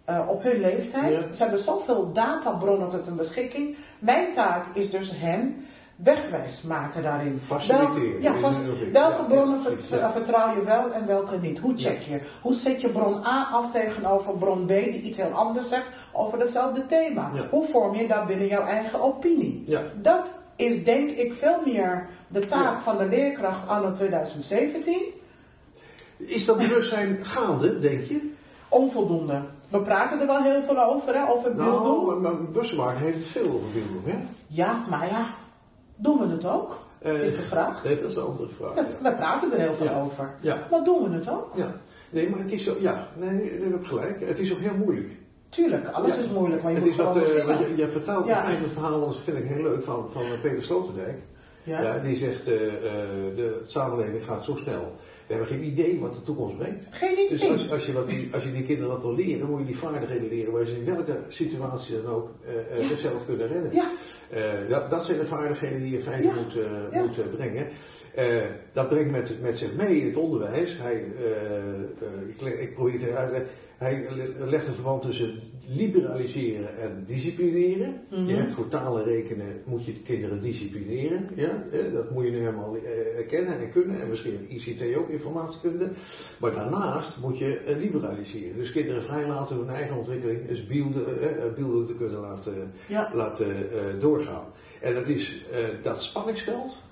eh, 0.05 0.21
op 0.29 0.43
hun 0.43 0.59
leeftijd. 0.59 1.11
Ja. 1.23 1.33
Ze 1.33 1.41
hebben 1.41 1.59
zoveel 1.61 2.11
databronnen 2.13 2.89
tot 2.89 3.05
hun 3.05 3.15
beschikking. 3.15 3.75
Mijn 3.99 4.31
taak 4.33 4.65
is 4.73 4.89
dus 4.89 5.11
hen 5.15 5.65
wegwijs 5.97 6.61
maken 6.61 7.03
daarin. 7.03 7.39
Faciliteren 7.45 8.21
ja, 8.21 8.33
vast- 8.33 8.61
welke 8.91 9.23
bronnen 9.23 9.61
ver- 9.61 9.77
ver- 9.83 10.11
vertrouw 10.11 10.55
je 10.55 10.63
wel 10.63 10.91
en 10.91 11.07
welke 11.07 11.37
niet? 11.37 11.59
Hoe 11.59 11.73
check 11.77 12.01
je? 12.01 12.19
Hoe 12.41 12.53
zet 12.53 12.81
je 12.81 12.89
bron 12.89 13.25
A 13.25 13.49
af 13.51 13.71
tegenover 13.71 14.33
bron 14.37 14.65
B 14.65 14.67
die 14.67 15.01
iets 15.01 15.17
heel 15.17 15.31
anders 15.31 15.69
zegt 15.69 15.85
over 16.11 16.39
hetzelfde 16.39 16.85
thema? 16.85 17.31
Hoe 17.49 17.65
vorm 17.67 17.95
je 17.95 18.07
dat 18.07 18.27
binnen 18.27 18.47
jouw 18.47 18.63
eigen 18.65 19.01
opinie? 19.01 19.63
Dat 20.01 20.33
is 20.55 20.83
denk 20.83 21.09
ik 21.09 21.33
veel 21.33 21.57
meer 21.65 22.07
de 22.27 22.47
taak 22.47 22.81
van 22.81 22.97
de 22.97 23.05
leerkracht 23.05 23.67
anno 23.67 23.91
2017. 23.91 25.01
Is 26.17 26.45
dat 26.45 26.57
bewustzijn 26.57 27.17
gaande, 27.21 27.79
denk 27.79 28.05
je? 28.05 28.31
Onvoldoende. 28.69 29.41
We 29.69 29.79
praten 29.81 30.19
er 30.19 30.27
wel 30.27 30.41
heel 30.41 30.61
veel 30.61 30.83
over, 30.83 31.15
hè, 31.15 31.29
over 31.31 31.55
beelddoen. 31.55 31.83
Nou, 32.05 32.05
maar, 32.05 32.17
maar 32.33 32.43
Bussenwaard 32.51 32.97
heeft 32.97 33.17
het 33.17 33.27
veel 33.27 33.45
over 33.45 33.69
beelden, 33.73 34.01
hè? 34.11 34.17
Ja, 34.47 34.83
maar 34.89 35.07
ja, 35.07 35.25
doen 35.97 36.19
we 36.19 36.27
het 36.27 36.45
ook? 36.45 36.77
Eh, 36.99 37.23
Is 37.23 37.35
de 37.35 37.41
vraag. 37.41 37.83
Nee, 37.83 37.95
dat 37.99 38.09
is 38.09 38.13
de 38.13 38.19
andere 38.19 38.49
vraag. 38.49 38.73
Dat, 38.73 38.99
we 39.03 39.13
praten 39.13 39.51
er 39.51 39.59
heel 39.59 39.73
veel 39.73 39.85
Ja. 39.85 40.01
over. 40.01 40.29
Ja. 40.41 40.67
Maar 40.71 40.83
doen 40.83 41.03
we 41.09 41.15
het 41.15 41.29
ook? 41.29 41.51
Ja. 41.55 41.71
Nee, 42.09 42.29
maar 42.29 42.39
het 42.39 42.51
is 42.51 42.63
zo... 42.63 42.75
Ja, 42.79 43.07
nee, 43.15 43.43
je 43.43 43.67
hebt 43.71 43.87
gelijk. 43.87 44.19
Het 44.25 44.39
is 44.39 44.51
ook 44.53 44.59
heel 44.59 44.73
moeilijk. 44.77 45.09
Tuurlijk, 45.49 45.87
alles 45.87 46.15
Ja. 46.15 46.21
is 46.21 46.29
moeilijk, 46.29 46.61
maar 46.63 46.71
je 46.71 46.77
het 46.77 46.85
moet 46.87 46.97
is 46.99 47.03
wat, 47.05 47.15
eh, 47.15 47.59
je, 47.59 47.73
je 47.75 47.87
vertelt 47.87 48.25
Ja. 48.27 48.49
een 48.49 48.57
verhaal, 48.57 48.99
dat 48.99 49.17
vind 49.17 49.37
ik 49.37 49.45
heel 49.45 49.63
leuk, 49.63 49.83
van, 49.83 50.09
van 50.11 50.21
Peter 50.41 50.63
Sloterdijk. 50.63 51.17
Ja. 51.63 51.81
Ja, 51.81 51.97
die 51.99 52.15
zegt, 52.15 52.39
eh, 52.39 52.45
de 53.35 53.61
samenleving 53.65 54.23
gaat 54.25 54.43
zo 54.43 54.55
snel 54.55 54.95
We 55.27 55.33
hebben 55.33 55.47
geen 55.47 55.63
idee 55.63 55.99
wat 55.99 56.15
de 56.15 56.21
toekomst 56.21 56.57
brengt. 56.57 56.87
Geen 56.89 57.11
idee. 57.13 57.29
Dus 57.29 57.49
als, 57.49 57.71
als, 57.71 57.85
je, 57.85 57.93
wat 57.93 58.07
die, 58.07 58.29
als 58.33 58.43
je 58.43 58.51
die 58.51 58.63
kinderen 58.63 58.89
dat 58.91 59.01
wil 59.01 59.15
leren, 59.15 59.49
moet 59.49 59.59
je 59.59 59.65
die 59.65 59.77
vaardigheden 59.77 60.27
leren 60.29 60.51
waar 60.53 60.65
ze 60.65 60.75
in 60.75 60.85
welke 60.85 61.19
situatie 61.27 62.01
dan 62.01 62.13
ook 62.13 62.29
uh, 62.45 62.79
uh, 62.79 62.85
zichzelf 62.87 63.25
kunnen 63.25 63.47
redden. 63.47 63.73
Ja. 63.73 63.91
Uh, 64.35 64.69
dat, 64.69 64.89
dat 64.89 65.05
zijn 65.05 65.17
de 65.19 65.25
vaardigheden 65.25 65.81
die 65.81 65.91
je 65.91 65.99
feite 66.01 66.27
Ja. 66.27 66.33
moet, 66.33 66.55
uh, 66.55 66.63
Ja. 66.91 67.01
moet 67.01 67.35
brengen. 67.35 67.67
Uh, 68.17 68.43
dat 68.73 68.89
brengt 68.89 69.11
met, 69.11 69.37
met 69.41 69.57
zich 69.57 69.75
mee 69.75 69.99
in 69.99 70.05
het 70.07 70.15
onderwijs. 70.15 70.77
Hij, 70.77 71.03
uh, 71.19 71.25
uh, 72.45 72.47
ik, 72.53 72.59
ik 72.59 72.73
probeer 72.73 73.01
het 73.01 73.09
uit. 73.15 73.43
Hij 73.77 74.05
le- 74.15 74.45
legt 74.45 74.67
een 74.67 74.73
verband 74.73 75.01
tussen 75.01 75.39
liberaliseren 75.69 76.77
en 76.79 77.03
disciplineren. 77.05 78.01
Mhm. 78.11 78.25
Je 78.27 78.33
hebt 78.35 78.53
voor 78.53 78.67
talen 78.67 79.03
rekenen 79.03 79.61
moet 79.65 79.85
je 79.85 79.93
de 79.93 79.99
kinderen 80.01 80.41
disciplineren. 80.41 81.27
Ja? 81.35 81.63
Eh, 81.71 81.93
Dat 81.93 82.11
moet 82.11 82.23
je 82.23 82.31
nu 82.31 82.37
helemaal 82.37 82.75
eh, 82.75 83.27
kennen 83.27 83.59
en 83.59 83.71
kunnen. 83.71 84.01
En 84.01 84.09
misschien 84.09 84.45
ICT 84.49 84.95
ook, 84.97 85.09
informatiekunde. 85.09 85.89
Maar 86.37 86.51
daarnaast 86.53 87.17
moet 87.21 87.37
je 87.37 87.57
eh, 87.57 87.77
liberaliseren. 87.77 88.57
Dus 88.57 88.71
kinderen 88.71 89.03
vrijlaten 89.03 89.57
hun 89.57 89.69
eigen 89.69 89.97
ontwikkeling. 89.97 90.47
Dus 90.47 90.65
beelden, 90.67 91.21
eh, 91.21 91.27
eh, 91.45 91.53
beelden 91.55 91.85
te 91.85 91.93
kunnen 91.95 92.19
laten, 92.19 92.71
Ja. 92.87 93.11
laten 93.13 93.47
eh, 93.71 93.79
doorgaan. 93.99 94.45
En 94.81 94.93
dat 94.93 95.07
is 95.07 95.45
eh, 95.51 95.59
dat 95.81 96.03
spanningsveld 96.03 96.83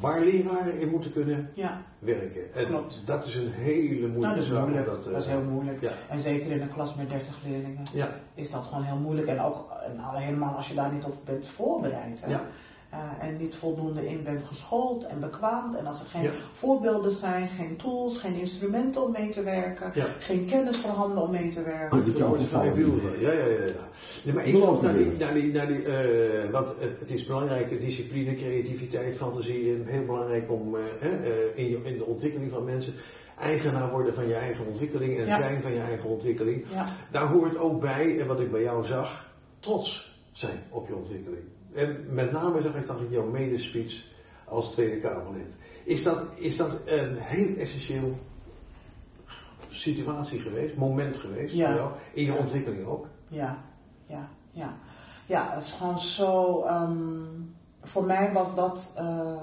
waar 0.00 0.20
leraren 0.20 0.80
in 0.80 0.88
moeten 0.88 1.12
kunnen 1.12 1.50
Ja. 1.54 1.82
werken. 1.98 2.54
En 2.54 2.66
Klopt. 2.66 3.02
dat 3.04 3.26
is 3.26 3.34
een 3.36 3.50
hele 3.52 4.06
moeilijke 4.08 4.18
Nou, 4.20 4.34
dat 4.36 4.44
is 4.44 4.50
moeilijk. 4.50 4.86
Dat, 4.86 5.06
eh, 5.06 5.12
Dat 5.12 5.22
is 5.22 5.28
heel 5.28 5.42
moeilijk. 5.42 5.80
Ja, 5.80 5.90
En 6.08 6.20
zeker 6.20 6.50
in 6.50 6.60
een 6.62 6.72
klas 6.72 6.94
met 6.94 7.10
30 7.10 7.38
leerlingen 7.46 7.84
ja, 7.92 8.08
is 8.34 8.50
dat 8.50 8.64
gewoon 8.64 8.82
heel 8.84 8.96
moeilijk. 8.96 9.26
En 9.26 9.40
ook 9.40 9.70
en 9.86 9.98
al 9.98 10.16
helemaal 10.16 10.54
als 10.56 10.68
je 10.68 10.74
daar 10.74 10.92
niet 10.92 11.04
op 11.04 11.16
bent 11.24 11.46
voorbereid. 11.46 12.20
Hè? 12.24 12.30
Eh, 12.90 12.98
en 13.28 13.36
niet 13.36 13.54
voldoende 13.54 14.06
in 14.08 14.22
bent 14.22 14.42
geschoold 14.46 15.06
en 15.06 15.20
bekwaamd. 15.20 15.74
En 15.76 15.86
als 15.86 16.00
er 16.00 16.06
geen 16.06 16.22
Ja. 16.22 16.30
voorbeelden 16.52 17.10
zijn, 17.10 17.48
geen 17.48 17.76
tools, 17.76 18.18
geen 18.18 18.34
instrumenten 18.34 19.02
om 19.04 19.12
mee 19.12 19.28
te 19.28 19.42
werken, 19.42 19.90
ja. 19.94 20.06
geen 20.18 20.44
kennis 20.44 20.76
voorhanden 20.76 21.22
om 21.22 21.30
mee 21.30 21.48
te 21.48 21.62
werken. 21.62 21.96
Goed 21.98 22.06
dat 22.06 22.14
je 22.14 22.20
Dan 22.20 22.28
word 22.28 22.40
je 22.40 22.46
vrij 22.46 22.70
overvallen. 22.70 23.00
beelden. 23.00 23.20
Ja, 23.20 23.32
ja, 23.32 23.46
ja. 23.46 23.72
Nee, 24.24 24.34
maar 24.34 24.46
ik 24.46 24.54
geloof 24.54 24.82
naar 24.82 24.96
die, 24.96 25.12
naar 25.18 25.34
die, 25.34 25.52
naar 25.52 25.66
die 25.66 25.82
eh, 25.84 26.50
want 26.50 26.68
het, 26.78 27.00
het 27.00 27.10
is 27.10 27.26
belangrijk, 27.26 27.80
discipline, 27.80 28.34
creativiteit, 28.36 29.16
fantasie, 29.16 29.74
en 29.74 29.82
heel 29.86 30.04
belangrijk 30.04 30.50
om 30.52 30.74
eh, 30.76 30.80
hè, 30.98 31.08
eh, 31.08 31.30
in, 31.54 31.68
je, 31.70 31.80
in 31.82 31.98
de 31.98 32.04
ontwikkeling 32.04 32.50
van 32.52 32.64
mensen 32.64 32.94
eigenaar 33.38 33.90
worden 33.90 34.14
van 34.14 34.28
je 34.28 34.34
eigen 34.34 34.66
ontwikkeling 34.66 35.18
en 35.18 35.26
Ja. 35.26 35.36
zijn 35.38 35.62
van 35.62 35.72
je 35.72 35.80
eigen 35.80 36.08
ontwikkeling. 36.08 36.64
Ja, 36.70 36.86
Daar 37.10 37.26
hoort 37.26 37.58
ook 37.58 37.80
bij, 37.80 38.20
en 38.20 38.26
wat 38.26 38.40
ik 38.40 38.50
bij 38.50 38.62
jou 38.62 38.84
zag, 38.84 39.30
trots 39.60 40.18
zijn 40.32 40.58
op 40.70 40.88
je 40.88 40.94
ontwikkeling. 40.94 41.42
En 41.74 42.06
met 42.14 42.32
name 42.32 42.62
zag 42.62 42.74
ik 42.74 42.86
dat 42.86 43.00
in 43.00 43.10
jouw 43.10 43.26
medespeech 43.26 44.04
als 44.44 44.70
Tweede 44.70 44.96
Kamerlid. 45.00 45.52
Is 45.84 46.02
dat, 46.02 46.22
is 46.34 46.56
dat 46.56 46.70
een 46.86 47.16
heel 47.18 47.56
essentieel 47.56 48.18
situatie 49.70 50.40
geweest, 50.40 50.76
moment 50.76 51.16
geweest 51.16 51.54
Ja. 51.54 51.66
voor 51.70 51.76
jou, 51.80 51.90
in 52.12 52.24
je 52.24 52.32
Ja. 52.32 52.38
ontwikkeling 52.38 52.84
ook? 52.86 53.06
ja, 53.28 53.58
ja, 54.06 54.28
ja. 54.50 54.74
Ja, 55.26 55.50
het 55.54 55.62
is 55.62 55.72
gewoon 55.72 55.98
zo. 55.98 56.62
ehm, 56.62 57.18
voor 57.82 58.04
mij 58.04 58.32
was 58.32 58.54
dat 58.54 58.92
eh, 58.96 59.42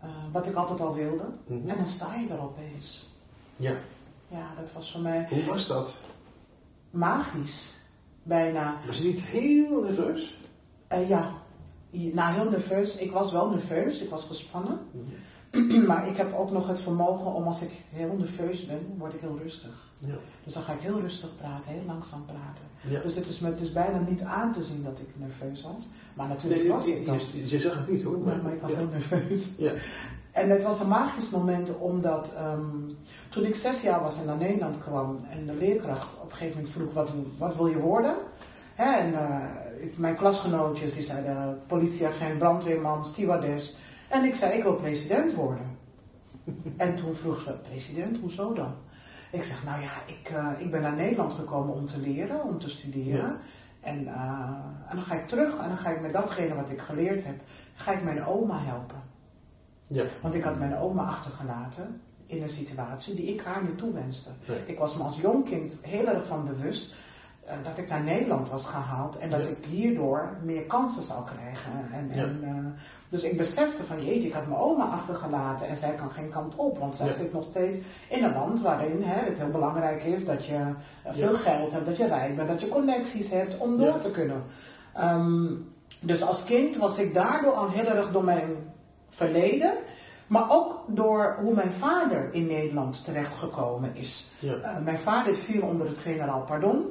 eh, 0.00 0.08
wat 0.32 0.46
ik 0.46 0.54
altijd 0.54 0.80
al 0.80 0.94
wilde. 0.94 1.24
Mhm. 1.46 1.68
En 1.68 1.76
dan 1.76 1.86
sta 1.86 2.14
je 2.14 2.28
er 2.28 2.40
opeens. 2.42 3.14
Ja. 3.56 3.74
Ja, 4.28 4.52
dat 4.60 4.72
was 4.72 4.92
voor 4.92 5.00
mij 5.00 5.26
Hoe 5.30 5.44
was 5.44 5.66
dat? 5.66 5.92
magisch. 6.90 7.76
Bijna. 8.22 8.76
Was 8.86 8.98
je 8.98 9.04
niet 9.04 9.20
heel 9.20 9.82
nerveus? 9.82 10.38
Eh, 10.90 11.08
ja, 11.08 11.30
nou 11.90 12.32
heel 12.32 12.50
nerveus. 12.50 12.96
Ik 12.96 13.12
was 13.12 13.32
wel 13.32 13.50
nerveus, 13.50 14.00
ik 14.00 14.10
was 14.10 14.24
gespannen. 14.24 14.78
maar 15.88 16.08
ik 16.08 16.16
heb 16.16 16.34
ook 16.34 16.50
nog 16.50 16.68
het 16.68 16.80
vermogen 16.80 17.32
om 17.32 17.46
als 17.46 17.62
ik 17.62 17.70
heel 17.90 18.16
nerveus 18.18 18.66
ben, 18.66 18.94
word 18.98 19.14
ik 19.14 19.20
heel 19.20 19.38
rustig. 19.42 19.88
Ja. 19.98 20.14
Dus 20.44 20.54
dan 20.54 20.62
ga 20.62 20.72
ik 20.72 20.80
heel 20.80 21.00
rustig 21.00 21.36
praten, 21.36 21.70
heel 21.70 21.82
langzaam 21.86 22.24
praten. 22.24 22.64
ja. 22.80 23.00
Dus 23.00 23.14
het 23.14 23.26
is, 23.26 23.38
me, 23.38 23.48
het 23.48 23.60
is 23.60 23.72
bijna 23.72 23.98
niet 23.98 24.22
aan 24.22 24.52
te 24.52 24.62
zien 24.62 24.84
dat 24.84 24.98
ik 24.98 25.08
nerveus 25.16 25.62
was. 25.62 25.88
Maar 26.14 26.28
natuurlijk 26.28 26.62
Nee, 26.62 26.72
was 26.72 26.84
je, 26.84 26.98
ik 26.98 27.06
dat. 27.06 27.30
je, 27.30 27.48
je 27.48 27.60
zag 27.60 27.74
het 27.74 27.88
niet 27.88 28.02
hoor. 28.02 28.18
Maar, 28.18 28.42
maar 28.42 28.52
ik 28.52 28.60
was 28.60 28.72
ja. 28.72 28.76
heel 28.76 28.88
nerveus. 28.88 29.50
Ja. 29.56 29.72
En 30.30 30.50
het 30.50 30.62
was 30.62 30.80
een 30.80 30.88
magisch 30.88 31.30
moment 31.30 31.78
omdat 31.78 32.32
ehm, 32.34 32.90
toen 33.28 33.44
ik 33.44 33.54
zes 33.54 33.82
jaar 33.82 34.02
was 34.02 34.20
en 34.20 34.26
naar 34.26 34.36
Nederland 34.36 34.78
kwam 34.78 35.20
en 35.30 35.46
de 35.46 35.54
leerkracht 35.54 36.14
op 36.14 36.30
een 36.30 36.36
gegeven 36.36 36.56
moment 36.56 36.72
vroeg 36.72 36.92
wat, 36.92 37.12
wat 37.38 37.56
wil 37.56 37.66
je 37.66 37.78
worden? 37.78 38.14
Hè, 38.74 38.98
en 38.98 39.14
eh, 39.14 39.44
mijn 39.94 40.16
klasgenootjes 40.16 40.94
die 40.94 41.02
zeiden 41.02 41.60
politieagent, 41.66 42.38
brandweerman, 42.38 43.06
stewardess. 43.06 43.76
En 44.08 44.24
ik 44.24 44.34
zei 44.34 44.52
ik 44.52 44.62
wil 44.62 44.74
president 44.74 45.34
worden. 45.34 45.78
en 46.76 46.96
toen 46.96 47.14
vroeg 47.14 47.40
ze 47.40 47.52
president, 47.68 48.18
hoezo 48.18 48.52
dan? 48.52 48.74
Ik 49.30 49.42
zeg 49.42 49.64
nou 49.64 49.82
ja, 49.82 49.90
ik, 50.06 50.30
eh, 50.30 50.60
ik 50.64 50.70
ben 50.70 50.82
naar 50.82 50.94
Nederland 50.94 51.32
gekomen 51.32 51.74
om 51.74 51.86
te 51.86 51.98
leren, 52.00 52.44
om 52.44 52.58
te 52.58 52.68
studeren. 52.68 53.18
Ja. 53.20 53.36
En, 53.80 54.06
eh, 54.06 54.50
en 54.88 54.96
dan 54.96 55.02
ga 55.02 55.14
ik 55.14 55.28
terug 55.28 55.56
en 55.56 55.68
dan 55.68 55.76
ga 55.76 55.90
ik 55.90 56.00
met 56.00 56.12
datgene 56.12 56.54
wat 56.54 56.70
ik 56.70 56.80
geleerd 56.80 57.24
heb, 57.24 57.40
ga 57.74 57.92
ik 57.92 58.02
mijn 58.02 58.24
oma 58.24 58.58
helpen. 58.58 59.02
Ja. 59.86 60.04
Want 60.20 60.34
ik 60.34 60.42
had 60.42 60.58
mijn 60.58 60.76
oma 60.76 61.02
achtergelaten 61.02 62.00
in 62.26 62.42
een 62.42 62.50
situatie 62.50 63.14
die 63.14 63.26
ik 63.26 63.40
haar 63.40 63.62
niet 63.62 63.78
toewenste. 63.78 64.30
Nee. 64.48 64.58
Ik 64.66 64.78
was 64.78 64.96
me 64.96 65.02
als 65.02 65.20
jong 65.20 65.44
kind 65.44 65.78
heel 65.82 66.06
erg 66.06 66.26
van 66.26 66.44
bewust 66.44 66.94
eh, 67.50 67.56
dat 67.64 67.78
ik 67.78 67.88
naar 67.88 68.02
Nederland 68.02 68.48
was 68.48 68.64
gehaald 68.66 69.18
en 69.18 69.30
dat 69.30 69.44
Ja. 69.46 69.50
ik 69.52 69.64
hierdoor 69.68 70.28
meer 70.42 70.62
kansen 70.62 71.02
zou 71.02 71.24
krijgen. 71.24 71.72
En, 71.92 72.10
Ja. 72.14 72.22
en, 72.22 72.40
eh, 72.42 72.82
dus 73.08 73.22
ik 73.22 73.36
besefte 73.36 73.84
van 73.84 74.04
jeetje, 74.04 74.26
ik 74.28 74.32
had 74.34 74.46
mijn 74.46 74.60
oma 74.60 74.84
achtergelaten 74.84 75.68
en 75.68 75.76
zij 75.76 75.94
kan 75.94 76.10
geen 76.10 76.28
kant 76.30 76.56
op, 76.56 76.78
want 76.78 76.96
zij 76.96 77.06
Ja. 77.06 77.12
zit 77.12 77.32
nog 77.32 77.44
steeds 77.44 77.78
in 78.08 78.24
een 78.24 78.32
land 78.34 78.60
waarin 78.60 79.02
hè, 79.02 79.24
het 79.28 79.38
heel 79.38 79.50
belangrijk 79.50 80.04
is 80.04 80.24
dat 80.26 80.46
je 80.46 80.54
eh, 81.02 81.12
veel 81.14 81.34
geld 81.34 81.72
hebt, 81.72 81.86
dat 81.86 81.96
je 81.96 82.06
rijk 82.06 82.36
bent, 82.36 82.48
dat 82.48 82.60
je 82.60 82.68
connecties 82.68 83.30
hebt 83.30 83.58
om 83.58 83.78
door 83.78 83.98
te 83.98 84.10
kunnen. 84.10 84.42
Ehm, 84.94 85.46
dus 86.00 86.22
als 86.22 86.44
kind 86.44 86.76
was 86.76 86.98
ik 86.98 87.14
daardoor 87.14 87.52
al 87.52 87.68
heel 87.70 87.84
erg 87.86 88.10
door 88.12 88.24
mijn 88.24 88.56
verleden, 89.10 89.72
maar 90.26 90.50
ook 90.50 90.84
door 90.86 91.36
hoe 91.40 91.54
mijn 91.54 91.72
vader 91.72 92.28
in 92.32 92.46
Nederland 92.46 93.04
terechtgekomen 93.04 93.90
is. 93.96 94.32
Ja. 94.38 94.80
Mijn 94.84 94.98
vader 94.98 95.36
viel 95.36 95.62
onder 95.62 95.86
het 95.86 95.98
generaal 95.98 96.42
pardon 96.42 96.84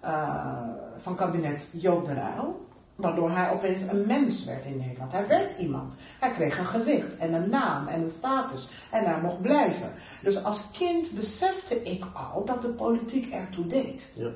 eh, 0.00 0.62
van 0.96 1.16
kabinet 1.16 1.68
Joop 1.72 2.04
de 2.04 2.14
Ruil. 2.14 2.68
Waardoor 2.96 3.30
hij 3.30 3.50
opeens 3.50 3.82
een 3.82 4.06
mens 4.06 4.44
werd 4.44 4.64
in 4.64 4.78
Nederland. 4.78 5.12
Hij 5.12 5.26
werd 5.26 5.58
iemand. 5.58 5.96
Hij 6.18 6.30
kreeg 6.30 6.58
een 6.58 6.66
gezicht 6.66 7.16
en 7.16 7.34
een 7.34 7.50
naam 7.50 7.86
en 7.86 8.02
een 8.02 8.10
status. 8.10 8.68
En 8.90 9.04
hij 9.04 9.20
mocht 9.20 9.40
blijven. 9.40 9.92
Dus 10.22 10.44
als 10.44 10.70
kind 10.70 11.10
besefte 11.10 11.82
ik 11.82 12.04
al 12.32 12.44
dat 12.44 12.62
de 12.62 12.68
politiek 12.68 13.32
ertoe 13.32 13.66
deed. 13.66 14.12
Ja. 14.14 14.30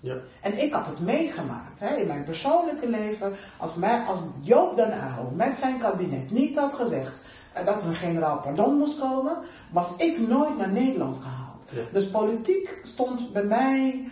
Ja. 0.00 0.16
En 0.40 0.62
ik 0.62 0.72
had 0.72 0.86
het 0.86 1.00
meegemaakt 1.00 1.80
hè, 1.80 1.96
in 1.96 2.06
mijn 2.06 2.24
persoonlijke 2.24 2.88
leven. 2.88 3.32
Als, 3.56 3.74
mij, 3.74 4.04
als 4.04 4.20
Joop 4.40 4.76
den 4.76 4.92
Uyl 4.92 5.32
met 5.36 5.56
zijn 5.56 5.78
kabinet 5.78 6.30
niet 6.30 6.58
had 6.58 6.74
gezegd 6.74 7.22
eh, 7.52 7.66
dat 7.66 7.82
er 7.82 7.88
een 7.88 7.94
generaal 7.94 8.38
pardon 8.38 8.76
moest 8.76 8.98
komen, 8.98 9.36
was 9.70 9.96
ik 9.96 10.28
nooit 10.28 10.56
naar 10.56 10.72
Nederland 10.72 11.18
gehaald. 11.18 11.64
Ja. 11.70 11.82
Dus 11.92 12.10
politiek 12.10 12.78
stond 12.82 13.32
bij 13.32 13.44
mij, 13.44 14.08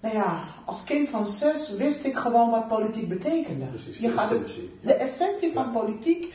nou 0.00 0.14
ja, 0.14 0.40
als 0.64 0.84
kind 0.84 1.08
van 1.08 1.26
zes 1.26 1.70
wist 1.76 2.04
ik 2.04 2.16
gewoon 2.16 2.50
wat 2.50 2.68
politiek 2.68 3.08
betekende. 3.08 3.64
Precies. 3.64 3.98
Je 3.98 4.06
de 4.06 4.12
gaat 4.12 4.30
essentie. 4.30 4.78
de 4.82 4.94
essentie 4.94 5.52
van 5.52 5.70
politiek 5.70 6.34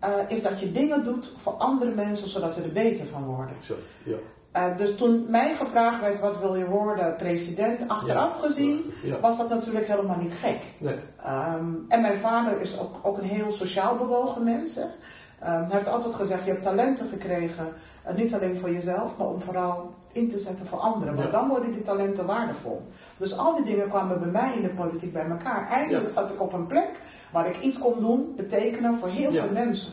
Ja. 0.00 0.08
eh, 0.08 0.30
is 0.30 0.42
dat 0.42 0.60
je 0.60 0.72
dingen 0.72 1.04
doet 1.04 1.32
voor 1.36 1.52
andere 1.52 1.94
mensen 1.94 2.28
zodat 2.28 2.54
ze 2.54 2.62
er 2.62 2.72
beter 2.72 3.06
van 3.06 3.24
worden. 3.24 3.56
Exact. 3.60 3.80
Ja. 4.04 4.16
Eh, 4.52 4.76
dus 4.76 4.96
toen 4.96 5.24
mij 5.28 5.54
gevraagd 5.54 6.00
werd 6.00 6.20
wat 6.20 6.38
wil 6.40 6.54
je 6.56 6.64
worden, 6.66 7.16
president, 7.16 7.88
achteraf 7.88 8.34
Ja. 8.34 8.46
gezien, 8.46 8.92
was 9.20 9.36
dat 9.38 9.48
natuurlijk 9.48 9.86
helemaal 9.86 10.18
niet 10.18 10.32
gek. 10.40 10.58
Nee. 10.78 10.96
Ehm, 11.24 11.64
en 11.88 12.00
mijn 12.00 12.18
vader 12.18 12.60
is 12.60 12.78
ook, 12.78 12.94
ook 13.02 13.18
een 13.18 13.24
heel 13.24 13.50
sociaal 13.52 13.96
bewogen 13.96 14.44
mens. 14.44 14.76
Ehm, 14.76 15.62
hij 15.62 15.66
heeft 15.68 15.88
altijd 15.88 16.14
gezegd, 16.14 16.44
je 16.44 16.50
hebt 16.50 16.62
talenten 16.62 17.08
gekregen, 17.08 17.72
niet 18.16 18.34
alleen 18.34 18.56
voor 18.58 18.70
jezelf, 18.70 19.16
maar 19.18 19.26
om 19.26 19.42
vooral 19.42 19.94
in 20.12 20.28
te 20.28 20.38
zetten 20.38 20.66
voor 20.66 20.78
anderen. 20.78 21.14
Want 21.14 21.26
Ja. 21.26 21.32
dan 21.38 21.48
worden 21.48 21.72
die 21.72 21.82
talenten 21.82 22.26
waardevol. 22.26 22.82
Dus 23.16 23.38
al 23.38 23.54
die 23.56 23.64
dingen 23.64 23.88
kwamen 23.88 24.20
bij 24.20 24.30
mij 24.30 24.52
in 24.56 24.62
de 24.62 24.68
politiek 24.68 25.12
bij 25.12 25.26
elkaar. 25.26 25.68
Eindelijk 25.68 26.06
Ja. 26.06 26.12
zat 26.12 26.30
ik 26.30 26.40
op 26.42 26.52
een 26.52 26.66
plek 26.66 27.00
waar 27.32 27.46
ik 27.48 27.60
iets 27.60 27.78
kon 27.78 28.00
doen, 28.00 28.32
betekenen 28.36 28.96
voor 28.98 29.08
heel 29.08 29.32
Ja. 29.32 29.42
veel 29.42 29.52
mensen. 29.52 29.92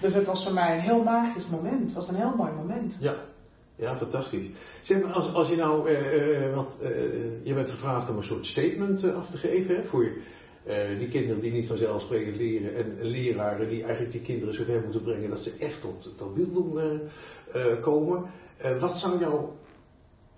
Dus 0.00 0.14
het 0.14 0.26
was 0.26 0.44
voor 0.44 0.54
mij 0.54 0.74
een 0.74 0.80
heel 0.80 1.02
magisch 1.02 1.46
moment. 1.48 1.80
Het 1.80 1.92
was 1.92 2.08
een 2.08 2.14
heel 2.14 2.32
mooi 2.36 2.50
moment. 2.56 2.96
Ja. 3.00 3.14
Ja, 3.76 3.96
fantastisch. 3.96 4.46
Zeg 4.82 5.02
maar, 5.02 5.12
als, 5.12 5.34
als 5.34 5.48
je 5.48 5.56
nou, 5.56 5.88
eh, 5.88 6.46
eh, 6.46 6.54
want 6.54 6.70
eh, 6.82 6.90
je 7.42 7.54
bent 7.54 7.70
gevraagd 7.70 8.10
om 8.10 8.16
een 8.16 8.24
soort 8.24 8.46
statement 8.46 9.14
af 9.14 9.30
te 9.30 9.38
geven 9.38 9.76
hè, 9.76 9.82
voor 9.82 10.06
eh, 10.64 10.98
die 10.98 11.08
kinderen 11.08 11.40
die 11.40 11.52
niet 11.52 11.66
vanzelfsprekend 11.66 12.36
leren 12.36 12.74
en 12.76 12.98
leraren 13.00 13.68
die 13.68 13.82
eigenlijk 13.82 14.12
die 14.12 14.20
kinderen 14.20 14.54
zover 14.54 14.80
moeten 14.82 15.02
brengen 15.02 15.30
dat 15.30 15.40
ze 15.40 15.52
echt 15.58 15.80
tot, 15.80 16.12
tot 16.16 16.34
beelddoen 16.34 16.80
eh, 16.80 16.90
eh, 17.52 17.80
komen. 17.80 18.30
Eh, 18.56 18.78
wat 18.78 18.96
zou 18.96 19.18
jouw, 19.18 19.56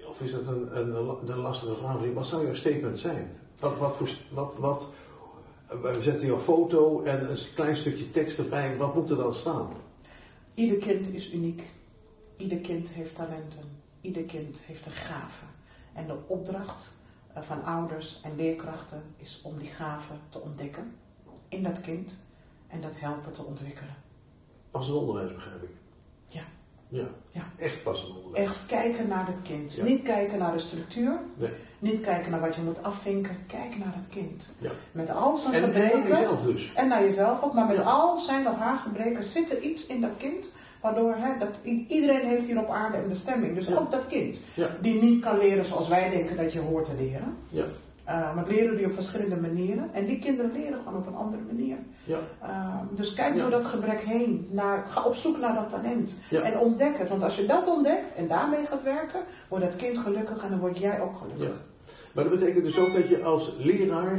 of 0.09 0.21
is 0.21 0.31
dat 0.33 0.47
een, 0.47 0.79
een, 0.79 1.17
een 1.27 1.39
lastige 1.39 1.75
vraag, 1.75 1.99
wat 2.15 2.27
zou 2.27 2.45
jouw 2.45 2.55
statement 2.55 2.99
zijn? 2.99 3.31
Wat, 3.59 3.79
wat, 3.79 3.99
wat, 4.31 4.57
wat, 4.59 4.87
we 5.83 6.03
zetten 6.03 6.27
jouw 6.27 6.39
foto 6.39 7.03
en 7.03 7.31
een 7.31 7.39
klein 7.55 7.77
stukje 7.77 8.11
tekst 8.11 8.39
erbij, 8.39 8.77
wat 8.77 8.95
moet 8.95 9.11
er 9.11 9.17
dan 9.17 9.35
staan? 9.35 9.69
Ieder 10.55 10.77
kind 10.77 11.15
is 11.15 11.33
uniek. 11.33 11.63
ieder 12.37 12.59
kind 12.59 12.89
heeft 12.89 13.15
talenten, 13.15 13.83
ieder 14.01 14.23
kind 14.23 14.63
heeft 14.63 14.87
een 14.87 14.93
gave. 14.93 15.45
En 15.93 16.07
de 16.07 16.17
opdracht 16.27 16.97
van 17.41 17.65
ouders 17.65 18.21
en 18.23 18.37
leerkrachten 18.37 19.03
is 19.17 19.41
om 19.45 19.59
die 19.59 19.69
gaven 19.69 20.21
te 20.29 20.41
ontdekken 20.41 20.95
in 21.49 21.63
dat 21.63 21.81
kind 21.81 22.25
en 22.67 22.81
dat 22.81 22.99
helpen 23.01 23.33
te 23.33 23.43
ontwikkelen. 23.43 23.95
Passend 24.71 24.97
onderwijs 24.97 25.35
begrijp 25.35 25.63
ik. 25.63 25.71
Ja. 26.27 26.43
Ja, 26.89 27.07
Ja. 27.31 27.43
echt 27.57 27.83
passend 27.83 28.17
onderwijs. 28.17 28.49
Echt 28.49 28.67
kijken 28.67 29.09
naar 29.09 29.27
het 29.27 29.43
kind. 29.43 29.75
Ja. 29.75 29.85
Niet 29.85 30.03
kijken 30.03 30.39
naar 30.39 30.53
de 30.53 30.59
structuur, 30.59 31.19
Nee. 31.37 31.51
niet 31.79 32.01
kijken 32.01 32.31
naar 32.31 32.41
wat 32.41 32.55
je 32.55 32.61
moet 32.63 32.83
afvinken. 32.83 33.47
Kijk 33.47 33.77
naar 33.79 33.95
het 33.95 34.09
kind. 34.09 34.55
Ja. 34.61 34.71
Met 34.93 35.11
al 35.11 35.37
zijn 35.37 35.55
En, 35.55 35.63
en 35.63 35.71
naar 35.73 35.81
gebreken. 35.91 36.09
jezelf 36.09 36.43
dus. 36.43 36.73
En 36.75 36.89
naar 36.89 37.03
jezelf 37.03 37.43
ook, 37.43 37.53
maar 37.55 37.67
met 37.67 37.85
al 37.85 38.19
zijn 38.19 38.49
of 38.49 38.57
haar 38.57 38.79
gebreken 38.79 39.25
zit 39.25 39.51
er 39.51 39.61
iets 39.61 39.87
in 39.87 40.01
dat 40.01 40.17
kind. 40.17 40.53
Waardoor 40.85 41.15
hè, 41.17 41.39
dat, 41.39 41.61
iedereen 41.89 42.27
heeft 42.27 42.47
hier 42.47 42.59
op 42.59 42.71
aarde 42.71 42.99
een 42.99 43.09
bestemming. 43.09 43.55
Dus 43.55 43.67
Ja. 43.67 43.77
ook 43.77 43.91
dat 43.91 44.07
kind. 44.07 44.41
Ja. 44.55 44.69
Die 44.81 45.03
niet 45.03 45.23
kan 45.25 45.39
leren 45.39 45.65
zoals 45.65 45.89
wij 45.89 46.11
denken 46.11 46.37
dat 46.37 46.53
je 46.53 46.61
hoort 46.61 46.85
te 46.85 46.95
leren. 46.99 47.37
Ja. 47.49 47.65
Uh, 48.09 48.35
maar 48.35 48.45
leren 48.49 48.77
die 48.77 48.87
op 48.87 48.93
verschillende 48.95 49.37
manieren. 49.37 49.89
En 49.93 50.07
die 50.07 50.19
kinderen 50.19 50.53
leren 50.53 50.79
gewoon 50.85 50.99
op 50.99 51.07
een 51.07 51.15
andere 51.15 51.43
manier. 51.47 51.77
Ja. 52.05 52.19
Uh, 52.43 52.77
dus 52.91 53.15
kijk 53.15 53.35
Ja. 53.35 53.41
door 53.41 53.51
dat 53.51 53.65
gebrek 53.65 54.01
heen. 54.01 54.49
Naar, 54.51 54.85
ga 54.87 55.03
op 55.05 55.15
zoek 55.15 55.39
naar 55.39 55.55
dat 55.55 55.69
talent. 55.71 56.17
Ja. 56.31 56.41
En 56.41 56.59
ontdek 56.59 56.99
het. 56.99 57.09
Want 57.09 57.23
als 57.23 57.37
je 57.37 57.47
dat 57.47 57.69
ontdekt 57.69 58.13
en 58.15 58.29
daarmee 58.29 58.67
gaat 58.71 58.83
werken, 58.83 59.21
wordt 59.49 59.65
dat 59.65 59.77
kind 59.77 59.99
gelukkig 59.99 60.43
en 60.45 60.51
dan 60.51 60.59
word 60.59 60.79
jij 60.79 61.01
ook 61.01 61.17
gelukkig. 61.17 61.47
Ja. 61.47 61.53
Maar 62.13 62.25
dat 62.25 62.39
betekent 62.39 62.65
dus 62.65 62.79
ook 62.79 62.95
dat 62.95 63.09
je 63.09 63.23
als 63.23 63.53
leraar 63.59 64.19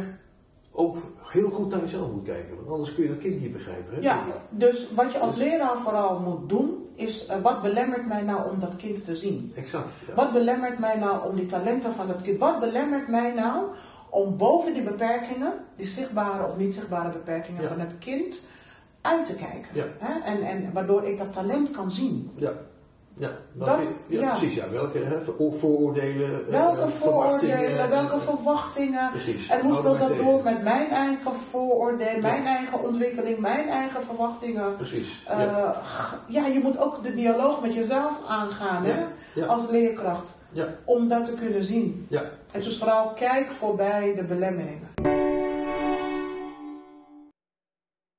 ook 0.75 0.97
heel 1.21 1.49
goed 1.49 1.69
naar 1.69 1.79
jezelf 1.79 2.11
moet 2.11 2.23
kijken. 2.25 2.55
Want 2.55 2.69
anders 2.69 2.93
kun 2.95 3.03
je 3.03 3.09
dat 3.09 3.17
kind 3.19 3.41
niet 3.41 3.51
begrijpen. 3.53 3.95
Hè? 3.95 4.01
Ja, 4.01 4.23
dus 4.49 4.87
wat 4.95 5.11
je 5.11 5.19
als 5.19 5.35
leraar 5.35 5.77
vooral 5.77 6.19
moet 6.19 6.49
doen, 6.49 6.85
is 6.95 7.29
uh, 7.29 7.35
wat 7.41 7.61
belemmert 7.61 8.07
mij 8.07 8.21
nou 8.21 8.49
om 8.51 8.59
dat 8.59 8.75
kind 8.75 9.05
te 9.05 9.15
zien? 9.15 9.51
Exact. 9.55 9.85
Ja. 10.07 10.13
Wat 10.13 10.31
belemmert 10.33 10.79
mij 10.79 10.97
nou 10.97 11.29
om 11.29 11.35
die 11.35 11.45
talenten 11.45 11.93
van 11.93 12.07
dat 12.07 12.21
kind? 12.21 12.39
Wat 12.39 12.59
belemmert 12.59 13.07
mij 13.07 13.33
nou 13.33 13.65
om 14.09 14.37
boven 14.37 14.73
die 14.73 14.83
beperkingen, 14.83 15.53
die 15.75 15.87
zichtbare 15.87 16.47
of 16.47 16.57
niet 16.57 16.73
zichtbare 16.73 17.09
beperkingen 17.09 17.61
Ja. 17.61 17.67
van 17.67 17.79
het 17.79 17.97
kind, 17.97 18.47
uit 19.01 19.25
te 19.25 19.35
kijken? 19.35 19.69
Ja. 19.73 19.85
Hè? 19.99 20.19
En, 20.19 20.41
en 20.41 20.73
waardoor 20.73 21.03
ik 21.03 21.17
dat 21.17 21.33
talent 21.33 21.71
kan 21.71 21.91
zien. 21.91 22.31
Ja. 22.35 22.51
Ja, 23.17 23.29
Dat- 23.53 23.79
ja, 24.07 24.19
ja. 24.19 24.29
precies. 24.29 24.53
Ja. 24.55 24.69
Welke 24.69 24.97
hè, 24.97 25.23
voor- 25.23 25.53
vooroordelen, 25.59 26.45
eh, 26.45 26.51
Welke 26.51 26.81
eh, 26.81 26.87
vooroordelen, 26.87 27.57
verwachtingen, 27.57 27.89
welke 27.89 28.13
eh, 28.13 28.21
verwachtingen? 28.21 29.09
Precies. 29.11 29.47
En 29.49 29.61
hoe 29.61 29.75
speelt 29.75 29.99
dat 29.99 30.17
door 30.17 30.43
met 30.43 30.63
mijn 30.63 30.89
eigen 30.89 31.33
vooroordelen, 31.51 32.21
mijn 32.21 32.45
eigen 32.45 32.83
ontwikkeling, 32.83 33.39
mijn 33.39 33.67
eigen 33.69 34.03
verwachtingen? 34.03 34.75
Precies. 34.75 35.25
Uh, 35.31 35.39
ja. 35.39 35.81
ja, 36.27 36.45
je 36.45 36.59
moet 36.59 36.77
ook 36.79 37.03
de 37.03 37.13
dialoog 37.13 37.61
met 37.61 37.73
jezelf 37.73 38.13
aangaan 38.27 38.83
hè? 38.85 39.45
Als 39.47 39.69
leerkracht 39.69 40.33
Ja. 40.51 40.67
om 40.85 41.07
dat 41.07 41.23
te 41.23 41.33
kunnen 41.33 41.63
zien. 41.63 42.05
Ja. 42.09 42.23
En 42.51 42.61
dus 42.61 42.77
vooral 42.77 43.13
kijk 43.13 43.51
voorbij 43.51 44.13
de 44.15 44.23
belemmeringen. 44.23 44.89